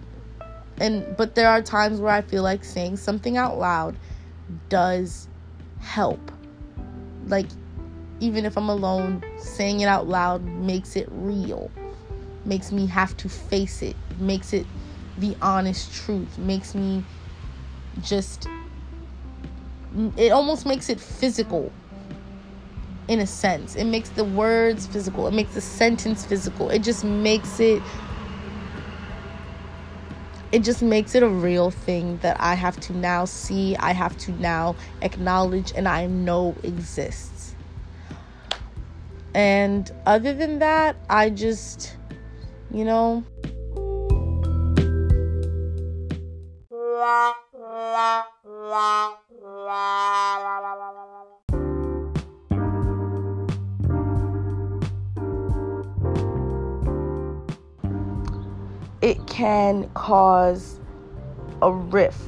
[0.80, 3.96] and but there are times where i feel like saying something out loud
[4.70, 5.28] does
[5.80, 6.32] help.
[7.28, 7.48] Like
[8.20, 11.72] even if I'm alone, saying it out loud makes it real,
[12.46, 14.66] makes me have to face it, makes it
[15.18, 17.04] the honest truth, makes me
[18.02, 18.48] just,
[20.18, 21.72] it almost makes it physical
[23.08, 23.76] in a sense.
[23.76, 27.82] It makes the words physical, it makes the sentence physical, it just makes it.
[30.52, 34.18] It just makes it a real thing that I have to now see, I have
[34.20, 37.56] to now acknowledge, and I know exists.
[39.34, 41.96] And other than that, I just,
[42.70, 43.24] you know.
[59.02, 60.80] It can cause
[61.62, 62.22] a rift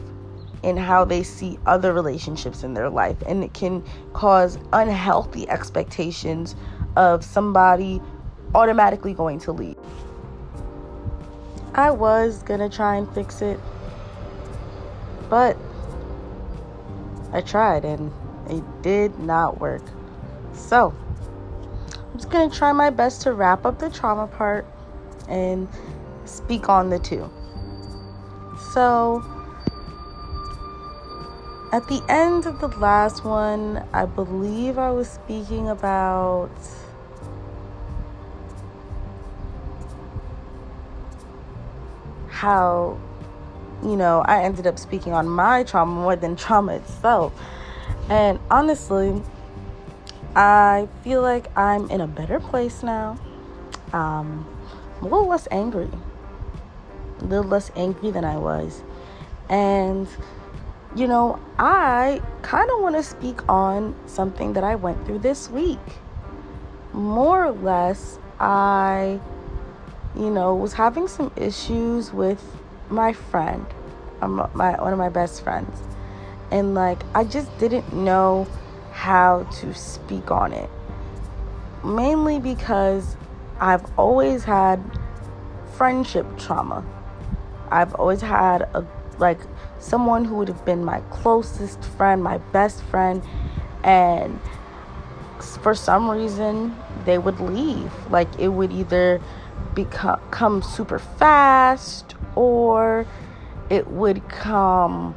[0.63, 3.83] in how they see other relationships in their life and it can
[4.13, 6.55] cause unhealthy expectations
[6.95, 8.01] of somebody
[8.55, 9.77] automatically going to leave.
[11.75, 13.59] I was gonna try and fix it,
[15.29, 15.57] but
[17.33, 18.11] I tried and
[18.47, 19.81] it did not work.
[20.53, 20.93] So,
[21.97, 24.65] I'm just gonna try my best to wrap up the trauma part
[25.27, 25.67] and
[26.25, 27.29] speak on the two.
[28.73, 29.23] So,
[31.71, 36.51] at the end of the last one, I believe I was speaking about
[42.29, 42.99] how,
[43.81, 47.33] you know, I ended up speaking on my trauma more than trauma itself.
[48.09, 49.21] And honestly,
[50.35, 53.17] I feel like I'm in a better place now.
[53.93, 54.45] Um,
[54.97, 55.89] I'm a little less angry,
[57.23, 58.83] little less angry than I was.
[59.49, 60.07] And
[60.95, 65.49] you know, I kind of want to speak on something that I went through this
[65.49, 65.79] week.
[66.93, 69.19] More or less, I,
[70.15, 72.43] you know, was having some issues with
[72.89, 73.65] my friend,
[74.21, 75.81] um, my one of my best friends,
[76.51, 78.47] and like I just didn't know
[78.91, 80.69] how to speak on it.
[81.83, 83.17] Mainly because
[83.59, 84.79] I've always had
[85.73, 86.85] friendship trauma.
[87.71, 88.85] I've always had a
[89.19, 89.39] like
[89.79, 93.21] someone who would have been my closest friend, my best friend,
[93.83, 94.39] and
[95.61, 96.75] for some reason
[97.05, 97.91] they would leave.
[98.09, 99.21] Like it would either
[99.73, 103.05] become come super fast or
[103.69, 105.15] it would come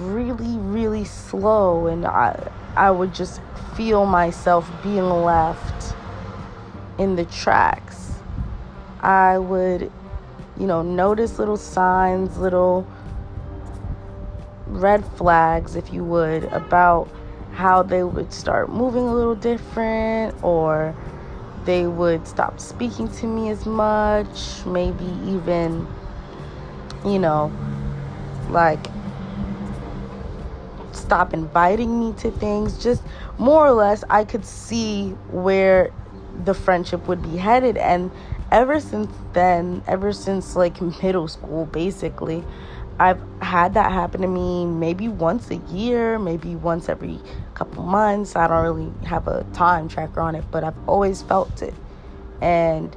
[0.00, 3.40] really really slow and I I would just
[3.76, 5.94] feel myself being left
[6.98, 8.12] in the tracks.
[9.00, 9.90] I would
[10.58, 12.86] you know notice little signs, little
[14.66, 17.08] red flags, if you would, about
[17.52, 20.94] how they would start moving a little different or
[21.64, 25.86] they would stop speaking to me as much, maybe even,
[27.04, 27.52] you know,
[28.50, 28.86] like
[30.92, 32.82] stop inviting me to things.
[32.82, 33.02] Just
[33.38, 35.92] more or less, I could see where
[36.44, 37.76] the friendship would be headed.
[37.76, 38.10] And
[38.50, 42.44] ever since then, ever since like middle school, basically,
[43.00, 47.20] I've had that happen to me maybe once a year, maybe once every
[47.54, 48.34] couple months.
[48.34, 51.74] I don't really have a time tracker on it, but I've always felt it.
[52.40, 52.96] And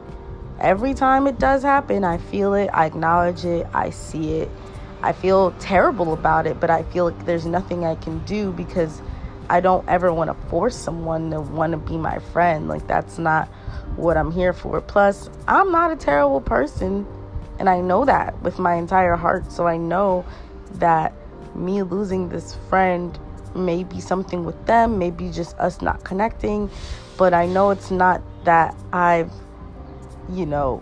[0.59, 4.49] every time it does happen, I feel it, I acknowledge it, I see it.
[5.03, 9.01] I feel terrible about it, but I feel like there's nothing I can do because
[9.49, 12.67] I don't ever want to force someone to want to be my friend.
[12.67, 13.49] Like, that's not
[13.95, 14.81] what I'm here for.
[14.81, 17.05] Plus, I'm not a terrible person
[17.59, 19.51] and I know that with my entire heart.
[19.51, 20.25] So I know
[20.75, 21.13] that
[21.55, 23.17] me losing this friend
[23.53, 26.69] may be something with them, maybe just us not connecting.
[27.17, 29.31] But I know it's not that I've,
[30.31, 30.81] you know,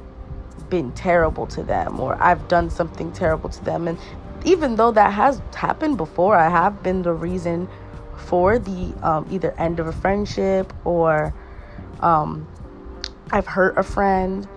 [0.69, 3.87] been terrible to them or I've done something terrible to them.
[3.87, 3.97] And
[4.45, 7.67] even though that has happened before, I have been the reason
[8.15, 11.33] for the um, either end of a friendship or
[12.01, 12.47] um,
[13.31, 14.47] I've hurt a friend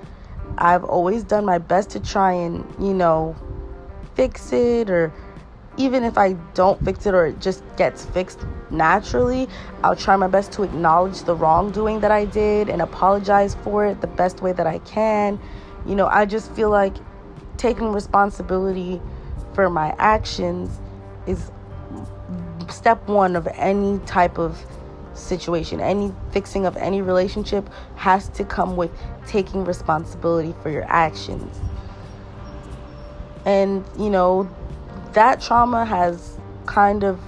[0.58, 3.34] I've always done my best to try and, you know,
[4.14, 5.12] fix it or
[5.78, 8.40] even if I don't fix it or it just gets fixed
[8.70, 9.48] naturally,
[9.82, 14.00] I'll try my best to acknowledge the wrongdoing that I did and apologize for it
[14.02, 15.40] the best way that I can.
[15.86, 16.94] You know, I just feel like
[17.56, 19.00] taking responsibility
[19.54, 20.78] for my actions
[21.26, 21.50] is
[22.68, 24.62] step one of any type of
[25.14, 25.80] situation.
[25.80, 28.90] Any fixing of any relationship has to come with
[29.26, 31.58] taking responsibility for your actions.
[33.44, 34.48] And, you know,
[35.12, 37.20] that trauma has kind of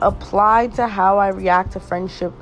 [0.00, 2.32] applied to how I react to friendship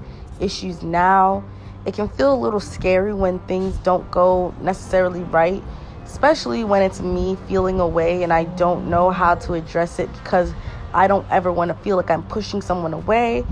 [0.41, 1.45] issues now.
[1.87, 5.63] It can feel a little scary when things don't go necessarily right,
[6.05, 10.53] especially when it's me feeling away and I don't know how to address it because
[10.95, 13.45] I don't ever want to feel like I'm pushing someone away.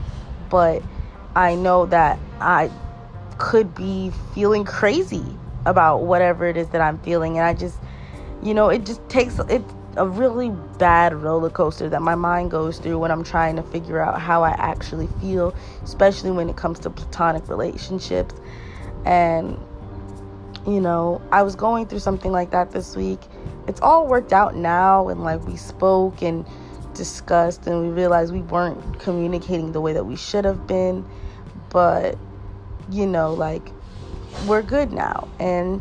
[0.49, 0.83] But
[1.35, 2.71] I know that I
[3.39, 5.25] could be feeling crazy
[5.65, 7.39] about whatever it is that I'm feeling.
[7.39, 7.79] And I just,
[8.43, 12.79] you know, it just takes it's a really bad roller coaster that my mind goes
[12.79, 16.79] through when I'm trying to figure out how I actually feel, especially when it comes
[16.81, 18.35] to platonic relationships.
[19.05, 19.59] And,
[20.67, 23.21] you know, I was going through something like that this week.
[23.69, 26.47] It's all worked out now, and like we spoke, and
[26.95, 31.05] discussed and we realized we weren't communicating the way that we should have been.
[31.73, 32.19] But,
[32.91, 33.71] you know, like,
[34.47, 35.29] we're good now.
[35.41, 35.81] And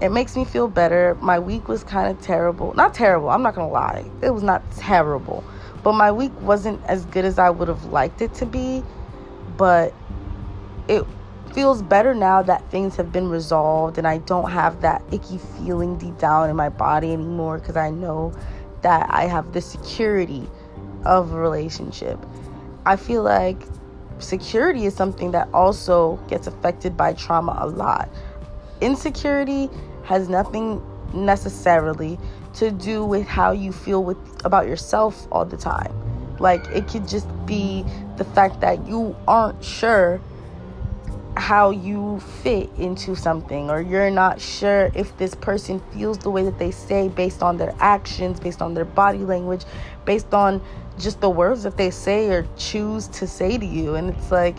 [0.00, 1.16] it makes me feel better.
[1.20, 2.74] My week was kind of terrible.
[2.74, 4.04] Not terrible, I'm not going to lie.
[4.22, 5.44] It was not terrible.
[5.82, 8.82] But my week wasn't as good as I would have liked it to be.
[9.56, 9.92] But
[10.88, 11.04] it
[11.54, 15.96] feels better now that things have been resolved and I don't have that icky feeling
[15.96, 18.34] deep down in my body anymore because I know
[18.82, 20.48] that I have the security
[21.04, 22.18] of a relationship.
[22.84, 23.62] I feel like
[24.18, 28.08] security is something that also gets affected by trauma a lot.
[28.80, 29.70] Insecurity
[30.04, 30.82] has nothing
[31.12, 32.18] necessarily
[32.54, 35.92] to do with how you feel with about yourself all the time.
[36.38, 37.84] Like it could just be
[38.16, 40.20] the fact that you aren't sure
[41.36, 46.44] how you fit into something or you're not sure if this person feels the way
[46.44, 49.64] that they say based on their actions, based on their body language,
[50.04, 50.62] based on
[50.98, 54.56] just the words that they say or choose to say to you and it's like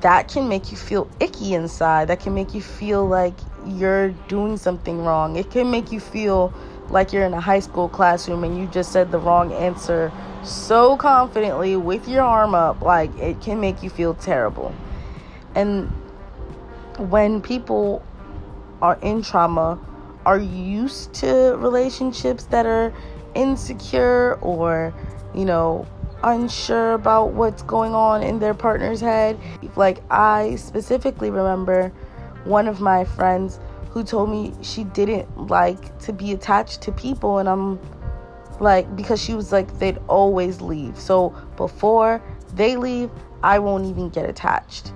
[0.00, 2.08] that can make you feel icky inside.
[2.08, 3.34] That can make you feel like
[3.66, 5.36] you're doing something wrong.
[5.36, 6.52] It can make you feel
[6.90, 10.12] like you're in a high school classroom and you just said the wrong answer
[10.42, 12.82] so confidently with your arm up.
[12.82, 14.74] Like it can make you feel terrible.
[15.54, 15.88] And
[16.98, 18.02] when people
[18.80, 19.78] are in trauma,
[20.24, 22.92] are used to relationships that are
[23.34, 24.94] insecure or,
[25.34, 25.86] you know,
[26.24, 29.38] unsure about what's going on in their partner's head.
[29.76, 31.92] Like, I specifically remember
[32.44, 33.58] one of my friends
[33.90, 37.78] who told me she didn't like to be attached to people, and I'm
[38.60, 40.98] like, because she was like, they'd always leave.
[40.98, 42.22] So before
[42.54, 43.10] they leave,
[43.42, 44.92] I won't even get attached.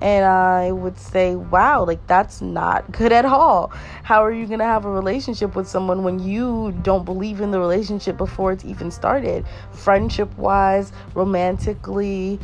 [0.00, 3.70] And I would say, wow, like that's not good at all.
[4.02, 7.50] How are you going to have a relationship with someone when you don't believe in
[7.50, 9.44] the relationship before it's even started?
[9.72, 12.40] Friendship wise, romantically,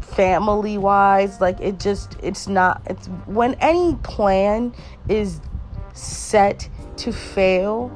[0.00, 4.74] family wise, like it just, it's not, it's when any plan
[5.08, 5.40] is
[5.92, 7.92] set to fail,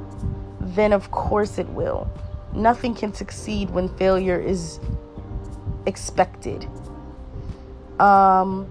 [0.61, 2.11] then of course it will.
[2.55, 4.81] Nothing can succeed when failure is
[5.87, 6.69] expected.
[8.01, 8.71] Um,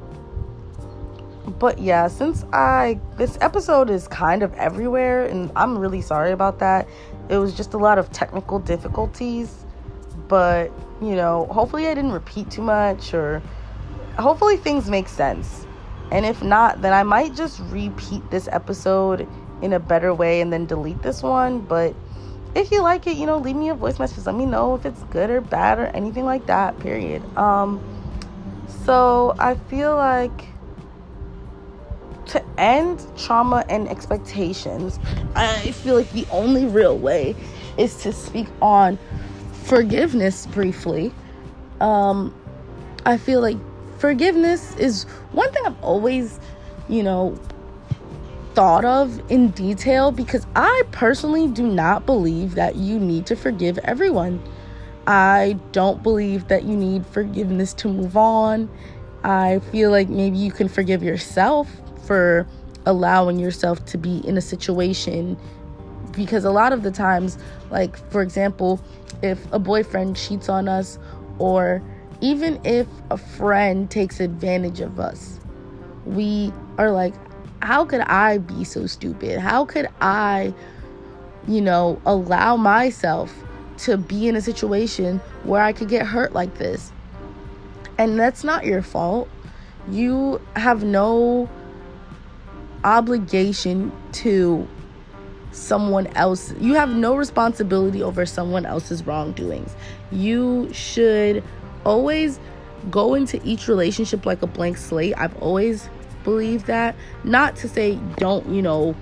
[1.47, 6.59] but yeah, since I this episode is kind of everywhere and I'm really sorry about
[6.59, 6.87] that.
[7.29, 9.65] It was just a lot of technical difficulties,
[10.27, 10.71] but
[11.01, 13.41] you know, hopefully I didn't repeat too much or
[14.17, 15.65] hopefully things make sense.
[16.11, 19.27] And if not, then I might just repeat this episode
[19.61, 21.95] in a better way and then delete this one, but
[22.55, 24.25] if you like it, you know, leave me a voice message.
[24.25, 27.23] Let me know if it's good or bad or anything like that, period.
[27.37, 27.81] Um
[28.85, 30.47] so I feel like
[32.27, 34.99] to end trauma and expectations,
[35.35, 37.35] I feel like the only real way
[37.77, 38.97] is to speak on
[39.63, 41.13] forgiveness briefly.
[41.79, 42.33] Um,
[43.05, 43.57] I feel like
[43.99, 46.39] forgiveness is one thing I've always,
[46.89, 47.37] you know,
[48.53, 53.77] thought of in detail because I personally do not believe that you need to forgive
[53.79, 54.41] everyone.
[55.05, 58.69] I don't believe that you need forgiveness to move on.
[59.23, 61.69] I feel like maybe you can forgive yourself
[62.07, 62.47] for
[62.85, 65.37] allowing yourself to be in a situation.
[66.13, 67.37] Because a lot of the times
[67.69, 68.79] like for example
[69.21, 70.97] if a boyfriend cheats on us
[71.37, 71.83] or
[72.21, 75.39] even if a friend takes advantage of us
[76.05, 77.13] we are like
[77.61, 79.39] how could i be so stupid?
[79.39, 80.53] How could i
[81.47, 83.33] you know allow myself
[83.79, 86.91] to be in a situation where i could get hurt like this?
[87.97, 89.27] And that's not your fault.
[89.89, 91.49] You have no
[92.87, 94.65] obligation to
[95.51, 96.53] someone else.
[96.61, 99.75] You have no responsibility over someone else's wrongdoings.
[100.09, 101.43] You should
[101.83, 102.39] always
[102.89, 105.13] go into each relationship like a blank slate.
[105.17, 105.89] I've always
[106.23, 106.95] believed that.
[107.25, 108.95] Not to say don't, you know,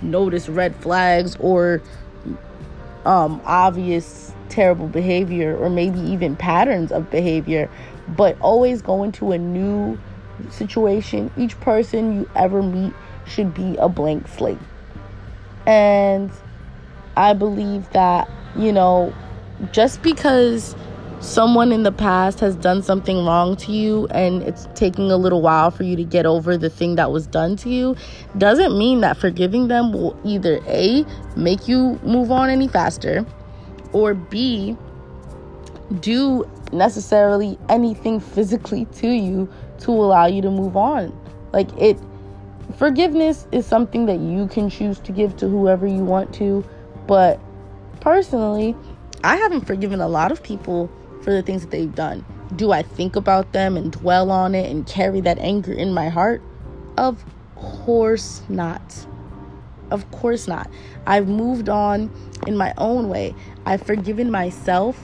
[0.00, 1.82] notice red flags or
[3.04, 7.68] um obvious terrible behavior or maybe even patterns of behavior,
[8.08, 9.98] but always go into a new
[10.48, 11.30] situation.
[11.36, 12.94] Each person you ever meet
[13.26, 14.58] should be a blank slate.
[15.66, 16.30] And
[17.16, 19.14] I believe that, you know,
[19.72, 20.76] just because
[21.20, 25.40] someone in the past has done something wrong to you and it's taking a little
[25.40, 27.96] while for you to get over the thing that was done to you
[28.36, 31.04] doesn't mean that forgiving them will either A,
[31.34, 33.24] make you move on any faster,
[33.92, 34.76] or B,
[36.00, 39.48] do necessarily anything physically to you
[39.78, 41.18] to allow you to move on.
[41.52, 41.98] Like it
[42.76, 46.64] forgiveness is something that you can choose to give to whoever you want to,
[47.06, 47.40] but
[48.00, 48.76] personally,
[49.24, 50.90] I haven't forgiven a lot of people
[51.22, 52.24] for the things that they've done.
[52.54, 56.08] Do I think about them and dwell on it and carry that anger in my
[56.08, 56.42] heart?
[56.96, 57.24] Of
[57.56, 59.06] course not.
[59.90, 60.70] Of course not.
[61.06, 62.10] I've moved on
[62.46, 63.34] in my own way.
[63.64, 65.00] I've forgiven myself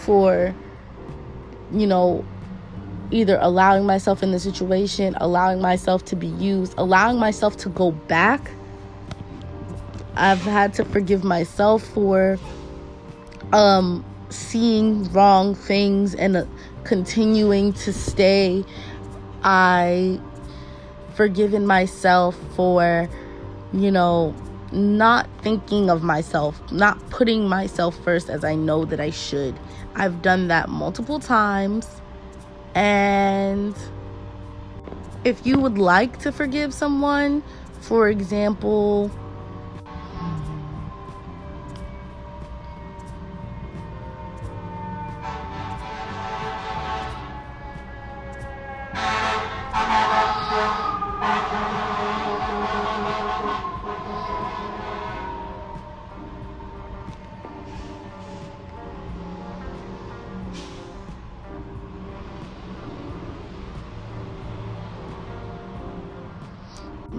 [0.00, 0.54] for,
[1.72, 2.24] you know,
[3.10, 7.92] either allowing myself in the situation, allowing myself to be used, allowing myself to go
[7.92, 8.50] back.
[10.16, 12.38] I've had to forgive myself for
[13.52, 16.44] um seeing wrong things and uh,
[16.84, 18.64] continuing to stay.
[19.42, 20.20] I
[21.14, 23.08] forgiven myself for
[23.72, 24.34] you know
[24.72, 29.58] not thinking of myself, not putting myself first as I know that I should.
[29.94, 31.86] I've done that multiple times.
[32.74, 33.74] And
[35.24, 37.42] if you would like to forgive someone,
[37.80, 39.10] for example,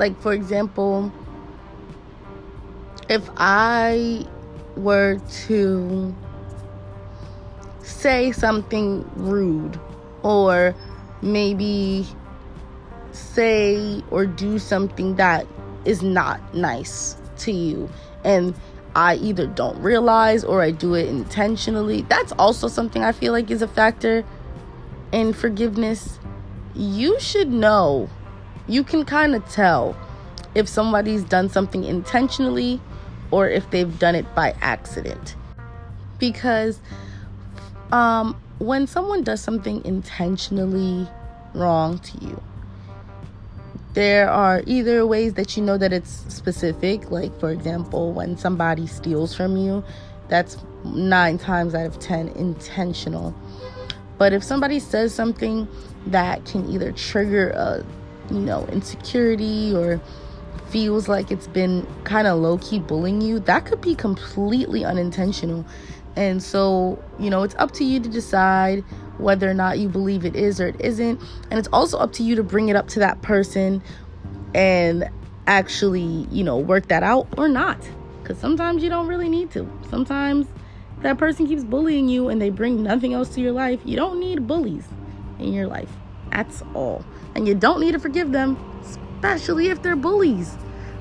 [0.06, 1.12] like for example
[3.10, 4.24] if i
[4.78, 6.14] were to
[7.82, 9.80] say something rude
[10.22, 10.76] or
[11.24, 12.06] maybe
[13.12, 15.48] say or do something that
[15.86, 17.90] is not nice to you
[18.24, 18.54] and
[18.98, 22.04] I either don't realize or I do it intentionally.
[22.04, 24.24] That's also something I feel like is a factor
[25.12, 26.18] in forgiveness.
[26.74, 28.10] You should know
[28.68, 29.96] you can kind of tell
[30.54, 32.80] if somebody's done something intentionally
[33.32, 35.36] or if they've done it by accident.
[36.20, 36.80] Because
[37.92, 41.08] um, when someone does something intentionally
[41.54, 42.42] wrong to you,
[43.94, 48.88] there are either ways that you know that it's specific, like for example, when somebody
[48.88, 49.84] steals from you,
[50.28, 53.34] that's nine times out of ten intentional.
[54.18, 55.68] But if somebody says something
[56.08, 57.86] that can either trigger a
[58.30, 60.02] you know, insecurity or
[60.70, 65.66] feels like it's been kind of low key bullying you, that could be completely unintentional.
[66.16, 68.84] And so, you know, it's up to you to decide
[69.18, 71.22] whether or not you believe it is or it isn't.
[71.50, 73.82] And it's also up to you to bring it up to that person
[74.54, 75.10] and
[75.48, 77.78] actually, you know, work that out or not.
[78.22, 79.70] Because sometimes you don't really need to.
[79.90, 80.48] Sometimes
[81.02, 83.80] that person keeps bullying you and they bring nothing else to your life.
[83.86, 84.88] You don't need bullies
[85.40, 85.92] in your life.
[86.36, 87.06] That's all.
[87.34, 90.58] And you don't need to forgive them, especially if they're bullies.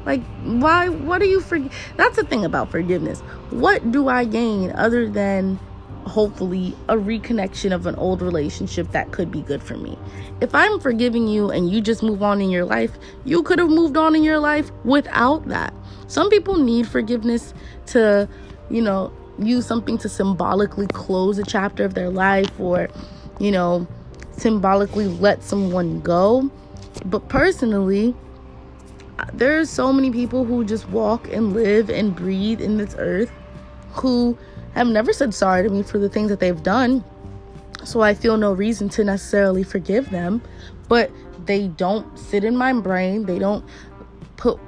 [0.06, 0.88] Like, why?
[0.88, 1.74] What do you forgive?
[1.96, 3.18] That's the thing about forgiveness.
[3.50, 5.58] What do I gain other than
[6.04, 9.98] hopefully a reconnection of an old relationship that could be good for me?
[10.40, 12.92] If I'm forgiving you and you just move on in your life,
[13.24, 15.74] you could have moved on in your life without that.
[16.06, 17.54] Some people need forgiveness
[17.86, 18.28] to,
[18.70, 22.88] you know, use something to symbolically close a chapter of their life or,
[23.40, 23.88] you know,
[24.38, 26.50] symbolically let someone go.
[27.06, 28.14] But personally,
[29.32, 33.30] there's so many people who just walk and live and breathe in this earth
[33.92, 34.36] who
[34.74, 37.04] have never said sorry to me for the things that they've done.
[37.84, 40.42] So I feel no reason to necessarily forgive them,
[40.88, 41.10] but
[41.46, 43.26] they don't sit in my brain.
[43.26, 43.64] They don't
[44.36, 44.58] put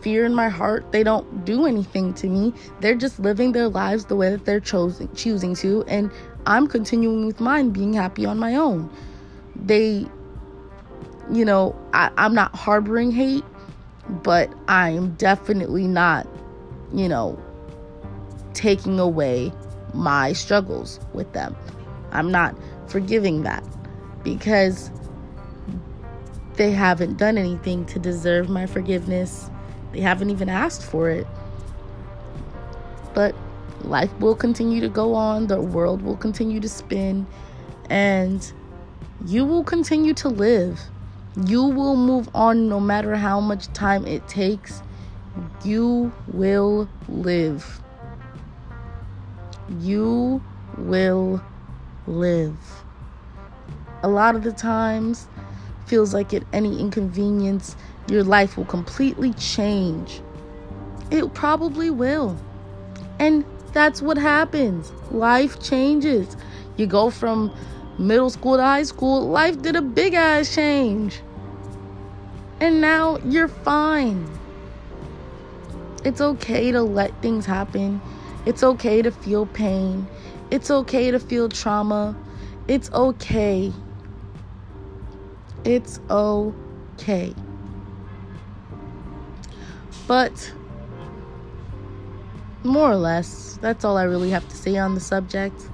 [0.00, 0.90] fear in my heart.
[0.92, 2.52] They don't do anything to me.
[2.80, 6.10] They're just living their lives the way that they're choosing choosing to and
[6.46, 8.90] I'm continuing with mine, being happy on my own.
[9.56, 10.06] They,
[11.32, 13.44] you know, I, I'm not harboring hate,
[14.08, 16.26] but I'm definitely not,
[16.92, 17.42] you know,
[18.52, 19.52] taking away
[19.92, 21.56] my struggles with them.
[22.12, 22.54] I'm not
[22.86, 23.64] forgiving that
[24.22, 24.90] because
[26.54, 29.50] they haven't done anything to deserve my forgiveness.
[29.92, 31.26] They haven't even asked for it.
[33.14, 33.34] But
[33.84, 37.26] life will continue to go on, the world will continue to spin,
[37.90, 38.52] and
[39.26, 40.80] you will continue to live.
[41.46, 44.82] You will move on no matter how much time it takes.
[45.64, 47.80] You will live.
[49.80, 50.42] You
[50.78, 51.42] will
[52.06, 52.56] live.
[54.02, 55.26] A lot of the times,
[55.86, 57.76] feels like at any inconvenience,
[58.08, 60.20] your life will completely change.
[61.10, 62.36] It probably will.
[63.18, 63.44] And
[63.74, 64.92] that's what happens.
[65.10, 66.36] Life changes.
[66.76, 67.54] You go from
[67.98, 71.20] middle school to high school, life did a big ass change.
[72.60, 74.26] And now you're fine.
[76.04, 78.00] It's okay to let things happen.
[78.46, 80.06] It's okay to feel pain.
[80.50, 82.16] It's okay to feel trauma.
[82.68, 83.72] It's okay.
[85.64, 87.34] It's okay.
[90.06, 90.52] But
[92.64, 95.68] more or less, that's all I really have to say on the subject.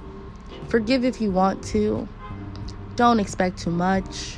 [0.67, 2.07] Forgive if you want to.
[2.95, 4.37] Don't expect too much.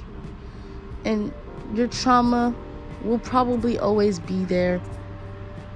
[1.04, 1.34] And
[1.74, 2.56] your trauma
[3.04, 4.80] will probably always be there.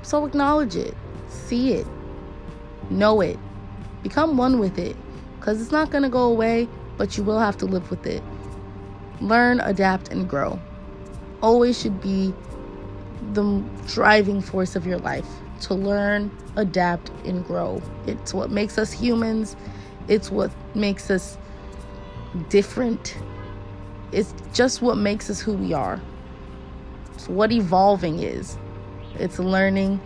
[0.04, 0.96] So acknowledge it,
[1.28, 1.88] see it,
[2.90, 3.40] know it,
[4.04, 4.96] become one with it.
[5.40, 6.68] Because it's not going to go away,
[6.98, 8.24] but you will have to live with it.
[9.20, 10.60] Learn, adapt, and grow.
[11.42, 12.34] Always should be
[13.34, 15.28] the driving force of your life
[15.62, 17.82] to learn, adapt, and grow.
[18.06, 19.56] It's what makes us humans,
[20.08, 21.38] it's what makes us
[22.50, 23.18] different.
[24.12, 26.02] It's just what makes us who we are.
[27.14, 28.58] It's what evolving is.
[29.16, 30.00] It's learning,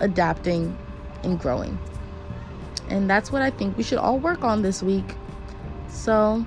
[0.00, 0.76] adapting,
[1.22, 1.78] and growing.
[2.88, 5.14] And that's what I think we should all work on this week.
[5.88, 6.44] So,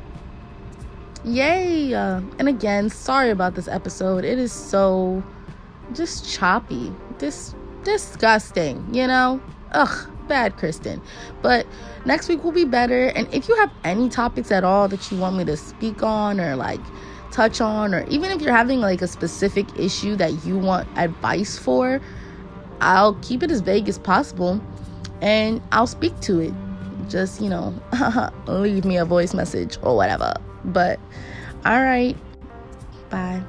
[1.23, 1.93] yay!
[1.93, 4.25] Uh, and again, sorry about this episode.
[4.25, 5.23] It is so
[5.93, 6.91] just choppy.
[7.17, 9.41] This disgusting, you know?
[9.71, 11.01] Ugh, bad Kristen.
[11.41, 11.65] But
[12.05, 13.07] next week will be better.
[13.07, 16.39] And if you have any topics at all that you want me to speak on
[16.39, 16.81] or like
[17.31, 21.57] touch on, or even if you're having like a specific issue that you want advice
[21.57, 22.01] for,
[22.81, 24.61] I'll keep it as vague as possible
[25.21, 26.53] and I'll speak to it.
[27.09, 27.73] Just, you know,
[28.47, 30.33] leave me a voice message or whatever.
[30.65, 30.99] But
[31.65, 32.15] all right.
[33.09, 33.43] Bye.